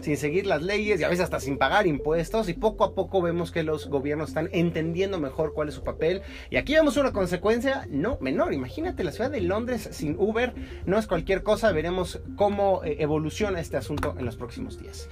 sin 0.00 0.16
seguir 0.16 0.46
las 0.46 0.62
leyes 0.62 1.00
y 1.00 1.04
a 1.04 1.08
veces 1.08 1.24
hasta 1.24 1.40
sin 1.40 1.58
pagar 1.58 1.86
impuestos. 1.86 2.48
Y 2.48 2.54
poco 2.54 2.84
a 2.84 2.94
poco 2.94 3.20
vemos 3.22 3.50
que 3.50 3.62
los 3.62 3.88
gobiernos 3.88 4.28
están 4.28 4.48
entendiendo 4.52 5.18
mejor 5.18 5.52
cuál 5.54 5.68
es 5.68 5.74
su 5.74 5.82
papel. 5.82 6.22
Y 6.50 6.56
aquí 6.56 6.74
vemos 6.74 6.96
una 6.96 7.12
consecuencia 7.12 7.86
no 7.90 8.18
menor. 8.20 8.52
Imagínate, 8.52 9.04
la 9.04 9.12
ciudad 9.12 9.30
de 9.30 9.40
Londres 9.40 9.88
sin 9.92 10.16
Uber 10.18 10.54
no 10.86 10.98
es 10.98 11.06
cualquier 11.06 11.42
cosa. 11.42 11.72
Veremos 11.72 12.20
cómo 12.36 12.82
eh, 12.84 12.96
evoluciona 13.00 13.60
este 13.60 13.76
asunto 13.76 14.14
en 14.18 14.24
los 14.24 14.36
próximos 14.36 14.80
días. 14.80 15.08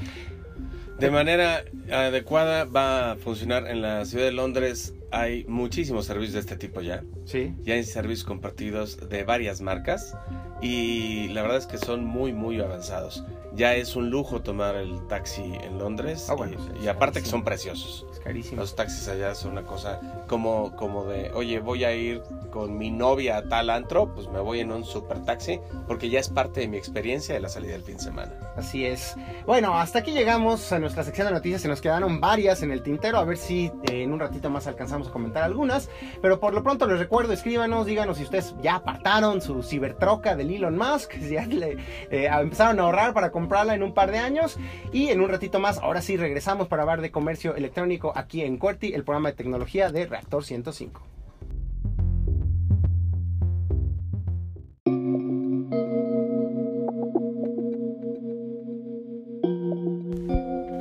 De 0.99 1.11
manera 1.11 1.65
adecuada 1.91 2.65
va 2.65 3.13
a 3.13 3.17
funcionar 3.17 3.67
en 3.67 3.83
la 3.83 4.05
ciudad 4.05 4.27
de 4.27 4.33
Londres. 4.33 4.95
Hay 5.11 5.45
muchísimos 5.49 6.07
servicios 6.07 6.35
de 6.35 6.41
este 6.41 6.57
tipo 6.57 6.81
ya. 6.81 7.03
Sí. 7.25 7.55
Ya 7.63 7.75
hay 7.75 7.83
servicios 7.83 8.25
compartidos 8.25 9.09
de 9.09 9.25
varias 9.25 9.61
marcas 9.61 10.17
y 10.61 11.29
la 11.31 11.43
verdad 11.43 11.59
es 11.59 11.67
que 11.67 11.79
son 11.79 12.05
muy, 12.05 12.33
muy 12.33 12.61
avanzados. 12.61 13.25
Ya 13.55 13.75
es 13.75 13.97
un 13.97 14.11
lujo 14.11 14.41
tomar 14.41 14.77
el 14.77 15.07
taxi 15.09 15.43
en 15.43 15.79
Londres 15.79 16.29
Ah, 16.29 16.35
bueno, 16.35 16.57
y, 16.83 16.89
aparte 16.89 17.21
que 17.21 17.29
son 17.29 17.45
preciosos. 17.45 18.07
Es 18.11 18.21
carísimo. 18.21 18.61
Los 18.61 18.75
taxis 18.75 19.09
allá 19.09 19.35
son 19.35 19.53
una 19.53 19.63
cosa 19.63 20.01
como, 20.27 20.75
como 20.77 21.05
de, 21.05 21.31
oye, 21.33 21.59
voy 21.61 21.85
a 21.85 21.95
ir 21.95 22.23
con 22.51 22.79
mi 22.79 22.91
novia 22.91 23.39
a 23.39 23.49
tal 23.49 23.71
antro, 23.71 24.15
pues 24.15 24.29
me 24.29 24.41
voy 24.41 24.61
en 24.61 24.73
un 24.73 24.85
super 24.85 25.25
taxi, 25.25 25.61
porque 25.87 26.11
ya 26.11 26.21
es 26.21 26.29
parte 26.29 26.61
de 26.61 26.69
mi 26.69 26.77
experiencia 26.77 27.35
de 27.35 27.41
la 27.41 27.49
salida 27.49 27.73
del 27.73 27.83
fin 27.83 27.97
de 27.97 28.03
semana. 28.03 28.33
Así 28.57 28.85
es. 28.85 29.17
Bueno, 29.47 29.79
hasta 29.79 30.01
aquí 30.01 30.13
llegamos 30.13 30.73
a 30.73 30.79
nuestra 30.79 31.03
sección 31.05 31.27
de 31.27 31.33
noticias. 31.33 31.63
Se 31.63 31.69
nos 31.69 31.81
quedaron 31.81 32.21
varias 32.21 32.63
en 32.63 32.71
el 32.71 32.83
tintero. 32.83 33.19
A 33.19 33.25
ver 33.25 33.39
si 33.39 33.67
eh, 33.85 34.03
en 34.03 34.13
un 34.13 34.21
ratito 34.21 34.51
más 34.51 34.67
alcanzamos 34.67 35.09
a 35.09 35.11
comentar 35.11 35.43
algunas. 35.43 35.89
Pero 36.21 36.39
por 36.39 36.53
lo 36.53 36.63
pronto 36.63 36.87
les 36.87 36.99
recuerdo, 36.99 37.33
escríbanos, 37.33 37.87
díganos 37.87 38.19
si 38.19 38.25
ustedes 38.25 38.55
ya 38.63 38.77
apartaron 38.77 39.41
su 39.41 39.63
cibertroca 39.63 40.37
del 40.37 40.51
Elon 40.51 40.77
Musk, 40.77 41.13
si 41.21 41.31
ya 41.31 41.47
le 41.47 41.79
eh, 42.11 42.29
empezaron 42.31 42.79
a 42.79 42.83
ahorrar 42.83 43.15
para 43.15 43.31
comprarla 43.43 43.75
en 43.75 43.83
un 43.83 43.93
par 43.93 44.13
de 44.13 44.19
años. 44.19 44.57
Y 44.93 45.09
en 45.09 45.21
un 45.21 45.29
ratito 45.29 45.59
más, 45.59 45.79
ahora 45.79 46.01
sí 46.01 46.17
regresamos 46.17 46.69
para 46.69 46.83
hablar 46.83 47.01
de 47.01 47.11
comercio 47.11 47.57
electrónico 47.57 48.13
aquí 48.15 48.43
en 48.43 48.57
Corti, 48.57 48.95
el 48.95 49.05
programa 49.05 49.31
de 49.31 49.37
tecnología 49.37 49.91
de 49.91 50.07
Reactor 50.07 50.45
105. 50.45 51.03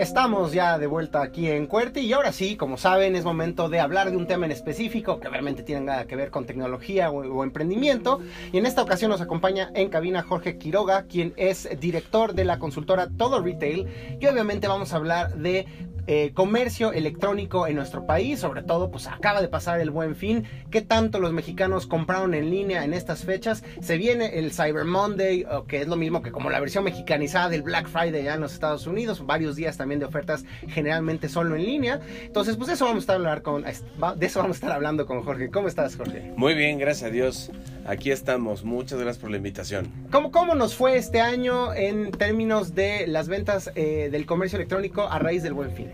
Estamos 0.01 0.51
ya 0.51 0.79
de 0.79 0.87
vuelta 0.87 1.21
aquí 1.21 1.47
en 1.47 1.67
Cuerti 1.67 1.99
y 1.99 2.13
ahora 2.13 2.31
sí, 2.31 2.57
como 2.57 2.77
saben, 2.77 3.15
es 3.15 3.23
momento 3.23 3.69
de 3.69 3.79
hablar 3.79 4.09
de 4.09 4.17
un 4.17 4.25
tema 4.25 4.47
en 4.47 4.51
específico 4.51 5.19
que 5.19 5.29
realmente 5.29 5.61
tiene 5.61 5.81
nada 5.81 6.07
que 6.07 6.15
ver 6.15 6.31
con 6.31 6.47
tecnología 6.47 7.11
o, 7.11 7.17
o 7.17 7.43
emprendimiento. 7.43 8.19
Y 8.51 8.57
en 8.57 8.65
esta 8.65 8.81
ocasión 8.81 9.11
nos 9.11 9.21
acompaña 9.21 9.69
en 9.75 9.89
cabina 9.89 10.23
Jorge 10.23 10.57
Quiroga, 10.57 11.03
quien 11.03 11.33
es 11.37 11.69
director 11.79 12.33
de 12.33 12.45
la 12.45 12.57
consultora 12.57 13.09
Todo 13.15 13.43
Retail. 13.43 13.87
Y 14.19 14.25
obviamente 14.25 14.67
vamos 14.67 14.91
a 14.91 14.95
hablar 14.95 15.35
de 15.35 15.67
eh, 16.13 16.33
comercio 16.33 16.91
electrónico 16.91 17.67
en 17.67 17.77
nuestro 17.77 18.05
país, 18.05 18.41
sobre 18.41 18.63
todo 18.63 18.91
pues 18.91 19.07
acaba 19.07 19.41
de 19.41 19.47
pasar 19.47 19.79
el 19.79 19.91
buen 19.91 20.17
fin, 20.17 20.43
qué 20.69 20.81
tanto 20.81 21.21
los 21.21 21.31
mexicanos 21.31 21.87
compraron 21.87 22.33
en 22.33 22.49
línea 22.49 22.83
en 22.83 22.93
estas 22.93 23.23
fechas, 23.23 23.63
se 23.79 23.95
viene 23.95 24.37
el 24.37 24.51
Cyber 24.51 24.83
Monday, 24.83 25.45
que 25.69 25.79
es 25.79 25.87
lo 25.87 25.95
mismo 25.95 26.21
que 26.21 26.33
como 26.33 26.49
la 26.49 26.59
versión 26.59 26.83
mexicanizada 26.83 27.47
del 27.47 27.61
Black 27.61 27.87
Friday 27.87 28.25
ya 28.25 28.33
en 28.33 28.41
los 28.41 28.51
Estados 28.51 28.87
Unidos, 28.87 29.25
varios 29.25 29.55
días 29.55 29.77
también 29.77 30.01
de 30.01 30.05
ofertas 30.05 30.43
generalmente 30.67 31.29
solo 31.29 31.55
en 31.55 31.63
línea, 31.63 32.01
entonces 32.25 32.57
pues 32.57 32.69
eso 32.71 32.83
vamos 32.83 32.97
a 32.97 32.99
estar 33.03 33.15
hablar 33.15 33.41
con, 33.41 33.63
de 33.63 34.25
eso 34.25 34.39
vamos 34.39 34.55
a 34.55 34.57
estar 34.57 34.71
hablando 34.73 35.05
con 35.05 35.23
Jorge, 35.23 35.49
¿cómo 35.49 35.69
estás 35.69 35.95
Jorge? 35.95 36.33
Muy 36.35 36.55
bien, 36.55 36.77
gracias 36.77 37.09
a 37.09 37.13
Dios, 37.13 37.51
aquí 37.85 38.11
estamos, 38.11 38.63
muchas 38.63 38.99
gracias 38.99 39.21
por 39.21 39.31
la 39.31 39.37
invitación. 39.37 39.91
¿Cómo, 40.11 40.31
cómo 40.31 40.55
nos 40.55 40.75
fue 40.75 40.97
este 40.97 41.21
año 41.21 41.73
en 41.73 42.11
términos 42.11 42.75
de 42.75 43.07
las 43.07 43.27
ventas 43.27 43.71
eh, 43.75 44.09
del 44.11 44.25
comercio 44.25 44.57
electrónico 44.57 45.03
a 45.03 45.19
raíz 45.19 45.43
del 45.43 45.53
buen 45.53 45.71
fin? 45.71 45.91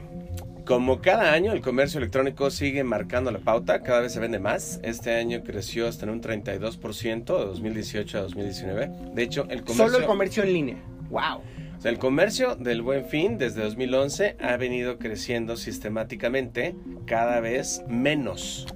Como 0.66 1.00
cada 1.00 1.32
año, 1.32 1.54
el 1.54 1.62
comercio 1.62 1.98
electrónico 2.00 2.50
sigue 2.52 2.84
marcando 2.84 3.32
la 3.32 3.40
pauta, 3.40 3.84
cada 3.84 4.02
vez 4.02 4.12
se 4.12 4.20
vende 4.20 4.38
más. 4.38 4.82
Este 4.84 5.16
año 5.16 5.42
creció 5.42 5.88
hasta 5.88 6.06
en 6.06 6.12
un 6.12 6.22
32% 6.22 7.40
de 7.40 7.46
2018 7.46 8.18
a 8.18 8.22
2019. 8.24 8.92
De 9.14 9.24
hecho, 9.24 9.44
el 9.50 9.62
comercio, 9.62 9.86
Solo 9.86 9.98
el 10.00 10.06
comercio 10.06 10.44
en 10.44 10.54
línea. 10.54 10.78
¡Wow! 11.10 11.42
o 11.78 11.82
sea, 11.82 11.92
el 11.92 12.00
comercio 12.00 12.56
del 12.56 12.82
Buen 12.82 13.06
Fin 13.06 13.38
desde 13.38 13.62
2011 13.62 14.38
ha 14.42 14.58
venido 14.58 14.98
creciendo 14.98 15.56
sistemáticamente 15.56 16.76
cada 17.06 17.40
vez 17.40 17.84
menos. 17.88 18.68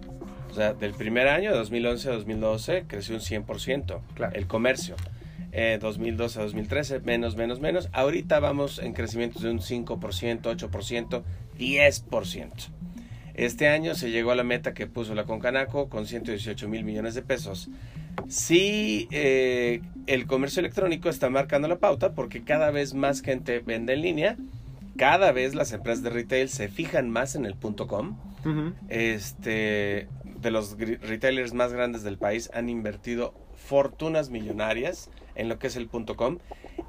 O 0.51 0.53
sea, 0.53 0.73
del 0.73 0.93
primer 0.93 1.29
año, 1.29 1.51
de 1.51 1.57
2011 1.57 2.09
a 2.09 2.13
2012, 2.13 2.83
creció 2.87 3.15
un 3.15 3.21
100%. 3.21 4.01
Claro. 4.13 4.35
El 4.35 4.47
comercio. 4.47 4.95
Eh, 5.53 5.79
2012 5.81 6.39
a 6.39 6.43
2013, 6.43 6.99
menos, 6.99 7.35
menos, 7.37 7.61
menos. 7.61 7.89
Ahorita 7.93 8.39
vamos 8.39 8.79
en 8.79 8.93
crecimientos 8.93 9.41
de 9.41 9.49
un 9.49 9.59
5%, 9.59 10.41
8%, 10.41 11.23
10%. 11.57 12.49
Este 13.33 13.69
año 13.69 13.95
se 13.95 14.11
llegó 14.11 14.31
a 14.31 14.35
la 14.35 14.43
meta 14.43 14.73
que 14.73 14.87
puso 14.87 15.15
la 15.15 15.23
Concanaco 15.23 15.87
con 15.87 16.05
118 16.05 16.67
mil 16.67 16.83
millones 16.83 17.15
de 17.15 17.21
pesos. 17.21 17.69
Sí, 18.27 19.07
eh, 19.11 19.81
el 20.05 20.27
comercio 20.27 20.59
electrónico 20.59 21.07
está 21.09 21.29
marcando 21.29 21.69
la 21.69 21.77
pauta 21.77 22.13
porque 22.13 22.43
cada 22.43 22.71
vez 22.71 22.93
más 22.93 23.21
gente 23.21 23.59
vende 23.59 23.93
en 23.93 24.01
línea, 24.01 24.37
cada 24.97 25.31
vez 25.31 25.55
las 25.55 25.71
empresas 25.71 26.03
de 26.03 26.09
retail 26.09 26.49
se 26.49 26.67
fijan 26.67 27.09
más 27.09 27.35
en 27.35 27.45
el 27.45 27.55
punto 27.55 27.87
.com. 27.87 28.17
Este, 28.89 30.07
de 30.41 30.51
los 30.51 30.77
retailers 30.77 31.53
más 31.53 31.71
grandes 31.71 32.03
del 32.03 32.17
país 32.17 32.49
han 32.53 32.69
invertido 32.69 33.33
fortunas 33.55 34.29
millonarias 34.29 35.09
en 35.35 35.49
lo 35.49 35.59
que 35.59 35.67
es 35.67 35.75
el 35.75 35.87
punto 35.87 36.15
.com. 36.15 36.39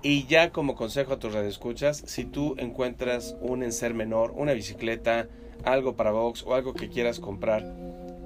Y 0.03 0.27
ya 0.27 0.51
como 0.51 0.75
consejo 0.75 1.13
a 1.13 1.19
tus 1.19 1.33
radioescuchas, 1.33 2.03
si 2.07 2.25
tú 2.25 2.55
encuentras 2.59 3.37
un 3.41 3.63
enser 3.63 3.95
menor, 3.95 4.33
una 4.35 4.53
bicicleta, 4.53 5.29
algo 5.65 5.95
para 5.95 6.11
box 6.11 6.43
o 6.45 6.55
algo 6.55 6.75
que 6.75 6.89
quieras 6.89 7.21
comprar, 7.21 7.73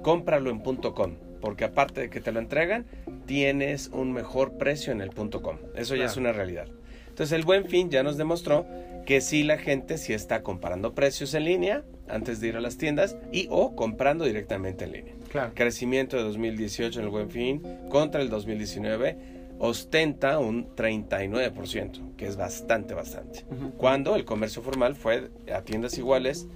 cómpralo 0.01 0.49
en 0.49 0.61
punto 0.61 0.93
.com. 0.93 1.15
Porque 1.41 1.65
aparte 1.65 2.01
de 2.01 2.09
que 2.09 2.19
te 2.19 2.31
lo 2.31 2.39
entregan, 2.39 2.85
tienes 3.25 3.89
un 3.89 4.11
mejor 4.11 4.57
precio 4.57 4.91
en 4.91 5.01
el 5.01 5.09
punto 5.09 5.41
.com. 5.41 5.57
Eso 5.75 5.95
ya 5.95 6.05
es 6.05 6.17
una 6.17 6.31
realidad. 6.31 6.67
Entonces 7.09 7.33
el 7.33 7.45
buen 7.45 7.65
fin 7.65 7.89
ya 7.89 8.03
nos 8.03 8.17
demostró 8.17 8.65
que 9.05 9.21
sí 9.21 9.43
la 9.43 9.57
gente 9.57 9.97
sí 9.97 10.13
está 10.13 10.43
comparando 10.43 10.93
precios 10.93 11.33
en 11.33 11.45
línea 11.45 11.83
antes 12.07 12.39
de 12.39 12.49
ir 12.49 12.57
a 12.57 12.61
las 12.61 12.77
tiendas 12.77 13.17
y 13.31 13.47
o 13.49 13.75
comprando 13.75 14.25
directamente 14.25 14.85
en 14.85 14.91
línea. 14.91 15.13
Claro. 15.29 15.51
Crecimiento 15.53 16.17
de 16.17 16.23
2018 16.23 16.99
en 16.99 17.05
el 17.05 17.11
buen 17.11 17.29
fin 17.29 17.61
contra 17.89 18.21
el 18.21 18.29
2019 18.29 19.37
ostenta 19.59 20.39
un 20.39 20.75
39%, 20.75 22.15
que 22.15 22.27
es 22.27 22.37
bastante, 22.37 22.93
bastante. 22.93 23.45
Cuando 23.77 24.15
el 24.15 24.25
comercio 24.25 24.61
formal 24.61 24.95
fue 24.95 25.29
a 25.53 25.61
tiendas 25.61 25.97
iguales 25.97 26.47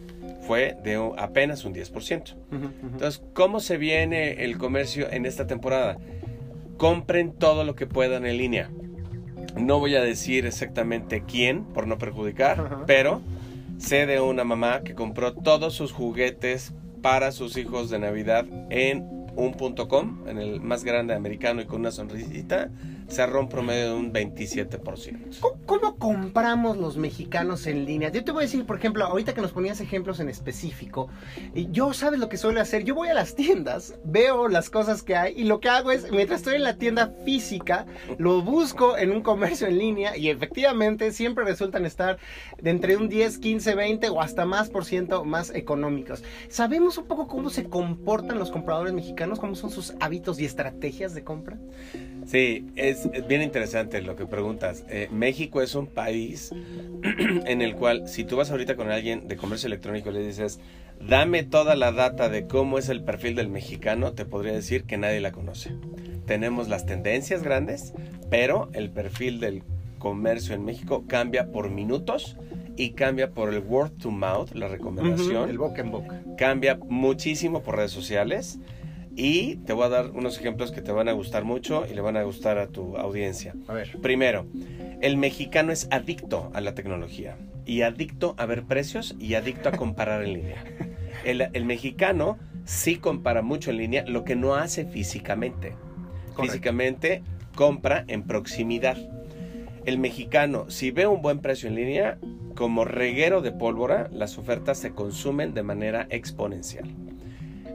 fue 0.42 0.78
de 0.84 1.14
apenas 1.18 1.66
un 1.66 1.74
10%. 1.74 2.36
Ujú, 2.52 2.58
ujú. 2.58 2.72
Entonces, 2.84 3.24
¿cómo 3.34 3.60
se 3.60 3.78
viene 3.78 4.44
el 4.44 4.58
comercio 4.58 5.12
en 5.12 5.26
esta 5.26 5.48
temporada? 5.48 5.98
Compren 6.78 7.34
todo 7.34 7.64
lo 7.64 7.76
que 7.76 7.88
puedan 7.88 8.26
en 8.26 8.38
línea. 8.38 8.70
No 9.56 9.80
voy 9.80 9.96
a 9.96 10.02
decir 10.02 10.46
exactamente 10.46 11.24
quién, 11.26 11.64
por 11.66 11.88
no 11.88 11.98
perjudicar, 11.98 12.84
pero 12.88 13.22
sé 13.78 14.06
de 14.06 14.20
una 14.20 14.44
mamá 14.44 14.82
que 14.84 14.96
compró 14.96 15.34
todos 15.34 15.74
sus 15.74 15.92
juguetes 15.92 16.74
para 17.02 17.32
sus 17.32 17.58
hijos 17.58 17.90
de 17.90 18.00
Navidad 18.00 18.46
en 18.70 19.22
un 19.36 19.54
punto 19.54 19.88
com, 19.88 20.28
en 20.28 20.38
el 20.38 20.62
más 20.62 20.84
grande 20.84 21.14
americano 21.14 21.62
y 21.62 21.66
con 21.66 21.82
una 21.82 21.92
sonrisita, 21.92 22.70
cerró 23.12 23.42
un 23.42 23.50
promedio 23.50 23.90
de 23.90 23.94
un 23.94 24.14
27%. 24.14 25.40
¿Cómo, 25.40 25.60
cómo 25.66 25.96
compramos 25.98 26.78
los 26.78 26.98
mexicanos 26.98 27.68
en 27.68 27.86
línea? 27.86 28.10
Yo 28.10 28.24
te 28.24 28.32
voy 28.32 28.44
a 28.44 28.46
decir, 28.46 28.66
por 28.66 28.78
ejemplo, 28.78 29.06
ahorita 29.06 29.34
que 29.34 29.42
nos 29.42 29.52
ponías 29.52 29.82
ejemplos 29.82 30.20
en 30.20 30.30
específico, 30.30 31.10
y 31.54 31.70
yo 31.72 31.94
sabes 31.94 32.20
lo 32.20 32.30
que 32.30 32.38
suelo 32.38 32.62
hacer, 32.62 32.84
yo 32.84 32.96
voy 32.96 33.10
a 33.10 33.14
las 33.14 33.36
tiendas, 33.36 33.96
veo 34.04 34.48
las 34.48 34.70
cosas 34.70 35.04
que 35.04 35.16
hay 35.16 35.34
y 35.36 35.44
lo 35.44 35.60
que 35.60 35.70
hago 35.70 35.92
es, 35.92 36.12
mientras 36.12 36.40
estoy 36.40 36.56
en 36.56 36.64
la 36.64 36.78
tienda 36.78 37.14
física, 37.26 37.86
lo 38.18 38.42
busco 38.42 38.98
en 38.98 39.12
un 39.12 39.22
comercio 39.22 39.68
en 39.68 39.78
línea 39.78 40.18
y 40.18 40.30
efectivamente 40.30 41.12
siempre 41.12 41.44
resultan 41.44 41.86
estar 41.86 42.18
de 42.62 42.70
entre 42.70 42.98
un 42.98 43.10
10, 43.10 43.38
15, 43.38 43.76
20 43.76 44.10
o 44.10 44.22
hasta 44.22 44.46
más 44.46 44.70
por 44.70 44.86
ciento 44.86 45.26
más 45.26 45.50
económicos. 45.54 46.24
¿Sabemos 46.50 46.98
un 46.98 47.06
poco 47.06 47.28
cómo 47.28 47.50
se 47.50 47.66
comportan 47.66 48.40
los 48.40 48.52
compradores 48.52 48.94
mexicanos? 48.94 49.40
¿Cómo 49.40 49.56
son 49.56 49.70
sus 49.70 49.94
hábitos 50.00 50.40
y 50.40 50.46
estrategias 50.46 51.14
de 51.14 51.24
compra? 51.24 51.58
Sí, 52.26 52.68
es, 52.76 53.08
es 53.14 53.28
bien 53.28 53.42
interesante 53.42 54.02
lo 54.02 54.16
que 54.16 54.26
preguntas. 54.26 54.86
Eh, 54.90 55.08
México 55.12 55.62
es 55.62 55.76
un 55.76 55.88
país 55.88 56.52
en 57.46 57.62
el 57.62 57.76
cual 57.76 58.08
si 58.08 58.24
tú 58.24 58.38
vas 58.38 58.52
ahorita 58.52 58.76
con 58.76 58.92
alguien 58.92 59.28
de 59.28 59.38
comercio 59.38 59.68
electrónico 59.68 60.10
y 60.10 60.14
le 60.14 60.26
dices, 60.26 60.60
dame 61.06 61.44
toda 61.44 61.76
la 61.76 61.92
data 61.92 62.30
de 62.30 62.48
cómo 62.48 62.78
es 62.78 62.90
el 62.90 63.04
perfil 63.04 63.36
del 63.36 63.50
mexicano, 63.50 64.14
te 64.14 64.26
podría 64.26 64.54
decir 64.54 64.84
que 64.84 64.98
nadie 64.98 65.20
la 65.20 65.32
conoce. 65.32 65.72
Tenemos 66.26 66.70
las 66.70 66.86
tendencias 66.86 67.44
grandes, 67.44 67.94
pero 68.30 68.70
el 68.74 68.90
perfil 68.92 69.40
del 69.40 69.64
comercio 70.00 70.56
en 70.56 70.64
México 70.64 71.06
cambia 71.08 71.52
por 71.52 71.70
minutos 71.70 72.38
y 72.78 72.92
cambia 72.92 73.32
por 73.32 73.54
el 73.54 73.60
word 73.60 73.92
to 74.02 74.12
mouth, 74.12 74.52
la 74.54 74.68
recomendación 74.68 75.50
El 75.50 75.58
boca 75.58 75.82
en 75.82 75.92
boca. 75.92 76.22
cambia 76.38 76.80
muchísimo 76.88 77.62
por 77.62 77.76
redes 77.76 77.92
sociales 77.92 78.60
y 79.16 79.58
te 79.58 79.74
voy 79.74 79.86
a 79.86 79.90
dar 79.90 80.12
unos 80.12 80.38
ejemplos 80.40 80.72
que 80.72 80.82
te 80.82 80.92
van 80.92 81.10
a 81.10 81.12
gustar 81.12 81.44
mucho 81.44 81.86
y 81.90 81.94
le 81.94 82.02
van 82.02 82.18
a 82.18 82.24
gustar 82.24 82.58
a 82.58 82.68
tu 82.68 82.98
audiencia. 82.98 83.54
A 83.68 83.74
ver. 83.74 83.98
Primero, 84.02 84.46
el 85.02 85.18
mexicano 85.18 85.72
es 85.72 85.88
adicto 85.92 86.52
a 86.54 86.62
la 86.62 86.76
tecnología 86.76 87.38
y 87.66 87.82
adicto 87.82 88.36
a 88.38 88.46
ver 88.46 88.64
precios 88.64 89.16
y 89.20 89.36
adicto 89.36 89.70
a 89.70 89.74
comparar 89.74 90.24
en 90.24 90.34
línea. 90.34 90.64
El, 91.26 91.50
el 91.54 91.66
mexicano 91.66 92.40
sí 92.66 92.96
compara 92.98 93.42
mucho 93.42 93.72
en 93.72 93.78
línea, 93.78 94.06
lo 94.08 94.24
que 94.24 94.36
no 94.36 94.56
hace 94.56 94.86
físicamente. 94.86 95.74
Correcto. 96.34 96.44
Físicamente 96.44 97.24
compra 97.56 98.06
en 98.08 98.24
proximidad. 98.24 98.98
El 99.86 99.98
mexicano, 99.98 100.70
si 100.70 100.92
ve 100.92 101.08
un 101.08 101.22
buen 101.22 101.40
precio 101.40 101.68
en 101.68 101.76
línea, 101.76 102.18
como 102.56 102.86
reguero 102.86 103.42
de 103.42 103.52
pólvora, 103.52 104.10
las 104.12 104.38
ofertas 104.38 104.78
se 104.78 104.92
consumen 104.92 105.54
de 105.54 105.64
manera 105.64 106.08
exponencial. 106.10 106.90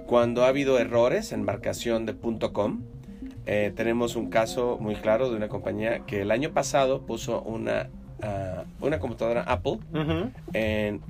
Cuando 0.06 0.44
ha 0.44 0.48
habido 0.48 0.78
errores 0.78 1.32
en 1.32 1.42
marcación 1.42 2.06
de 2.06 2.14
.com, 2.52 2.82
eh, 3.44 3.72
tenemos 3.74 4.16
un 4.16 4.30
caso 4.30 4.78
muy 4.80 4.94
claro 4.94 5.30
de 5.30 5.36
una 5.36 5.48
compañía 5.48 6.00
que 6.06 6.22
el 6.22 6.30
año 6.30 6.52
pasado 6.52 7.02
puso 7.02 7.42
una, 7.42 7.88
ah, 8.22 8.64
una 8.80 9.00
computadora 9.00 9.42
Apple 9.42 9.78
en 10.52 11.00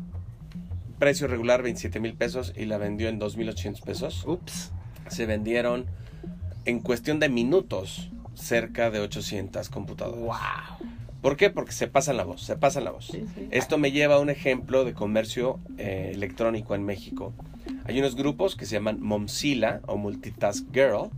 precio 0.98 1.28
regular 1.28 1.62
27 1.62 2.00
mil 2.00 2.14
pesos 2.14 2.54
y 2.56 2.64
la 2.64 2.78
vendió 2.78 3.08
en 3.08 3.20
2.800 3.20 3.82
pesos. 3.82 4.24
Ups. 4.26 4.72
Se 5.08 5.26
vendieron 5.26 5.86
en 6.64 6.80
cuestión 6.80 7.20
de 7.20 7.28
minutos 7.28 8.10
cerca 8.34 8.90
de 8.90 9.00
800 9.00 9.68
computadoras. 9.68 10.20
Wow. 10.20 10.88
¿Por 11.20 11.36
qué? 11.36 11.50
Porque 11.50 11.72
se 11.72 11.86
pasan 11.86 12.16
la 12.16 12.24
voz, 12.24 12.42
se 12.42 12.56
pasan 12.56 12.84
la 12.84 12.92
voz. 12.92 13.06
Sí, 13.06 13.24
sí. 13.34 13.48
Esto 13.50 13.78
me 13.78 13.92
lleva 13.92 14.16
a 14.16 14.20
un 14.20 14.30
ejemplo 14.30 14.84
de 14.84 14.94
comercio 14.94 15.58
eh, 15.78 16.12
electrónico 16.14 16.74
en 16.74 16.84
México. 16.84 17.34
Hay 17.88 18.00
unos 18.00 18.16
grupos 18.16 18.56
que 18.56 18.66
se 18.66 18.74
llaman 18.74 19.00
Momzilla 19.00 19.80
o 19.86 19.96
Multitask 19.96 20.66
Girl, 20.72 21.10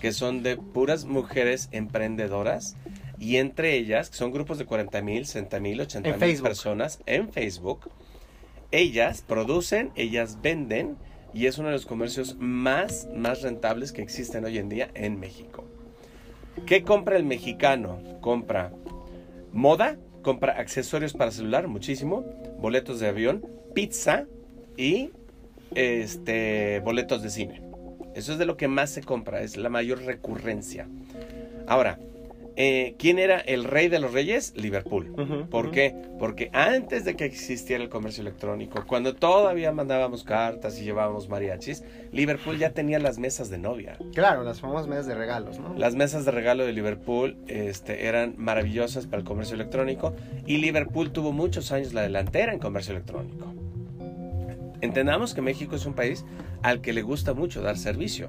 que 0.00 0.12
son 0.12 0.42
de 0.42 0.56
puras 0.56 1.06
mujeres 1.06 1.68
emprendedoras 1.72 2.76
y 3.18 3.36
entre 3.36 3.74
ellas, 3.74 4.10
que 4.10 4.16
son 4.16 4.30
grupos 4.30 4.58
de 4.58 4.66
40 4.66 5.00
mil, 5.02 5.26
60 5.26 5.60
mil, 5.60 5.80
80 5.80 6.08
En 6.08 6.20
mil 6.20 6.42
personas 6.42 7.00
en 7.06 7.32
Facebook, 7.32 7.90
ellas 8.70 9.24
producen, 9.26 9.92
ellas 9.94 10.38
venden 10.42 10.96
y 11.32 11.46
es 11.46 11.58
uno 11.58 11.68
de 11.68 11.74
los 11.74 11.86
comercios 11.86 12.36
más, 12.38 13.08
más 13.14 13.40
rentables 13.40 13.92
que 13.92 14.02
existen 14.02 14.44
hoy 14.44 14.58
en 14.58 14.68
día 14.68 14.90
en 14.94 15.18
México. 15.18 15.64
¿Qué 16.66 16.82
compra 16.82 17.16
el 17.16 17.24
mexicano? 17.24 17.98
Compra 18.20 18.72
moda, 19.52 19.96
compra 20.22 20.58
accesorios 20.58 21.14
para 21.14 21.30
celular, 21.30 21.66
muchísimo, 21.66 22.24
boletos 22.58 23.00
de 23.00 23.08
avión, 23.08 23.46
pizza 23.74 24.26
y 24.76 25.10
este 25.74 26.80
boletos 26.80 27.22
de 27.22 27.30
cine. 27.30 27.62
Eso 28.14 28.32
es 28.32 28.38
de 28.38 28.46
lo 28.46 28.56
que 28.56 28.68
más 28.68 28.90
se 28.90 29.02
compra, 29.02 29.42
es 29.42 29.56
la 29.56 29.68
mayor 29.68 30.02
recurrencia. 30.02 30.88
Ahora, 31.66 31.98
eh, 32.56 32.94
¿quién 32.98 33.18
era 33.18 33.38
el 33.38 33.64
rey 33.64 33.88
de 33.88 34.00
los 34.00 34.12
reyes? 34.12 34.52
Liverpool. 34.56 35.14
Ujú, 35.16 35.48
¿Por 35.48 35.70
qué? 35.70 35.94
Porque 36.18 36.50
antes 36.52 37.04
de 37.04 37.16
que 37.16 37.24
existiera 37.24 37.82
el 37.82 37.88
comercio 37.88 38.20
electrónico, 38.20 38.84
cuando 38.86 39.14
todavía 39.14 39.72
mandábamos 39.72 40.24
cartas 40.24 40.78
y 40.78 40.84
llevábamos 40.84 41.28
mariachis, 41.28 41.84
Liverpool 42.12 42.58
ya 42.58 42.70
tenía 42.70 42.98
las 42.98 43.18
mesas 43.18 43.48
de 43.50 43.58
novia. 43.58 43.96
Claro, 44.12 44.42
las 44.42 44.60
famosas 44.60 44.88
mesas 44.88 45.06
de 45.06 45.14
regalos, 45.14 45.58
¿no? 45.58 45.74
Las 45.76 45.94
mesas 45.94 46.24
de 46.24 46.32
regalo 46.32 46.66
de 46.66 46.72
Liverpool 46.72 47.36
este, 47.46 48.06
eran 48.06 48.34
maravillosas 48.36 49.06
para 49.06 49.20
el 49.20 49.24
comercio 49.24 49.54
electrónico 49.54 50.12
y 50.46 50.58
Liverpool 50.58 51.12
tuvo 51.12 51.32
muchos 51.32 51.72
años 51.72 51.94
la 51.94 52.02
delantera 52.02 52.52
en 52.52 52.58
comercio 52.58 52.92
electrónico. 52.92 53.54
Entendamos 54.80 55.34
que 55.34 55.42
México 55.42 55.76
es 55.76 55.86
un 55.86 55.94
país 55.94 56.24
al 56.62 56.80
que 56.80 56.92
le 56.92 57.02
gusta 57.02 57.34
mucho 57.34 57.62
dar 57.62 57.76
servicio. 57.76 58.28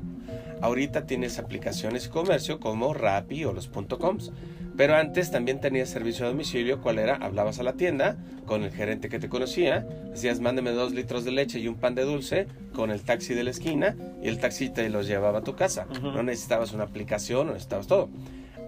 Ahorita 0.62 1.06
tienes 1.06 1.40
aplicaciones 1.40 2.04
de 2.04 2.10
comercio 2.10 2.60
como 2.60 2.94
Rappi 2.94 3.46
o 3.46 3.54
los 3.54 3.68
.coms, 3.68 4.32
pero 4.78 4.96
antes 4.96 5.32
también 5.32 5.60
tenías 5.60 5.90
servicio 5.90 6.26
a 6.26 6.30
domicilio, 6.30 6.82
¿cuál 6.82 7.00
era? 7.00 7.16
Hablabas 7.16 7.60
a 7.60 7.64
la 7.64 7.74
tienda 7.74 8.18
con 8.46 8.64
el 8.64 8.72
gerente 8.72 9.10
que 9.10 9.20
te 9.20 9.30
conocía, 9.30 9.82
decías 10.12 10.40
mándeme 10.40 10.72
dos 10.72 10.94
litros 10.94 11.26
de 11.26 11.32
leche 11.32 11.60
y 11.60 11.68
un 11.68 11.76
pan 11.76 11.96
de 11.96 12.04
dulce 12.04 12.48
con 12.74 12.92
el 12.92 13.02
taxi 13.02 13.34
de 13.34 13.44
la 13.44 13.52
esquina 13.52 13.96
y 14.22 14.28
el 14.28 14.40
taxi 14.40 14.70
te 14.70 14.90
los 14.90 15.08
llevaba 15.08 15.40
a 15.40 15.44
tu 15.44 15.56
casa. 15.56 15.88
No 16.02 16.22
necesitabas 16.22 16.74
una 16.74 16.84
aplicación, 16.84 17.48
no 17.48 17.54
necesitabas 17.54 17.88
todo. 17.88 18.10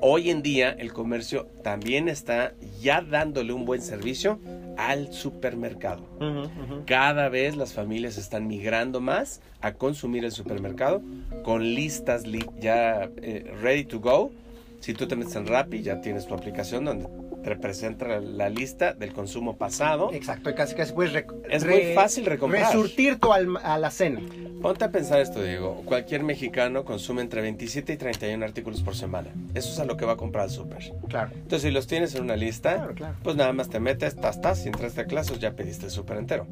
Hoy 0.05 0.29
en 0.31 0.41
día 0.41 0.71
el 0.71 0.91
comercio 0.91 1.47
también 1.63 2.09
está 2.09 2.51
ya 2.81 3.01
dándole 3.01 3.53
un 3.53 3.63
buen 3.63 3.81
servicio 3.81 4.37
al 4.75 5.13
supermercado. 5.13 6.03
Ujú, 6.17 6.41
ujú. 6.41 6.83
Cada 6.85 7.29
vez 7.29 7.55
las 7.55 7.71
familias 7.73 8.17
están 8.17 8.45
migrando 8.47 8.99
más 8.99 9.39
a 9.61 9.71
consumir 9.75 10.25
el 10.25 10.33
supermercado 10.33 11.01
con 11.43 11.63
listas 11.63 12.27
li- 12.27 12.45
ya 12.59 13.09
eh, 13.21 13.49
ready 13.61 13.85
to 13.85 14.01
go. 14.01 14.31
Si 14.81 14.93
tú 14.93 15.07
te 15.07 15.15
metes 15.15 15.37
en 15.37 15.47
Rappi, 15.47 15.81
ya 15.81 16.01
tienes 16.01 16.27
tu 16.27 16.33
aplicación 16.33 16.83
donde 16.83 17.07
te 17.41 17.55
presenta 17.55 18.05
la, 18.07 18.19
la 18.19 18.49
lista 18.49 18.93
del 18.93 19.13
consumo 19.13 19.55
pasado. 19.55 20.11
Exacto, 20.11 20.49
y 20.49 20.53
casi 20.53 20.75
casi 20.75 20.91
puedes 20.91 21.23
Es 21.49 21.63
muy 21.65 21.93
fácil 21.95 22.25
recomprar. 22.25 22.65
resurtir 22.65 23.19
tu 23.19 23.31
alma- 23.31 23.61
a 23.61 23.77
la 23.77 23.89
cena. 23.89 24.19
Ponte 24.63 24.85
a 24.85 24.91
pensar 24.91 25.19
esto, 25.19 25.43
Diego. 25.43 25.81
Cualquier 25.83 26.23
mexicano 26.23 26.85
consume 26.85 27.21
entre 27.21 27.41
27 27.41 27.91
y 27.91 27.97
31 27.97 28.45
artículos 28.45 28.81
por 28.81 28.95
semana. 28.95 29.29
Eso 29.53 29.69
es 29.73 29.79
a 29.79 29.83
lo 29.83 29.97
que 29.97 30.05
va 30.05 30.13
a 30.13 30.15
comprar 30.15 30.45
al 30.45 30.49
súper. 30.51 30.93
Claro. 31.09 31.31
Entonces, 31.35 31.63
si 31.63 31.71
los 31.71 31.85
tienes 31.85 32.15
en 32.15 32.23
una 32.23 32.37
lista, 32.37 32.75
Claro, 32.75 32.93
claro. 32.95 33.15
pues 33.23 33.35
nada 33.35 33.51
más 33.51 33.67
te 33.69 33.81
metes, 33.81 34.15
tas, 34.15 34.39
tas, 34.39 34.63
y 34.63 34.69
en 34.69 34.73
tres 34.73 34.93
teclazos 34.93 35.39
ya 35.39 35.51
pediste 35.51 35.85
el 35.87 35.91
súper 35.91 36.15
entero. 36.17 36.47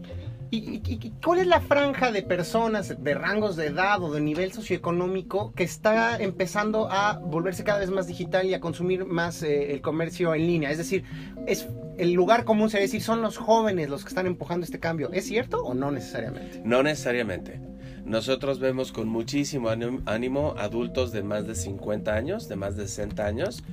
¿Y, 0.49 0.81
y- 0.85 1.13
cuál 1.23 1.39
es 1.39 1.47
la 1.47 1.61
franja 1.61 2.11
de 2.11 2.21
personas 2.23 3.01
de 3.01 3.13
rangos 3.13 3.55
de 3.55 3.67
edad 3.67 4.03
o 4.03 4.11
de 4.11 4.19
nivel 4.19 4.51
socioeconómico 4.51 5.53
que 5.53 5.63
está 5.63 6.17
empezando 6.17 6.89
a 6.91 7.17
volverse 7.17 7.63
cada 7.63 7.79
vez 7.79 7.89
más 7.91 8.07
digital 8.07 8.45
y 8.45 8.53
a 8.53 8.59
consumir 8.59 9.05
más 9.05 9.41
eh, 9.43 9.71
el 9.71 9.79
comercio 9.81 10.35
en 10.35 10.47
línea? 10.47 10.69
Es 10.69 10.77
decir, 10.77 11.05
es 11.47 11.65
el 11.97 12.11
lugar 12.11 12.43
común 12.43 12.69
sería 12.69 12.85
decir 12.87 13.01
son 13.01 13.21
los 13.21 13.37
jóvenes 13.37 13.89
los 13.89 14.03
que 14.03 14.09
están 14.09 14.27
empujando 14.27 14.65
este 14.65 14.79
cambio. 14.81 15.09
¿Es 15.13 15.25
cierto 15.25 15.63
o 15.63 15.73
no 15.73 15.89
necesariamente? 15.91 16.61
No 16.65 16.83
necesariamente. 16.83 17.61
Nosotros 18.05 18.59
vemos 18.59 18.91
con 18.91 19.07
muchísimo 19.07 19.69
ánimo- 19.69 20.55
adultos 20.57 21.11
de 21.11 21.23
más 21.23 21.47
de 21.47 21.55
50 21.55 22.13
años, 22.13 22.47
de 22.49 22.55
más 22.55 22.75
de 22.75 22.87
60 22.87 23.25
años, 23.25 23.63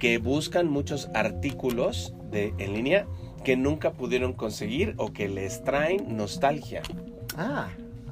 que 0.00 0.18
buscan 0.18 0.68
muchos 0.68 1.08
artículos 1.14 2.14
de, 2.30 2.54
en 2.58 2.74
línea 2.74 3.06
que 3.44 3.56
nunca 3.56 3.92
pudieron 3.92 4.32
conseguir 4.32 4.94
o 4.98 5.12
que 5.12 5.28
les 5.28 5.64
traen 5.64 6.16
nostalgia. 6.16 6.82
Ah, 7.36 7.68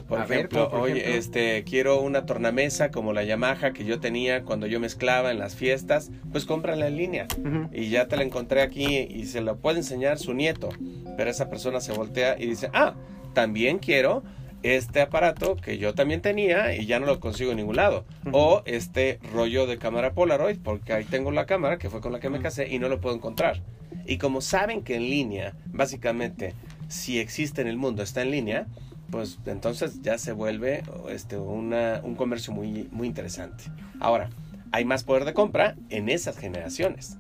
Por 0.09 0.27
ver, 0.27 0.39
ejemplo, 0.39 0.65
¿cómo 0.71 0.81
por 0.83 0.91
oye, 0.91 1.01
ejemplo? 1.03 1.19
este, 1.21 1.65
quiero 1.65 2.01
una 2.01 2.27
tornamesa 2.27 2.91
como 2.91 3.13
la 3.13 3.23
Yamaha 3.23 3.73
que 3.73 3.85
yo 3.85 4.01
tenía 4.01 4.43
cuando 4.43 4.67
yo 4.67 4.81
mezclaba 4.81 5.31
en 5.31 5.39
las 5.39 5.55
fiestas, 5.55 6.11
pues 6.33 6.45
cómprala 6.47 6.89
en 6.89 6.97
línea. 6.97 7.27
Y 7.73 7.91
ya 7.91 8.09
te 8.09 8.17
la 8.17 8.25
encontré 8.25 8.61
aquí 8.63 8.87
y 9.09 9.27
se 9.27 9.41
la 9.41 9.55
puede 9.55 9.79
enseñar 9.79 10.19
su 10.19 10.35
nieto. 10.35 10.69
Pero 11.17 11.31
esa 11.31 11.49
persona 11.49 11.81
se 11.81 11.93
voltea 11.93 12.37
y 12.41 12.47
dice, 12.47 12.71
ah, 12.73 12.95
también 13.35 13.79
quiero 13.79 14.25
este 14.63 15.01
aparato 15.01 15.57
que 15.57 15.79
yo 15.79 15.95
también 15.95 16.21
tenía 16.21 16.75
y 16.75 16.87
ya 16.87 17.01
no 17.01 17.07
lo 17.07 17.21
consigo 17.21 17.51
en 17.53 17.59
ningún 17.59 17.77
lado. 17.77 18.05
O 18.33 18.63
este 18.67 19.19
rollo 19.33 19.67
de 19.67 19.79
cámara 19.79 20.13
Polaroid, 20.13 20.59
porque 20.63 20.93
ahí 20.93 21.05
tengo 21.05 21.31
la 21.31 21.47
cámara 21.47 21.79
que 21.79 21.89
fue 21.91 22.01
con 22.01 22.13
la 22.13 22.21
que 22.21 22.31
me 22.31 22.41
casé 22.41 22.69
y 22.69 22.79
no 22.79 22.89
lo 22.89 23.01
puedo 23.01 23.15
encontrar. 23.15 23.61
Y 24.07 24.19
como 24.19 24.41
saben 24.41 24.83
que 24.83 24.97
en 24.97 25.03
línea, 25.03 25.55
básicamente, 25.73 26.55
si 26.89 27.19
existe 27.19 27.61
en 27.63 27.69
el 27.69 27.77
mundo, 27.77 28.03
está 28.03 28.23
en 28.23 28.31
línea, 28.31 28.67
pues 29.11 29.39
entonces 29.47 30.03
ya 30.03 30.19
se 30.19 30.33
vuelve 30.33 30.83
este, 31.11 31.37
una- 31.37 32.01
un 32.05 32.15
comercio 32.15 32.53
muy, 32.53 32.89
muy 32.93 33.07
interesante. 33.09 33.65
Ahora, 33.99 34.31
hay 34.73 34.85
más 34.85 35.03
poder 35.03 35.25
de 35.25 35.35
compra 35.35 35.75
en 35.89 36.09
esas 36.09 36.37
generaciones. 36.39 37.17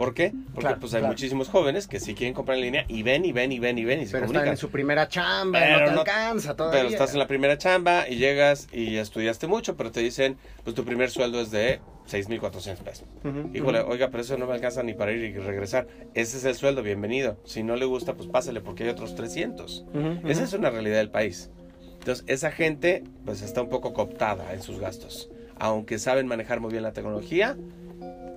¿Por 0.00 0.14
qué? 0.14 0.32
Porque 0.54 0.60
Claro, 0.60 0.80
pues 0.80 0.94
hay 0.94 1.00
claro. 1.00 1.12
muchísimos 1.12 1.50
jóvenes 1.50 1.86
que 1.86 2.00
sí 2.00 2.14
quieren 2.14 2.32
comprar 2.32 2.56
en 2.56 2.64
línea 2.64 2.84
y 2.88 3.02
ven 3.02 3.22
y 3.26 3.32
ven 3.32 3.52
y 3.52 3.58
ven 3.58 3.76
y 3.76 3.84
ven 3.84 4.00
y 4.00 4.06
se 4.06 4.12
Pero 4.12 4.24
están 4.24 4.28
comunican. 4.28 4.52
en 4.54 4.56
su 4.56 4.70
primera 4.70 5.06
chamba, 5.08 5.60
Pero 5.60 5.78
no 5.78 5.84
te 5.84 5.92
no- 5.92 6.00
alcanza 6.00 6.56
todavía. 6.56 6.78
Pero 6.80 6.88
estás 6.90 7.12
en 7.12 7.18
la 7.18 7.26
primera 7.26 7.58
chamba 7.58 8.08
y 8.08 8.16
llegas 8.16 8.66
y 8.72 8.96
estudiaste 8.96 9.46
mucho, 9.46 9.76
pero 9.76 9.92
te 9.92 10.00
dicen, 10.00 10.38
pues 10.64 10.74
tu 10.74 10.86
primer 10.86 11.10
sueldo 11.10 11.38
es 11.42 11.50
de 11.50 11.80
6.400 12.06 12.82
pesos. 12.82 13.04
Ujú, 13.24 13.50
Híjole, 13.54 13.82
ujú. 13.82 13.92
oiga, 13.92 14.08
pero 14.10 14.22
eso 14.22 14.38
no 14.38 14.46
me 14.46 14.54
alcanza 14.54 14.82
ni 14.82 14.94
para 14.94 15.12
ir 15.12 15.22
y 15.22 15.34
regresar. 15.34 15.86
Ese 16.14 16.38
es 16.38 16.44
el 16.46 16.54
sueldo, 16.54 16.82
bienvenido. 16.82 17.36
Si 17.44 17.62
no 17.62 17.76
le 17.76 17.84
gusta, 17.84 18.14
pues 18.14 18.26
pásale 18.26 18.62
porque 18.62 18.84
hay 18.84 18.88
otros 18.88 19.14
300. 19.14 19.84
Ujú, 19.92 19.98
ujú. 20.00 20.28
Esa 20.28 20.44
es 20.44 20.54
una 20.54 20.70
realidad 20.70 20.96
del 20.96 21.10
país. 21.10 21.50
Entonces, 21.98 22.24
esa 22.26 22.50
gente, 22.50 23.04
pues 23.26 23.42
está 23.42 23.60
un 23.60 23.68
poco 23.68 23.92
cooptada 23.92 24.54
en 24.54 24.62
sus 24.62 24.78
gastos. 24.80 25.28
Aunque 25.58 25.98
saben 25.98 26.26
manejar 26.26 26.58
muy 26.58 26.70
bien 26.70 26.84
la 26.84 26.94
tecnología, 26.94 27.58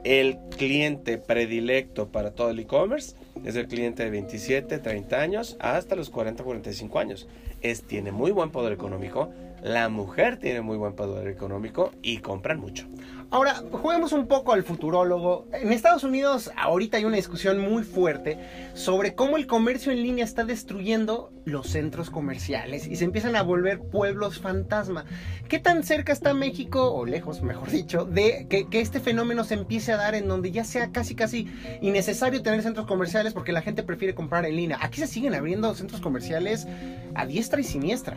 el 0.03 0.37
cliente 0.57 1.17
predilecto 1.17 2.09
para 2.09 2.31
todo 2.31 2.49
el 2.49 2.59
e-commerce 2.59 3.15
es 3.45 3.55
el 3.55 3.67
cliente 3.67 4.03
de 4.03 4.09
27, 4.09 4.79
30 4.79 5.19
años 5.19 5.57
hasta 5.59 5.95
los 5.95 6.09
40, 6.09 6.43
45 6.43 6.99
años. 6.99 7.27
Es, 7.61 7.83
tiene 7.83 8.11
muy 8.11 8.31
buen 8.31 8.51
poder 8.51 8.73
económico, 8.73 9.29
la 9.61 9.87
mujer 9.89 10.37
tiene 10.37 10.61
muy 10.61 10.77
buen 10.77 10.93
poder 10.93 11.27
económico 11.27 11.91
y 12.01 12.17
compran 12.17 12.59
mucho. 12.59 12.85
Ahora, 13.33 13.63
juguemos 13.71 14.11
un 14.11 14.27
poco 14.27 14.53
al 14.53 14.61
futurólogo. 14.61 15.47
En 15.53 15.71
Estados 15.71 16.03
Unidos 16.03 16.51
ahorita 16.55 16.97
hay 16.97 17.05
una 17.05 17.15
discusión 17.15 17.57
muy 17.57 17.81
fuerte 17.81 18.37
sobre 18.75 19.15
cómo 19.15 19.37
el 19.37 19.47
comercio 19.47 19.91
en 19.91 20.03
línea 20.03 20.23
está 20.23 20.43
destruyendo 20.43 21.31
los 21.43 21.65
centros 21.65 22.11
comerciales 22.11 22.85
y 22.85 22.95
se 22.95 23.05
empiezan 23.05 23.35
a 23.35 23.41
volver 23.41 23.79
pueblos 23.79 24.39
fantasma. 24.39 25.05
¿Qué 25.49 25.57
tan 25.57 25.81
cerca 25.81 26.13
está 26.13 26.35
México, 26.35 26.93
o 26.93 27.07
lejos 27.07 27.41
mejor 27.41 27.71
dicho, 27.71 28.05
de 28.05 28.45
que, 28.47 28.69
que 28.69 28.81
este 28.81 28.99
fenómeno 28.99 29.43
se 29.45 29.55
empiece 29.55 29.91
a 29.93 29.97
dar 29.97 30.13
en 30.13 30.27
donde 30.27 30.51
ya 30.51 30.63
sea 30.63 30.91
casi 30.91 31.15
casi 31.15 31.47
innecesario 31.81 32.43
tener 32.43 32.61
centros 32.61 32.85
comerciales 32.85 33.33
porque 33.33 33.51
la 33.51 33.63
gente 33.63 33.81
prefiere 33.81 34.13
comprar 34.13 34.45
en 34.45 34.57
línea? 34.57 34.77
Aquí 34.79 34.99
se 34.99 35.07
siguen 35.07 35.33
abriendo 35.33 35.73
centros 35.73 36.01
comerciales 36.01 36.67
a 37.15 37.25
diestra 37.25 37.59
y 37.59 37.63
siniestra. 37.63 38.15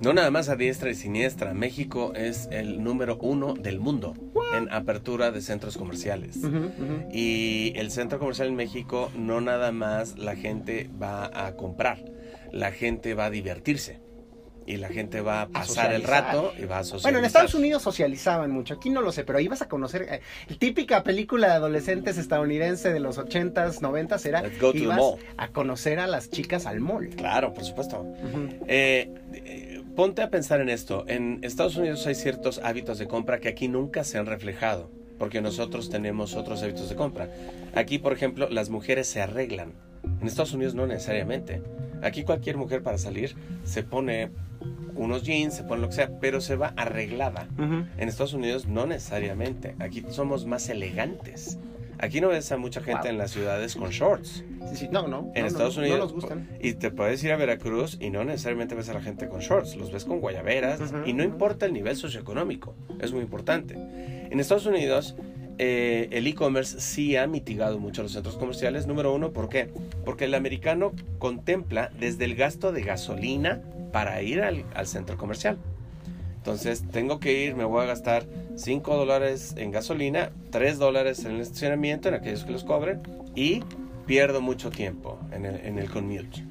No 0.00 0.12
nada 0.12 0.30
más 0.30 0.48
a 0.48 0.56
diestra 0.56 0.90
y 0.90 0.94
siniestra, 0.94 1.54
México 1.54 2.12
es 2.14 2.48
el 2.52 2.82
número 2.84 3.18
uno 3.20 3.54
del 3.54 3.80
mundo 3.80 4.14
en 4.56 4.72
apertura 4.72 5.30
de 5.32 5.40
centros 5.40 5.76
comerciales. 5.76 6.38
Y 7.12 7.72
el 7.76 7.90
centro 7.90 8.18
comercial 8.18 8.48
en 8.48 8.54
México 8.54 9.10
no 9.16 9.40
nada 9.40 9.72
más 9.72 10.16
la 10.16 10.36
gente 10.36 10.88
va 11.02 11.46
a 11.46 11.56
comprar, 11.56 12.04
la 12.52 12.70
gente 12.70 13.14
va 13.14 13.26
a 13.26 13.30
divertirse. 13.30 14.00
Y 14.66 14.76
la 14.76 14.88
gente 14.88 15.22
va 15.22 15.40
a 15.40 15.48
pasar 15.48 15.94
el 15.94 16.02
rato 16.02 16.52
y 16.58 16.66
va 16.66 16.80
a 16.80 16.84
socializar. 16.84 17.04
Bueno, 17.04 17.18
en 17.20 17.24
Estados 17.24 17.54
Unidos 17.54 17.82
socializaban 17.82 18.50
mucho, 18.50 18.74
aquí 18.74 18.90
no 18.90 19.00
lo 19.00 19.12
sé, 19.12 19.24
pero 19.24 19.38
ahí 19.38 19.48
vas 19.48 19.62
a 19.62 19.66
conocer, 19.68 20.02
eh, 20.02 20.20
típica 20.58 21.02
película 21.02 21.46
de 21.46 21.52
adolescentes 21.54 22.18
estadounidense 22.18 22.92
de 22.92 23.00
los 23.00 23.16
80s, 23.16 23.80
90s 23.80 24.26
era 24.26 24.42
Let's 24.42 24.60
go 24.60 24.74
to 24.74 24.78
the 24.78 24.86
mall. 24.88 25.16
a 25.38 25.48
conocer 25.48 25.98
a 26.00 26.06
las 26.06 26.28
chicas 26.28 26.66
al 26.66 26.80
mall. 26.80 27.08
Claro, 27.16 27.54
por 27.54 27.64
supuesto. 27.64 28.00
Ujú. 28.02 28.48
Eh, 28.66 29.10
eh, 29.32 29.77
ponte 29.98 30.22
a 30.22 30.30
pensar 30.30 30.60
en 30.60 30.68
esto. 30.68 31.04
En 31.08 31.40
Estados 31.42 31.74
Unidos 31.74 32.06
hay 32.06 32.14
ciertos 32.14 32.60
hábitos 32.62 33.00
de 33.00 33.08
compra 33.08 33.40
que 33.40 33.48
aquí 33.48 33.66
nunca 33.66 34.04
se 34.04 34.16
han 34.16 34.26
reflejado, 34.26 34.92
porque 35.18 35.40
nosotros 35.40 35.90
tenemos 35.90 36.36
otros 36.36 36.62
hábitos 36.62 36.88
de 36.88 36.94
compra. 36.94 37.28
Aquí, 37.74 37.98
por 37.98 38.12
ejemplo, 38.12 38.48
las 38.48 38.70
mujeres 38.70 39.08
se 39.08 39.20
arreglan. 39.20 39.72
En 40.20 40.28
Estados 40.28 40.52
Unidos 40.52 40.76
no 40.76 40.86
necesariamente. 40.86 41.62
Aquí 42.00 42.22
cualquier 42.22 42.56
mujer 42.58 42.84
para 42.84 42.96
salir 42.96 43.34
se 43.64 43.82
pone 43.82 44.30
unos 44.94 45.24
jeans, 45.24 45.54
se 45.54 45.64
pone 45.64 45.80
lo 45.80 45.88
que 45.88 45.94
sea, 45.94 46.20
pero 46.20 46.40
se 46.40 46.54
va 46.54 46.74
arreglada. 46.76 47.48
En 47.58 48.08
Estados 48.08 48.34
Unidos 48.34 48.68
no 48.68 48.86
necesariamente. 48.86 49.74
Aquí 49.80 50.04
somos 50.10 50.46
más 50.46 50.68
elegantes. 50.68 51.58
Aquí 52.00 52.20
no 52.20 52.28
ves 52.28 52.50
a 52.52 52.56
mucha 52.56 52.80
gente 52.80 53.02
Wow. 53.02 53.10
en 53.10 53.18
las 53.18 53.30
ciudades 53.32 53.74
con 53.76 53.90
shorts. 53.90 54.44
Sí, 54.70 54.76
sí, 54.76 54.88
no, 54.90 55.08
no. 55.08 55.30
En 55.34 55.42
no, 55.42 55.48
Estados 55.48 55.76
no, 55.76 55.82
Unidos. 55.82 55.98
No 55.98 56.04
nos 56.04 56.12
gustan. 56.14 56.48
Y 56.60 56.74
te 56.74 56.90
puedes 56.90 57.22
ir 57.24 57.32
a 57.32 57.36
Veracruz 57.36 57.96
y 58.00 58.10
no 58.10 58.24
necesariamente 58.24 58.74
ves 58.74 58.88
a 58.88 58.94
la 58.94 59.00
gente 59.02 59.28
con 59.28 59.40
shorts. 59.40 59.76
Los 59.76 59.90
ves 59.92 60.04
con 60.04 60.20
guayaberas. 60.20 60.80
Y 61.06 61.12
no 61.12 61.24
importa 61.24 61.66
el 61.66 61.72
nivel 61.72 61.96
socioeconómico. 61.96 62.74
Es 63.00 63.12
muy 63.12 63.22
importante. 63.22 63.74
En 64.30 64.38
Estados 64.40 64.66
Unidos, 64.66 65.16
eh, 65.58 66.08
el 66.12 66.26
e-commerce 66.26 66.80
sí 66.80 67.16
ha 67.16 67.26
mitigado 67.26 67.78
mucho 67.80 68.02
los 68.02 68.12
centros 68.12 68.36
comerciales. 68.36 68.86
Número 68.86 69.12
uno, 69.12 69.32
¿por 69.32 69.48
qué? 69.48 69.70
Porque 70.04 70.26
el 70.26 70.34
americano 70.34 70.92
contempla 71.18 71.90
desde 71.98 72.26
el 72.26 72.36
gasto 72.36 72.70
de 72.72 72.82
gasolina 72.82 73.60
para 73.92 74.22
ir 74.22 74.42
al, 74.42 74.64
al 74.74 74.86
centro 74.86 75.16
comercial. 75.16 75.58
Entonces, 76.38 76.84
tengo 76.90 77.18
que 77.20 77.44
ir, 77.44 77.56
me 77.56 77.64
voy 77.64 77.82
a 77.82 77.86
gastar 77.86 78.24
5 78.56 78.96
dólares 78.96 79.54
en 79.58 79.70
gasolina, 79.70 80.30
3 80.50 80.78
dólares 80.78 81.24
en 81.24 81.32
el 81.32 81.40
estacionamiento, 81.40 82.08
en 82.08 82.14
aquellos 82.14 82.44
que 82.44 82.52
los 82.52 82.64
cobren, 82.64 83.02
y 83.34 83.62
pierdo 84.06 84.40
mucho 84.40 84.70
tiempo 84.70 85.18
en 85.32 85.44
el, 85.44 85.56
en 85.56 85.86
commute. 85.88 86.44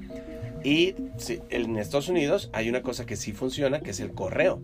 Y 0.64 0.96
sí, 1.18 1.40
en 1.50 1.78
Estados 1.78 2.10
Unidos 2.10 2.50
hay 2.54 2.70
una 2.70 2.82
cosa 2.82 3.06
que 3.06 3.16
sí 3.16 3.32
funciona, 3.32 3.80
que 3.80 3.92
es 3.92 4.00
el 4.00 4.12
correo. 4.12 4.62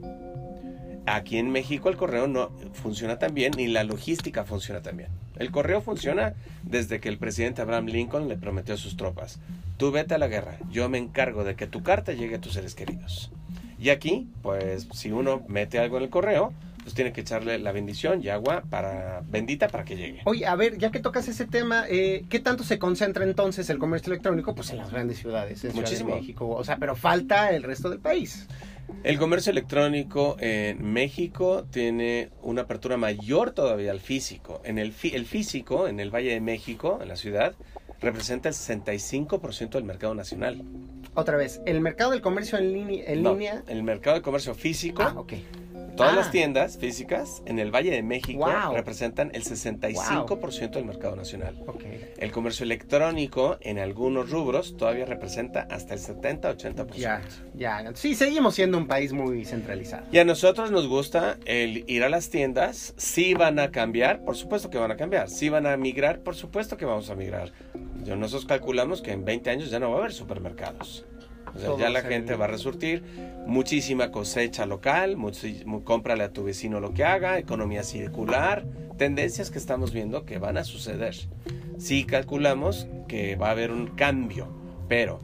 Aquí 1.06 1.38
en 1.38 1.52
México 1.52 1.90
el 1.90 1.98
correo 1.98 2.28
no 2.28 2.52
funciona 2.74 3.18
tan 3.18 3.34
bien, 3.34 3.54
ni 3.58 3.68
la 3.68 3.84
logística 3.84 4.44
funciona 4.44 4.82
tan 4.82 4.98
bien. 4.98 5.10
El 5.38 5.52
correo 5.52 5.82
funciona 5.82 6.34
desde 6.64 7.00
que 7.00 7.10
el 7.10 7.18
presidente 7.18 7.62
Abraham 7.62 7.88
Lincoln 7.88 8.28
le 8.28 8.38
prometió 8.38 8.76
a 8.76 8.78
sus 8.78 8.98
tropas, 8.98 9.40
tú 9.78 9.92
vete 9.92 10.14
a 10.14 10.18
la 10.18 10.28
guerra, 10.28 10.60
yo 10.70 10.88
me 10.90 10.98
encargo 10.98 11.44
de 11.44 11.56
que 11.56 11.68
tu 11.68 11.82
carta 11.82 12.14
llegue 12.14 12.36
a 12.36 12.42
tus 12.42 12.54
seres 12.54 12.76
queridos. 12.76 13.32
Y 13.84 13.90
aquí, 13.90 14.30
pues 14.42 14.88
si 14.94 15.12
uno 15.12 15.44
mete 15.50 15.78
algo 15.78 15.98
en 15.98 16.04
el 16.04 16.10
correo, 16.10 16.54
pues 16.84 16.96
tiene 16.96 17.12
que 17.12 17.20
echarle 17.20 17.60
la 17.60 17.74
bendición 17.74 18.24
y 18.24 18.30
agua 18.30 18.64
para 18.70 19.22
bendita 19.28 19.68
para 19.68 19.84
que 19.84 19.98
llegue. 19.98 20.22
Oye, 20.24 20.46
a 20.46 20.56
ver, 20.56 20.78
ya 20.78 20.90
que 20.90 21.00
tocas 21.02 21.28
ese 21.28 21.46
tema, 21.46 21.84
eh, 21.90 22.24
¿qué 22.30 22.40
tanto 22.40 22.64
se 22.64 22.80
concentra 22.80 23.26
entonces 23.26 23.70
el 23.70 23.80
comercio 23.80 24.14
electrónico? 24.14 24.56
Pues 24.56 24.70
en 24.72 24.78
las 24.78 24.90
grandes 24.90 25.18
ciudades, 25.18 25.52
en 25.66 25.72
Ciudad 25.72 25.74
de 25.74 25.82
Muchísimo. 25.82 26.16
México, 26.16 26.48
o 26.48 26.64
sea, 26.64 26.78
pero 26.78 26.96
falta 26.96 27.52
el 27.52 27.64
resto 27.64 27.90
del 27.90 28.00
país. 28.00 28.48
El 29.04 29.18
comercio 29.18 29.52
electrónico 29.52 30.38
en 30.40 30.82
México 30.94 31.66
tiene 31.70 32.30
una 32.42 32.62
apertura 32.62 32.96
mayor 32.96 33.52
todavía 33.52 33.92
al 33.92 34.00
físico. 34.00 34.62
En 34.64 34.78
el, 34.78 34.94
fi- 34.94 35.14
el 35.14 35.26
físico, 35.26 35.90
en 35.90 36.00
el 36.00 36.10
Valle 36.10 36.32
de 36.32 36.40
México, 36.40 37.00
en 37.02 37.10
la 37.10 37.18
ciudad, 37.18 37.54
representa 38.00 38.48
el 38.48 38.56
65% 38.56 39.72
del 39.72 39.84
mercado 39.84 40.16
nacional. 40.16 40.62
Otra 41.16 41.38
vez, 41.38 41.62
el 41.66 41.80
mercado 41.80 42.12
del 42.12 42.22
comercio 42.22 42.58
en, 42.58 42.74
línea- 42.74 43.04
en 43.08 43.22
No, 43.24 43.34
línea. 43.34 43.64
El 43.68 43.84
mercado 43.84 44.16
de 44.16 44.22
comercio 44.22 44.56
físico 44.56 45.04
Ah, 45.04 45.14
ok. 45.16 45.34
Todas 45.96 46.14
Ah. 46.14 46.16
las 46.16 46.32
tiendas 46.32 46.78
físicas 46.78 47.42
en 47.46 47.60
el 47.60 47.70
Valle 47.74 47.92
de 47.92 48.02
México 48.04 48.40
Wow. 48.46 48.74
representan 48.76 49.32
el 49.34 49.44
65% 49.44 50.80
del 50.80 50.86
mercado 50.86 51.16
nacional. 51.16 51.56
El 52.18 52.32
comercio 52.32 52.64
electrónico 52.64 53.58
en 53.62 53.80
algunos 53.80 54.30
rubros 54.30 54.76
todavía 54.78 55.06
representa 55.06 55.68
hasta 55.70 55.94
el 55.94 56.00
70-80%. 56.00 56.96
Ya, 56.98 57.22
ya. 57.54 57.84
Sí, 57.96 58.16
seguimos 58.16 58.56
siendo 58.56 58.78
un 58.78 58.88
país 58.88 59.14
muy 59.14 59.46
centralizado. 59.46 60.06
Y 60.12 60.18
a 60.18 60.26
nosotros 60.26 60.72
nos 60.72 60.88
gusta 60.88 61.38
el 61.46 61.84
ir 61.88 62.04
a 62.04 62.10
las 62.10 62.30
tiendas. 62.30 62.94
Sí 62.98 63.34
van 63.34 63.60
a 63.60 63.72
cambiar, 63.72 64.24
por 64.24 64.36
supuesto 64.36 64.70
que 64.70 64.78
van 64.78 64.92
a 64.92 64.98
cambiar. 64.98 65.30
Sí 65.30 65.50
van 65.50 65.66
a 65.68 65.78
migrar, 65.78 66.20
por 66.22 66.36
supuesto 66.36 66.78
que 66.78 66.86
vamos 66.86 67.10
a 67.10 67.16
migrar. 67.16 67.52
Yo, 68.04 68.16
nosotros 68.16 68.46
calculamos 68.46 69.02
que 69.02 69.12
en 69.12 69.24
20 69.26 69.50
años 69.50 69.70
ya 69.70 69.80
no 69.80 69.90
va 69.92 69.98
a 69.98 70.00
haber 70.00 70.14
supermercados. 70.14 71.06
O 71.56 71.60
sea, 71.60 71.78
ya 71.78 71.90
la 71.90 72.02
gente 72.02 72.34
en- 72.34 72.40
va 72.42 72.46
a 72.46 72.48
resurtir 72.48 73.04
muchísima 73.46 74.12
cosecha 74.12 74.66
local, 74.66 75.18
cómprale 75.84 76.24
a 76.24 76.30
tu 76.34 76.44
vecino 76.44 76.80
lo 76.80 76.94
que 76.94 77.04
haga, 77.04 77.38
economía 77.38 77.84
circular, 77.84 78.66
tendencias 78.98 79.52
que 79.52 79.58
estamos 79.60 79.92
viendo 79.94 80.26
que 80.26 80.38
van 80.40 80.58
a 80.58 80.64
suceder. 80.64 81.16
Sí 81.78 82.06
calculamos 82.06 82.88
que 83.08 83.36
va 83.36 83.48
a 83.48 83.52
haber 83.52 83.72
un 83.72 83.88
cambio, 83.88 84.48
pero 84.88 85.20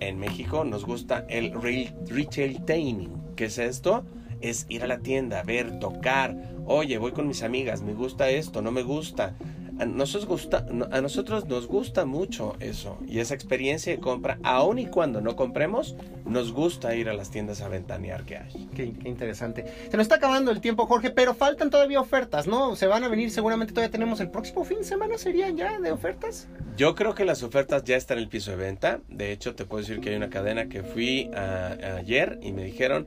en 0.00 0.18
México 0.18 0.64
nos 0.64 0.84
gusta 0.84 1.24
el 1.28 1.52
re- 1.60 1.92
retail 2.08 2.64
taming. 2.64 3.10
¿Qué 3.34 3.46
es 3.46 3.58
esto? 3.58 4.04
Es 4.40 4.66
ir 4.68 4.82
a 4.82 4.86
la 4.86 4.98
tienda, 4.98 5.42
ver, 5.42 5.78
tocar. 5.78 6.36
Oye, 6.66 6.98
voy 6.98 7.12
con 7.12 7.26
mis 7.26 7.42
amigas, 7.42 7.82
me 7.82 7.94
gusta 7.94 8.28
esto, 8.28 8.60
no 8.62 8.70
me 8.70 8.82
gusta. 8.82 9.34
A 9.78 9.84
nosotros, 9.84 10.26
gusta, 10.26 10.66
a 10.90 11.00
nosotros 11.00 11.46
nos 11.46 11.66
gusta 11.66 12.04
mucho 12.06 12.54
eso 12.60 12.98
y 13.06 13.18
esa 13.18 13.34
experiencia 13.34 13.92
de 13.92 13.98
compra, 14.00 14.38
aun 14.42 14.78
y 14.78 14.86
cuando 14.86 15.20
no 15.20 15.36
compremos, 15.36 15.96
nos 16.24 16.52
gusta 16.52 16.94
ir 16.94 17.08
a 17.08 17.14
las 17.14 17.30
tiendas 17.30 17.60
a 17.60 17.68
ventanear 17.68 18.24
que 18.24 18.38
hay. 18.38 18.68
Qué, 18.74 18.92
qué 18.94 19.08
interesante. 19.08 19.66
Se 19.90 19.96
nos 19.96 20.04
está 20.04 20.16
acabando 20.16 20.50
el 20.50 20.60
tiempo, 20.60 20.86
Jorge, 20.86 21.10
pero 21.10 21.34
faltan 21.34 21.70
todavía 21.70 22.00
ofertas, 22.00 22.46
¿no? 22.46 22.74
Se 22.74 22.86
van 22.86 23.04
a 23.04 23.08
venir, 23.08 23.30
seguramente 23.30 23.72
todavía 23.74 23.90
tenemos 23.90 24.20
el 24.20 24.30
próximo 24.30 24.64
fin 24.64 24.78
de 24.78 24.84
semana, 24.84 25.18
¿serían 25.18 25.56
ya 25.56 25.78
de 25.78 25.92
ofertas? 25.92 26.48
Yo 26.76 26.94
creo 26.94 27.14
que 27.14 27.24
las 27.24 27.42
ofertas 27.42 27.84
ya 27.84 27.96
están 27.96 28.18
en 28.18 28.24
el 28.24 28.28
piso 28.30 28.50
de 28.52 28.56
venta. 28.56 29.00
De 29.08 29.32
hecho, 29.32 29.54
te 29.54 29.64
puedo 29.64 29.82
decir 29.82 30.00
que 30.00 30.10
hay 30.10 30.16
una 30.16 30.30
cadena 30.30 30.68
que 30.68 30.82
fui 30.82 31.30
a- 31.34 31.76
ayer 31.98 32.38
y 32.42 32.52
me 32.52 32.64
dijeron, 32.64 33.06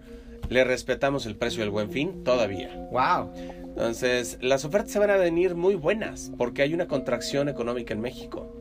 le 0.49 0.63
respetamos 0.63 1.25
el 1.25 1.35
precio 1.35 1.61
del 1.61 1.69
buen 1.69 1.91
fin 1.91 2.23
todavía. 2.23 2.75
¡Wow! 2.91 3.31
Entonces, 3.63 4.37
las 4.41 4.65
ofertas 4.65 4.91
se 4.91 4.99
van 4.99 5.11
a 5.11 5.17
venir 5.17 5.55
muy 5.55 5.75
buenas 5.75 6.31
porque 6.37 6.63
hay 6.63 6.73
una 6.73 6.87
contracción 6.87 7.47
económica 7.49 7.93
en 7.93 8.01
México. 8.01 8.55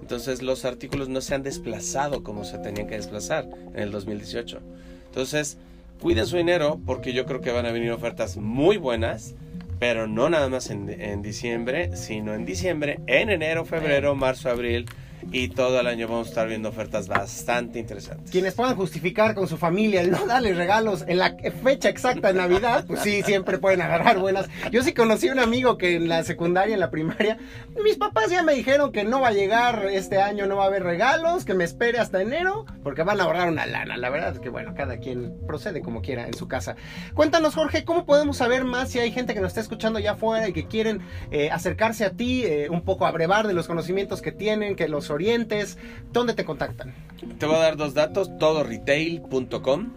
Entonces, 0.00 0.42
los 0.42 0.64
artículos 0.64 1.08
no 1.08 1.20
se 1.20 1.34
han 1.34 1.42
desplazado 1.42 2.22
como 2.22 2.44
se 2.44 2.58
tenían 2.58 2.86
que 2.86 2.96
desplazar 2.96 3.48
en 3.74 3.80
el 3.80 3.90
2018. 3.92 4.60
Entonces, 5.06 5.58
cuiden 6.00 6.26
su 6.26 6.36
dinero 6.36 6.80
porque 6.84 7.12
yo 7.12 7.24
creo 7.24 7.40
que 7.40 7.52
van 7.52 7.66
a 7.66 7.72
venir 7.72 7.92
ofertas 7.92 8.36
muy 8.36 8.76
buenas, 8.76 9.34
pero 9.78 10.06
no 10.08 10.28
nada 10.28 10.48
más 10.48 10.70
en, 10.70 10.88
en 10.88 11.22
diciembre, 11.22 11.96
sino 11.96 12.34
en 12.34 12.44
diciembre, 12.44 13.00
en 13.06 13.30
enero, 13.30 13.64
febrero, 13.64 14.14
marzo, 14.14 14.50
abril 14.50 14.86
y 15.30 15.48
todo 15.48 15.80
el 15.80 15.86
año 15.86 16.08
vamos 16.08 16.28
a 16.28 16.30
estar 16.30 16.48
viendo 16.48 16.68
ofertas 16.68 17.08
bastante 17.08 17.78
interesantes. 17.78 18.30
Quienes 18.30 18.54
puedan 18.54 18.76
justificar 18.76 19.34
con 19.34 19.48
su 19.48 19.56
familia 19.56 20.00
el 20.00 20.10
no 20.10 20.26
darle 20.26 20.54
regalos 20.54 21.04
en 21.06 21.18
la 21.18 21.36
fecha 21.62 21.88
exacta 21.88 22.28
de 22.28 22.34
Navidad, 22.34 22.84
pues 22.86 23.00
sí, 23.00 23.22
siempre 23.22 23.58
pueden 23.58 23.82
agarrar 23.82 24.18
buenas. 24.18 24.48
Yo 24.70 24.82
sí 24.82 24.92
conocí 24.92 25.28
a 25.28 25.32
un 25.32 25.38
amigo 25.38 25.78
que 25.78 25.96
en 25.96 26.08
la 26.08 26.24
secundaria, 26.24 26.74
en 26.74 26.80
la 26.80 26.90
primaria, 26.90 27.38
mis 27.82 27.96
papás 27.96 28.30
ya 28.30 28.42
me 28.42 28.54
dijeron 28.54 28.92
que 28.92 29.04
no 29.04 29.20
va 29.20 29.28
a 29.28 29.32
llegar 29.32 29.86
este 29.90 30.18
año, 30.18 30.46
no 30.46 30.56
va 30.56 30.64
a 30.64 30.66
haber 30.68 30.82
regalos, 30.82 31.44
que 31.44 31.54
me 31.54 31.64
espere 31.64 31.98
hasta 31.98 32.22
enero, 32.22 32.64
porque 32.82 33.02
van 33.02 33.20
a 33.20 33.24
ahorrar 33.24 33.48
una 33.48 33.66
lana. 33.66 33.96
La 33.96 34.10
verdad 34.10 34.32
es 34.34 34.40
que, 34.40 34.48
bueno, 34.48 34.74
cada 34.74 34.98
quien 34.98 35.34
procede 35.46 35.80
como 35.80 36.02
quiera 36.02 36.26
en 36.26 36.34
su 36.34 36.48
casa. 36.48 36.76
Cuéntanos, 37.14 37.54
Jorge, 37.54 37.84
¿cómo 37.84 38.06
podemos 38.06 38.36
saber 38.36 38.64
más 38.64 38.90
si 38.90 38.98
hay 38.98 39.12
gente 39.12 39.34
que 39.34 39.40
nos 39.40 39.48
está 39.48 39.60
escuchando 39.60 39.98
allá 39.98 40.12
afuera 40.12 40.48
y 40.48 40.52
que 40.52 40.66
quieren 40.66 41.00
eh, 41.30 41.50
acercarse 41.50 42.04
a 42.04 42.10
ti, 42.10 42.44
eh, 42.44 42.68
un 42.70 42.82
poco 42.82 43.06
a 43.06 43.10
brevar 43.10 43.46
de 43.46 43.54
los 43.54 43.66
conocimientos 43.66 44.22
que 44.22 44.32
tienen, 44.32 44.76
que 44.76 44.88
los 44.88 45.07
orientes? 45.10 45.78
¿Dónde 46.12 46.34
te 46.34 46.44
contactan? 46.44 46.94
Te 47.38 47.46
voy 47.46 47.56
a 47.56 47.58
dar 47.58 47.76
dos 47.76 47.94
datos, 47.94 48.36
todoretail.com, 48.38 49.92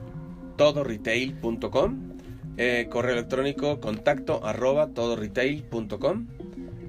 todoretail.com, 0.58 2.18
eh, 2.58 2.88
correo 2.90 3.14
electrónico 3.14 3.80
contacto 3.80 4.46
arroba 4.46 4.88
todoretail.com, 4.88 6.28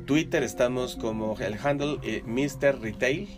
Twitter 0.06 0.42
estamos 0.42 0.96
como 0.96 1.36
el 1.38 1.54
handle 1.62 1.98
eh, 2.02 2.22
Mr. 2.26 2.80
Retail 2.80 3.28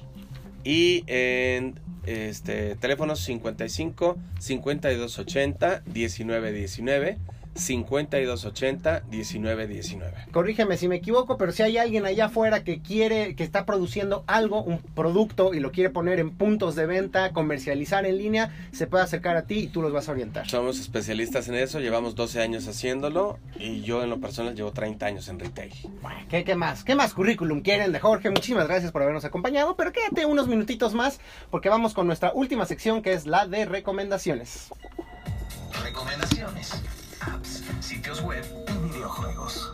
y 0.65 1.05
en 1.07 1.79
este 2.07 2.77
teléfonos 2.77 3.21
55 3.21 4.17
5280 4.39 5.83
1919 5.87 7.19
5280 7.55 9.03
1919. 9.11 10.27
Corrígeme 10.33 10.77
si 10.77 10.89
me 10.89 10.97
equivoco, 10.97 11.37
pero 11.37 11.53
si 11.53 11.63
hay 11.63 11.79
alguien 11.79 12.05
allá 12.07 12.27
afuera 12.27 12.65
que 12.65 12.81
quiere, 12.81 13.35
que 13.35 13.45
está 13.45 13.65
produciendo 13.65 14.25
algo, 14.27 14.63
un 14.63 14.79
producto 14.79 15.55
y 15.55 15.61
lo 15.61 15.73
quiere 15.73 15.91
poner 15.91 16.19
en 16.19 16.31
puntos 16.31 16.75
de 16.75 16.87
venta, 16.87 17.33
comercializar 17.33 18.07
en 18.07 18.19
línea, 18.19 18.53
se 18.73 18.87
puede 18.87 19.05
acercar 19.05 19.37
a 19.37 19.47
ti 19.47 19.61
y 19.61 19.67
tú 19.69 19.83
los 19.83 19.93
vas 19.93 20.09
a 20.09 20.13
orientar. 20.13 20.49
Somos 20.49 20.81
especialistas 20.81 21.49
en 21.49 21.55
eso, 21.55 21.81
llevamos 21.81 22.15
12 22.15 22.41
años 22.41 22.67
haciéndolo 22.69 23.39
y 23.59 23.83
yo 23.83 24.03
en 24.03 24.11
lo 24.11 24.21
personal 24.21 24.55
llevo 24.55 24.73
30 24.73 25.07
años 25.07 25.29
en 25.29 25.39
retail. 25.39 25.73
Bueno, 26.03 26.21
¿qué, 26.29 26.45
qué 26.45 26.55
más? 26.55 26.85
¿Qué 26.85 26.95
más 26.95 27.15
currículum 27.15 27.63
quieren 27.63 27.93
de 27.93 28.01
Jorge? 28.01 28.31
Muchísimas 28.31 28.67
gracias 28.67 28.93
por 28.93 29.03
habernos 29.03 29.25
acompañado, 29.25 29.77
pero 29.77 29.93
quédate 29.93 30.27
unos 30.27 30.49
minutitos 30.49 30.95
más 30.95 31.21
porque 31.51 31.69
vamos 31.69 31.95
con 31.95 32.07
nuestra 32.07 32.33
última 32.35 32.67
sección 32.67 33.03
que 33.03 33.13
es 33.13 33.27
la 33.27 33.47
de 33.47 33.65
recomendaciones. 33.65 34.69
Recomendaciones. 35.83 36.73
Sitios 37.81 38.23
web 38.23 38.45
y 38.69 38.89
videojuegos. 38.89 39.73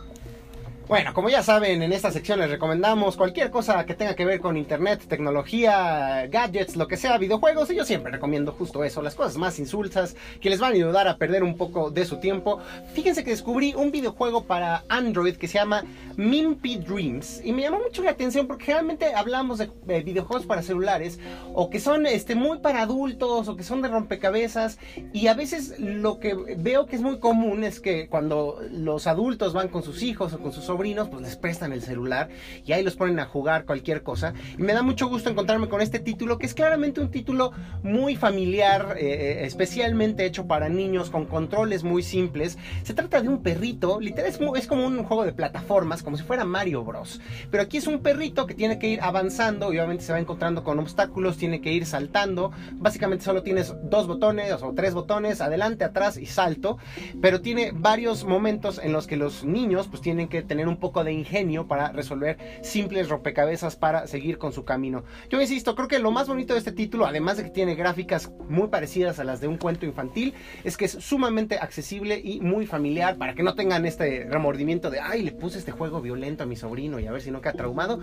Bueno, 0.91 1.13
como 1.13 1.29
ya 1.29 1.41
saben, 1.41 1.81
en 1.83 1.93
esta 1.93 2.11
sección 2.11 2.39
les 2.39 2.51
recomendamos 2.51 3.15
cualquier 3.15 3.49
cosa 3.49 3.85
que 3.85 3.93
tenga 3.93 4.13
que 4.13 4.25
ver 4.25 4.41
con 4.41 4.57
internet, 4.57 5.01
tecnología, 5.07 6.27
gadgets, 6.27 6.75
lo 6.75 6.89
que 6.89 6.97
sea, 6.97 7.17
videojuegos. 7.17 7.71
Y 7.71 7.77
yo 7.77 7.85
siempre 7.85 8.11
recomiendo 8.11 8.51
justo 8.51 8.83
eso, 8.83 9.01
las 9.01 9.15
cosas 9.15 9.37
más 9.37 9.57
insulsas 9.57 10.17
que 10.41 10.49
les 10.49 10.59
van 10.59 10.73
a 10.73 10.75
ayudar 10.75 11.07
a 11.07 11.15
perder 11.15 11.43
un 11.43 11.55
poco 11.55 11.91
de 11.91 12.03
su 12.03 12.17
tiempo. 12.17 12.59
Fíjense 12.93 13.23
que 13.23 13.29
descubrí 13.29 13.73
un 13.73 13.89
videojuego 13.89 14.43
para 14.43 14.83
Android 14.89 15.37
que 15.37 15.47
se 15.47 15.59
llama 15.59 15.85
Mimpy 16.17 16.75
Dreams. 16.75 17.39
Y 17.41 17.53
me 17.53 17.61
llamó 17.61 17.79
mucho 17.79 18.03
la 18.03 18.11
atención 18.11 18.45
porque 18.45 18.65
generalmente 18.65 19.13
hablamos 19.15 19.59
de 19.59 19.71
eh, 19.87 20.03
videojuegos 20.03 20.45
para 20.45 20.61
celulares 20.61 21.19
o 21.53 21.69
que 21.69 21.79
son 21.79 22.05
este, 22.05 22.35
muy 22.35 22.59
para 22.59 22.81
adultos 22.81 23.47
o 23.47 23.55
que 23.55 23.63
son 23.63 23.81
de 23.81 23.87
rompecabezas. 23.87 24.77
Y 25.13 25.27
a 25.27 25.35
veces 25.35 25.79
lo 25.79 26.19
que 26.19 26.33
veo 26.57 26.85
que 26.85 26.97
es 26.97 27.01
muy 27.01 27.19
común 27.19 27.63
es 27.63 27.79
que 27.79 28.09
cuando 28.09 28.59
los 28.69 29.07
adultos 29.07 29.53
van 29.53 29.69
con 29.69 29.83
sus 29.83 30.03
hijos 30.03 30.33
o 30.33 30.39
con 30.39 30.51
sus 30.51 30.65
sobrinos, 30.65 30.80
pues 30.81 31.21
les 31.21 31.35
prestan 31.35 31.73
el 31.73 31.81
celular 31.83 32.29
y 32.65 32.71
ahí 32.71 32.83
los 32.83 32.95
ponen 32.95 33.19
a 33.19 33.25
jugar 33.25 33.65
cualquier 33.65 34.01
cosa. 34.01 34.33
Me 34.57 34.73
da 34.73 34.81
mucho 34.81 35.07
gusto 35.07 35.29
encontrarme 35.29 35.69
con 35.69 35.79
este 35.79 35.99
título, 35.99 36.39
que 36.39 36.47
es 36.47 36.55
claramente 36.55 37.01
un 37.01 37.11
título 37.11 37.51
muy 37.83 38.15
familiar, 38.15 38.95
eh, 38.97 39.45
especialmente 39.45 40.25
hecho 40.25 40.47
para 40.47 40.69
niños, 40.69 41.11
con 41.11 41.25
controles 41.25 41.83
muy 41.83 42.01
simples. 42.01 42.57
Se 42.83 42.95
trata 42.95 43.21
de 43.21 43.29
un 43.29 43.43
perrito, 43.43 43.99
literal, 43.99 44.31
es 44.55 44.67
como 44.67 44.87
un 44.87 45.03
juego 45.03 45.23
de 45.23 45.33
plataformas, 45.33 46.01
como 46.01 46.17
si 46.17 46.23
fuera 46.23 46.45
Mario 46.45 46.83
Bros. 46.83 47.21
Pero 47.51 47.61
aquí 47.61 47.77
es 47.77 47.85
un 47.85 47.99
perrito 47.99 48.47
que 48.47 48.55
tiene 48.55 48.79
que 48.79 48.87
ir 48.87 49.01
avanzando 49.01 49.71
y 49.71 49.77
obviamente 49.77 50.03
se 50.03 50.13
va 50.13 50.19
encontrando 50.19 50.63
con 50.63 50.79
obstáculos, 50.79 51.37
tiene 51.37 51.61
que 51.61 51.71
ir 51.71 51.85
saltando. 51.85 52.51
Básicamente 52.73 53.23
solo 53.23 53.43
tienes 53.43 53.75
dos 53.83 54.07
botones 54.07 54.51
o 54.63 54.73
tres 54.73 54.95
botones, 54.95 55.41
adelante, 55.41 55.83
atrás 55.83 56.17
y 56.17 56.25
salto. 56.25 56.79
Pero 57.21 57.41
tiene 57.41 57.71
varios 57.71 58.23
momentos 58.23 58.79
en 58.83 58.93
los 58.93 59.05
que 59.05 59.15
los 59.15 59.43
niños 59.43 59.87
pues 59.87 60.01
tienen 60.01 60.27
que 60.27 60.41
tener 60.41 60.70
un 60.71 60.77
poco 60.77 61.03
de 61.03 61.11
ingenio 61.11 61.67
para 61.67 61.91
resolver 61.91 62.37
simples 62.61 63.09
rompecabezas 63.09 63.75
para 63.75 64.07
seguir 64.07 64.37
con 64.37 64.53
su 64.53 64.65
camino. 64.65 65.03
Yo 65.29 65.39
insisto, 65.39 65.75
creo 65.75 65.87
que 65.87 65.99
lo 65.99 66.11
más 66.11 66.27
bonito 66.27 66.53
de 66.53 66.59
este 66.59 66.71
título, 66.71 67.05
además 67.05 67.37
de 67.37 67.43
que 67.43 67.49
tiene 67.49 67.75
gráficas 67.75 68.31
muy 68.49 68.67
parecidas 68.69 69.19
a 69.19 69.23
las 69.23 69.41
de 69.41 69.47
un 69.47 69.57
cuento 69.57 69.85
infantil, 69.85 70.33
es 70.63 70.77
que 70.77 70.85
es 70.85 70.91
sumamente 70.91 71.57
accesible 71.59 72.19
y 72.23 72.39
muy 72.41 72.65
familiar 72.65 73.17
para 73.17 73.35
que 73.35 73.43
no 73.43 73.55
tengan 73.55 73.85
este 73.85 74.25
remordimiento 74.29 74.89
de, 74.89 74.99
ay, 74.99 75.23
le 75.23 75.31
puse 75.31 75.59
este 75.59 75.71
juego 75.71 76.01
violento 76.01 76.43
a 76.43 76.47
mi 76.47 76.55
sobrino 76.55 76.99
y 76.99 77.07
a 77.07 77.11
ver 77.11 77.21
si 77.21 77.31
no 77.31 77.41
queda 77.41 77.53
traumado. 77.53 77.99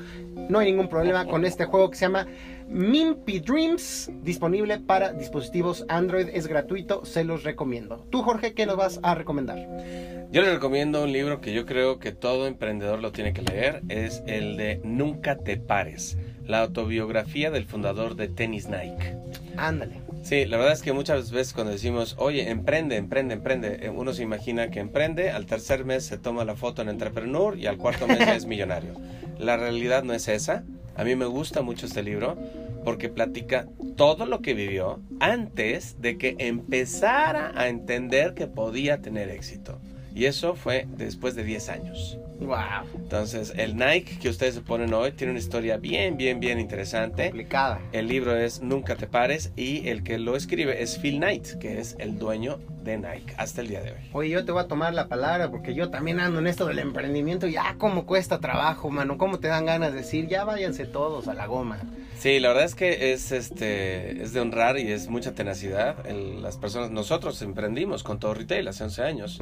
No 0.49 0.59
hay 0.59 0.71
ningún 0.71 0.89
problema 0.89 1.27
con 1.27 1.45
este 1.45 1.65
juego 1.65 1.91
que 1.91 1.97
se 1.97 2.05
llama 2.05 2.27
Mimpy 2.69 3.41
Dreams, 3.41 4.11
disponible 4.23 4.79
para 4.79 5.13
dispositivos 5.13 5.85
Android, 5.89 6.29
es 6.33 6.47
gratuito, 6.47 7.05
se 7.05 7.25
los 7.25 7.45
recomiendo. 7.45 8.07
Tú, 8.11 8.23
Jorge, 8.23 8.53
¿qué 8.53 8.67
nos 8.67 8.77
vas 8.77 9.01
a 9.03 9.15
recomendar? 9.15 10.18
Yo 10.31 10.43
les 10.43 10.53
recomiendo 10.53 11.05
un 11.05 11.13
libro 11.13 11.41
que 11.41 11.55
yo 11.55 11.65
creo 11.65 11.99
que 11.99 12.13
todo 12.13 12.47
emprendedor 12.47 13.01
lo 13.01 13.13
tiene 13.13 13.33
que 13.33 13.41
leer, 13.41 13.81
es 13.89 14.23
el 14.27 14.59
de 14.59 14.79
Nunca 14.85 15.39
te 15.39 15.57
pares, 15.57 16.19
la 16.45 16.61
autobiografía 16.61 17.51
del 17.51 17.65
fundador 17.65 18.15
de 18.15 18.29
Tennis 18.29 18.69
Nike. 18.69 19.17
Ándale. 19.57 20.03
Sí, 20.23 20.45
la 20.45 20.59
verdad 20.59 20.75
es 20.75 20.83
que 20.83 20.93
muchas 20.93 21.31
veces 21.31 21.55
cuando 21.55 21.73
decimos, 21.73 22.15
oye, 22.19 22.51
emprende, 22.51 22.97
emprende, 22.97 23.33
emprende, 23.33 23.79
eh, 23.81 23.89
uno 23.89 24.13
se 24.13 24.23
imagina 24.23 24.69
que 24.69 24.81
emprende, 24.81 25.31
al 25.31 25.47
tercer 25.47 25.87
mes 25.87 26.05
se 26.05 26.19
toma 26.19 26.45
la 26.45 26.57
foto 26.57 26.83
en 26.83 26.91
Entrepreneur 26.91 27.57
y 27.57 27.67
al 27.67 27.79
cuarto 27.79 28.07
mes 28.07 28.21
es 28.29 28.45
millonario. 28.47 28.93
La 29.39 29.57
realidad 29.57 30.03
no 30.03 30.13
es 30.13 30.29
esa. 30.29 30.63
A 30.95 31.05
mí 31.05 31.17
me 31.17 31.25
gusta 31.25 31.63
mucho 31.63 31.87
este 31.87 32.03
libro 32.03 32.37
porque 32.85 33.09
platica 33.09 33.67
todo 33.97 34.27
lo 34.27 34.43
que 34.43 34.53
vivió 34.53 35.01
antes 35.21 36.03
de 36.03 36.19
que 36.19 36.37
empezara 36.39 37.53
a 37.55 37.69
entender 37.69 38.35
que 38.35 38.47
podía 38.47 39.01
tener 39.01 39.31
éxito. 39.31 39.81
Y 40.15 40.25
eso 40.25 40.55
fue 40.55 40.87
después 40.97 41.35
de 41.35 41.45
10 41.45 41.69
años. 41.69 42.19
Wow. 42.41 42.87
Entonces, 42.95 43.53
el 43.57 43.77
Nike 43.77 44.19
que 44.21 44.29
ustedes 44.29 44.55
se 44.55 44.61
ponen 44.61 44.95
hoy 44.95 45.13
tiene 45.13 45.33
una 45.33 45.41
historia 45.41 45.77
bien, 45.77 46.17
bien, 46.17 46.39
bien 46.39 46.61
interesante. 46.61 47.25
Complicada. 47.25 47.81
El 47.93 48.09
libro 48.09 48.37
es 48.37 48.63
Nunca 48.63 48.95
te 48.97 49.07
pares 49.07 49.53
y 49.57 49.89
el 49.89 50.03
que 50.03 50.19
lo 50.19 50.37
escribe 50.37 50.83
es 50.83 50.99
Phil 50.99 51.19
Knight, 51.19 51.59
que 51.59 51.81
es 51.81 51.97
el 51.99 52.19
dueño 52.19 52.59
de 52.89 52.99
Nike 52.99 53.35
hasta 53.37 53.61
el 53.61 53.69
día 53.69 53.81
de 53.83 53.93
hoy. 53.93 53.99
Oye, 54.13 54.31
yo 54.31 54.45
te 54.45 54.53
voy 54.53 54.63
a 54.63 54.67
tomar 54.69 54.95
la 54.95 55.09
palabra 55.09 55.51
porque 55.51 55.75
yo 55.75 55.91
también 55.91 56.21
ando 56.21 56.39
en 56.41 56.47
esto 56.47 56.67
del 56.67 56.79
emprendimiento. 56.79 57.47
Ya, 57.47 57.75
cómo 57.79 58.07
cuesta 58.07 58.39
trabajo, 58.41 58.91
mano. 58.91 59.19
Cómo 59.19 59.39
te 59.39 59.49
dan 59.49 59.67
ganas 59.67 59.93
de 59.93 59.99
decir, 59.99 60.27
ya 60.29 60.45
váyanse 60.45 60.85
todos 60.87 61.29
a 61.29 61.35
la 61.35 61.47
goma. 61.47 61.79
Sí, 62.19 62.41
la 62.41 62.49
verdad 62.49 62.65
es 62.65 62.75
que 62.75 63.13
es 63.13 63.31
este 63.31 64.23
es 64.23 64.33
de 64.33 64.41
honrar 64.41 64.77
y 64.79 64.91
es 64.91 65.09
mucha 65.09 65.33
tenacidad. 65.35 66.05
El- 66.07 66.43
las 66.43 66.57
personas, 66.57 66.91
nosotros 66.91 67.41
emprendimos 67.43 68.03
con 68.03 68.19
todo 68.19 68.35
retail 68.35 68.67
hace 68.69 68.83
11 68.85 69.03
años. 69.03 69.41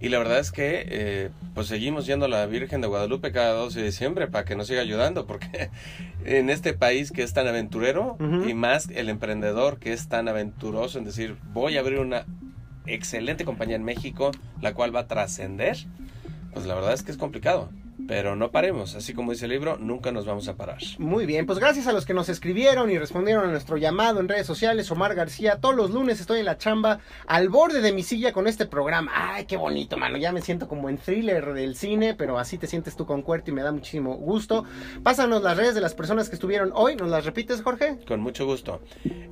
Y 0.00 0.10
la 0.10 0.18
verdad 0.18 0.38
es 0.38 0.52
que 0.52 0.84
eh, 0.88 1.30
pues 1.54 1.68
seguimos 1.68 2.06
yendo 2.06 2.26
a 2.26 2.28
la 2.28 2.44
Virgen 2.46 2.80
de 2.82 2.86
Guadalupe 2.86 3.32
cada 3.32 3.52
12 3.54 3.78
de 3.80 3.86
diciembre 3.86 4.26
para 4.28 4.44
que 4.44 4.54
nos 4.54 4.66
siga 4.66 4.82
ayudando, 4.82 5.26
porque 5.26 5.70
en 6.24 6.50
este 6.50 6.74
país 6.74 7.10
que 7.10 7.22
es 7.22 7.32
tan 7.32 7.46
aventurero 7.48 8.16
y 8.46 8.52
más 8.54 8.88
el 8.94 9.08
emprendedor 9.08 9.78
que 9.78 9.92
es 9.92 10.08
tan 10.08 10.28
aventuroso 10.28 10.98
en 10.98 11.04
decir 11.04 11.36
voy 11.52 11.76
a 11.76 11.80
abrir 11.80 11.98
una 11.98 12.26
excelente 12.86 13.44
compañía 13.44 13.76
en 13.76 13.84
México, 13.84 14.30
la 14.60 14.74
cual 14.74 14.94
va 14.94 15.00
a 15.00 15.06
trascender, 15.08 15.76
pues 16.52 16.66
la 16.66 16.74
verdad 16.74 16.92
es 16.94 17.02
que 17.02 17.12
es 17.12 17.18
complicado. 17.18 17.70
Pero 18.06 18.36
no 18.36 18.50
paremos, 18.50 18.94
así 18.94 19.14
como 19.14 19.32
dice 19.32 19.46
el 19.46 19.52
libro, 19.52 19.78
nunca 19.78 20.12
nos 20.12 20.26
vamos 20.26 20.48
a 20.48 20.56
parar. 20.56 20.78
Muy 20.98 21.26
bien, 21.26 21.46
pues 21.46 21.58
gracias 21.58 21.86
a 21.86 21.92
los 21.92 22.04
que 22.04 22.14
nos 22.14 22.28
escribieron 22.28 22.90
y 22.90 22.98
respondieron 22.98 23.48
a 23.48 23.50
nuestro 23.50 23.76
llamado 23.78 24.20
en 24.20 24.28
redes 24.28 24.46
sociales. 24.46 24.90
Omar 24.90 25.14
García, 25.14 25.58
todos 25.60 25.74
los 25.74 25.90
lunes 25.90 26.20
estoy 26.20 26.40
en 26.40 26.44
la 26.44 26.58
chamba 26.58 27.00
al 27.26 27.48
borde 27.48 27.80
de 27.80 27.92
mi 27.92 28.02
silla 28.02 28.32
con 28.32 28.46
este 28.46 28.66
programa. 28.66 29.10
Ay, 29.14 29.46
qué 29.46 29.56
bonito, 29.56 29.96
mano. 29.96 30.18
Ya 30.18 30.32
me 30.32 30.42
siento 30.42 30.68
como 30.68 30.88
en 30.88 30.98
thriller 30.98 31.54
del 31.54 31.74
cine, 31.74 32.14
pero 32.14 32.38
así 32.38 32.58
te 32.58 32.66
sientes 32.66 32.96
tú 32.96 33.06
con 33.06 33.22
Cuerto 33.22 33.50
y 33.50 33.54
me 33.54 33.62
da 33.62 33.72
muchísimo 33.72 34.14
gusto. 34.14 34.64
Pásanos 35.02 35.42
las 35.42 35.56
redes 35.56 35.74
de 35.74 35.80
las 35.80 35.94
personas 35.94 36.28
que 36.28 36.34
estuvieron 36.34 36.72
hoy. 36.74 36.96
¿Nos 36.96 37.08
las 37.08 37.24
repites, 37.24 37.62
Jorge? 37.62 37.98
Con 38.06 38.20
mucho 38.20 38.46
gusto. 38.46 38.80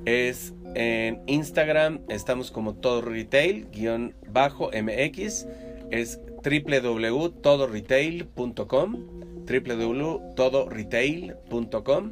Es 0.05 0.53
en 0.73 1.21
Instagram, 1.27 2.01
estamos 2.09 2.51
como 2.51 2.75
todo 2.75 3.01
retail, 3.01 3.67
guion 3.71 4.15
bajo 4.27 4.71
MX. 4.71 5.47
Es 5.91 6.19
www.todoretail.com 6.45 9.25
www.todoretail.com 9.45 12.11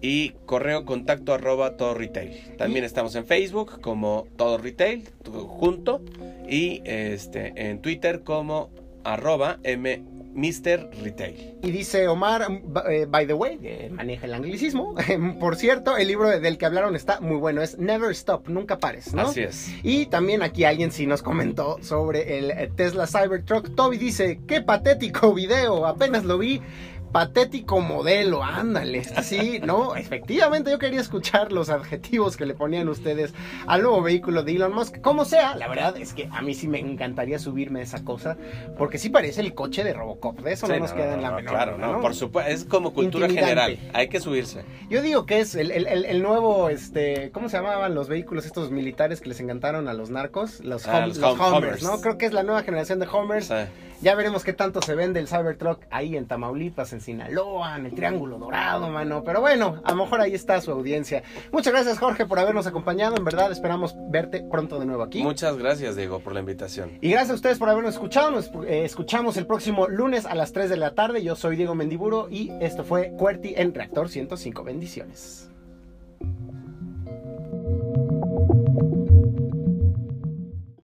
y 0.00 0.30
correo 0.46 0.84
contacto 0.84 1.32
arroba 1.32 1.76
todo 1.76 1.94
retail. 1.94 2.56
También 2.58 2.84
estamos 2.84 3.14
en 3.14 3.24
Facebook 3.24 3.80
como 3.80 4.26
todo 4.36 4.58
retail 4.58 5.04
junto 5.24 6.02
y 6.48 6.82
este 6.84 7.52
en 7.56 7.80
Twitter 7.80 8.24
como 8.24 8.70
arroba 9.04 9.60
m 9.62 10.02
Mr. 10.34 10.90
Retail. 11.02 11.58
Y 11.62 11.70
dice 11.70 12.08
Omar, 12.08 12.46
b- 12.50 12.80
eh, 12.88 13.06
by 13.08 13.26
the 13.26 13.34
way, 13.34 13.58
eh, 13.62 13.90
maneja 13.92 14.26
el 14.26 14.34
anglicismo. 14.34 14.94
Por 15.40 15.56
cierto, 15.56 15.96
el 15.96 16.08
libro 16.08 16.28
del 16.28 16.58
que 16.58 16.66
hablaron 16.66 16.96
está 16.96 17.20
muy 17.20 17.36
bueno. 17.36 17.62
Es 17.62 17.78
Never 17.78 18.10
Stop, 18.12 18.48
nunca 18.48 18.78
pares, 18.78 19.12
¿no? 19.14 19.22
Así 19.22 19.42
es. 19.42 19.70
Y 19.82 20.06
también 20.06 20.42
aquí 20.42 20.64
alguien 20.64 20.90
sí 20.90 21.06
nos 21.06 21.22
comentó 21.22 21.78
sobre 21.82 22.38
el 22.38 22.50
eh, 22.50 22.70
Tesla 22.74 23.06
Cybertruck. 23.06 23.74
Toby 23.74 23.98
dice, 23.98 24.40
qué 24.46 24.60
patético 24.62 25.32
video, 25.34 25.86
apenas 25.86 26.24
lo 26.24 26.38
vi. 26.38 26.60
Patético 27.12 27.80
modelo, 27.80 28.42
ándale. 28.42 29.04
Sí, 29.22 29.60
no, 29.62 29.94
efectivamente 29.96 30.70
yo 30.70 30.78
quería 30.78 31.00
escuchar 31.00 31.52
los 31.52 31.68
adjetivos 31.68 32.36
que 32.38 32.46
le 32.46 32.54
ponían 32.54 32.88
ustedes 32.88 33.34
al 33.66 33.82
nuevo 33.82 34.00
vehículo 34.02 34.42
de 34.42 34.52
Elon 34.56 34.74
Musk. 34.74 35.00
Como 35.02 35.24
sea, 35.26 35.54
la 35.56 35.68
verdad 35.68 35.96
es 35.98 36.14
que 36.14 36.28
a 36.32 36.40
mí 36.40 36.54
sí 36.54 36.68
me 36.68 36.78
encantaría 36.78 37.38
subirme 37.38 37.80
a 37.80 37.82
esa 37.82 38.02
cosa, 38.02 38.36
porque 38.78 38.96
sí 38.98 39.10
parece 39.10 39.42
el 39.42 39.54
coche 39.54 39.84
de 39.84 39.92
Robocop. 39.92 40.40
De 40.40 40.52
eso 40.54 40.66
Sí, 40.66 40.72
no 40.72 40.78
nos 40.80 40.92
queda 40.92 41.14
en 41.14 41.22
la 41.22 41.30
no, 41.30 41.36
menor 41.36 41.52
Claro, 41.52 41.78
no, 41.78 41.92
¿no? 41.94 42.00
por 42.00 42.14
supuesto, 42.14 42.50
es 42.50 42.64
como 42.64 42.94
cultura 42.94 43.28
general, 43.28 43.78
hay 43.92 44.08
que 44.08 44.18
subirse. 44.20 44.64
Yo 44.88 45.02
digo 45.02 45.26
que 45.26 45.40
es 45.40 45.54
el, 45.54 45.70
el- 45.70 45.86
el- 45.86 46.06
el 46.06 46.22
nuevo, 46.22 46.70
este, 46.70 47.30
¿cómo 47.32 47.48
se 47.50 47.58
llamaban 47.58 47.94
los 47.94 48.08
vehículos 48.08 48.46
estos 48.46 48.70
militares 48.70 49.20
que 49.20 49.28
les 49.28 49.38
encantaron 49.40 49.86
a 49.88 49.92
los 49.92 50.08
narcos? 50.10 50.60
Los, 50.60 50.88
Ah, 50.88 51.06
los 51.06 51.18
los 51.18 51.34
Hummers, 51.38 51.52
Hummers. 51.52 51.82
¿no? 51.82 52.00
Creo 52.00 52.16
que 52.16 52.24
es 52.26 52.32
la 52.32 52.42
nueva 52.42 52.62
generación 52.62 52.98
de 52.98 53.06
Hummers. 53.06 53.44
O 53.46 53.48
sea, 53.48 53.68
Ya 54.02 54.16
veremos 54.16 54.42
qué 54.42 54.52
tanto 54.52 54.82
se 54.82 54.96
vende 54.96 55.20
el 55.20 55.28
Cybertruck 55.28 55.84
ahí 55.90 56.16
en 56.16 56.26
Tamaulipas, 56.26 56.92
en 56.92 57.00
Sinaloa, 57.00 57.76
en 57.76 57.86
el 57.86 57.94
Triángulo 57.94 58.36
Dorado, 58.36 58.88
mano. 58.88 59.22
Pero 59.22 59.40
bueno, 59.40 59.80
a 59.84 59.92
lo 59.92 59.96
mejor 59.96 60.20
ahí 60.20 60.34
está 60.34 60.60
su 60.60 60.72
audiencia. 60.72 61.22
Muchas 61.52 61.72
gracias, 61.72 62.00
Jorge, 62.00 62.26
por 62.26 62.40
habernos 62.40 62.66
acompañado. 62.66 63.16
En 63.16 63.24
verdad, 63.24 63.52
esperamos 63.52 63.94
verte 64.10 64.42
pronto 64.50 64.80
de 64.80 64.86
nuevo 64.86 65.04
aquí. 65.04 65.22
Muchas 65.22 65.56
gracias, 65.56 65.94
Diego, 65.94 66.18
por 66.18 66.34
la 66.34 66.40
invitación. 66.40 66.98
Y 67.00 67.10
gracias 67.10 67.30
a 67.30 67.34
ustedes 67.34 67.58
por 67.60 67.68
habernos 67.68 67.94
escuchado. 67.94 68.32
Nos 68.32 68.50
eh, 68.66 68.84
escuchamos 68.84 69.36
el 69.36 69.46
próximo 69.46 69.86
lunes 69.86 70.26
a 70.26 70.34
las 70.34 70.52
3 70.52 70.68
de 70.68 70.78
la 70.78 70.96
tarde. 70.96 71.22
Yo 71.22 71.36
soy 71.36 71.54
Diego 71.54 71.76
Mendiburo 71.76 72.26
y 72.28 72.50
esto 72.60 72.82
fue 72.82 73.12
Cuerti 73.12 73.54
en 73.56 73.72
Reactor 73.72 74.08
105. 74.08 74.64
Bendiciones. 74.64 75.51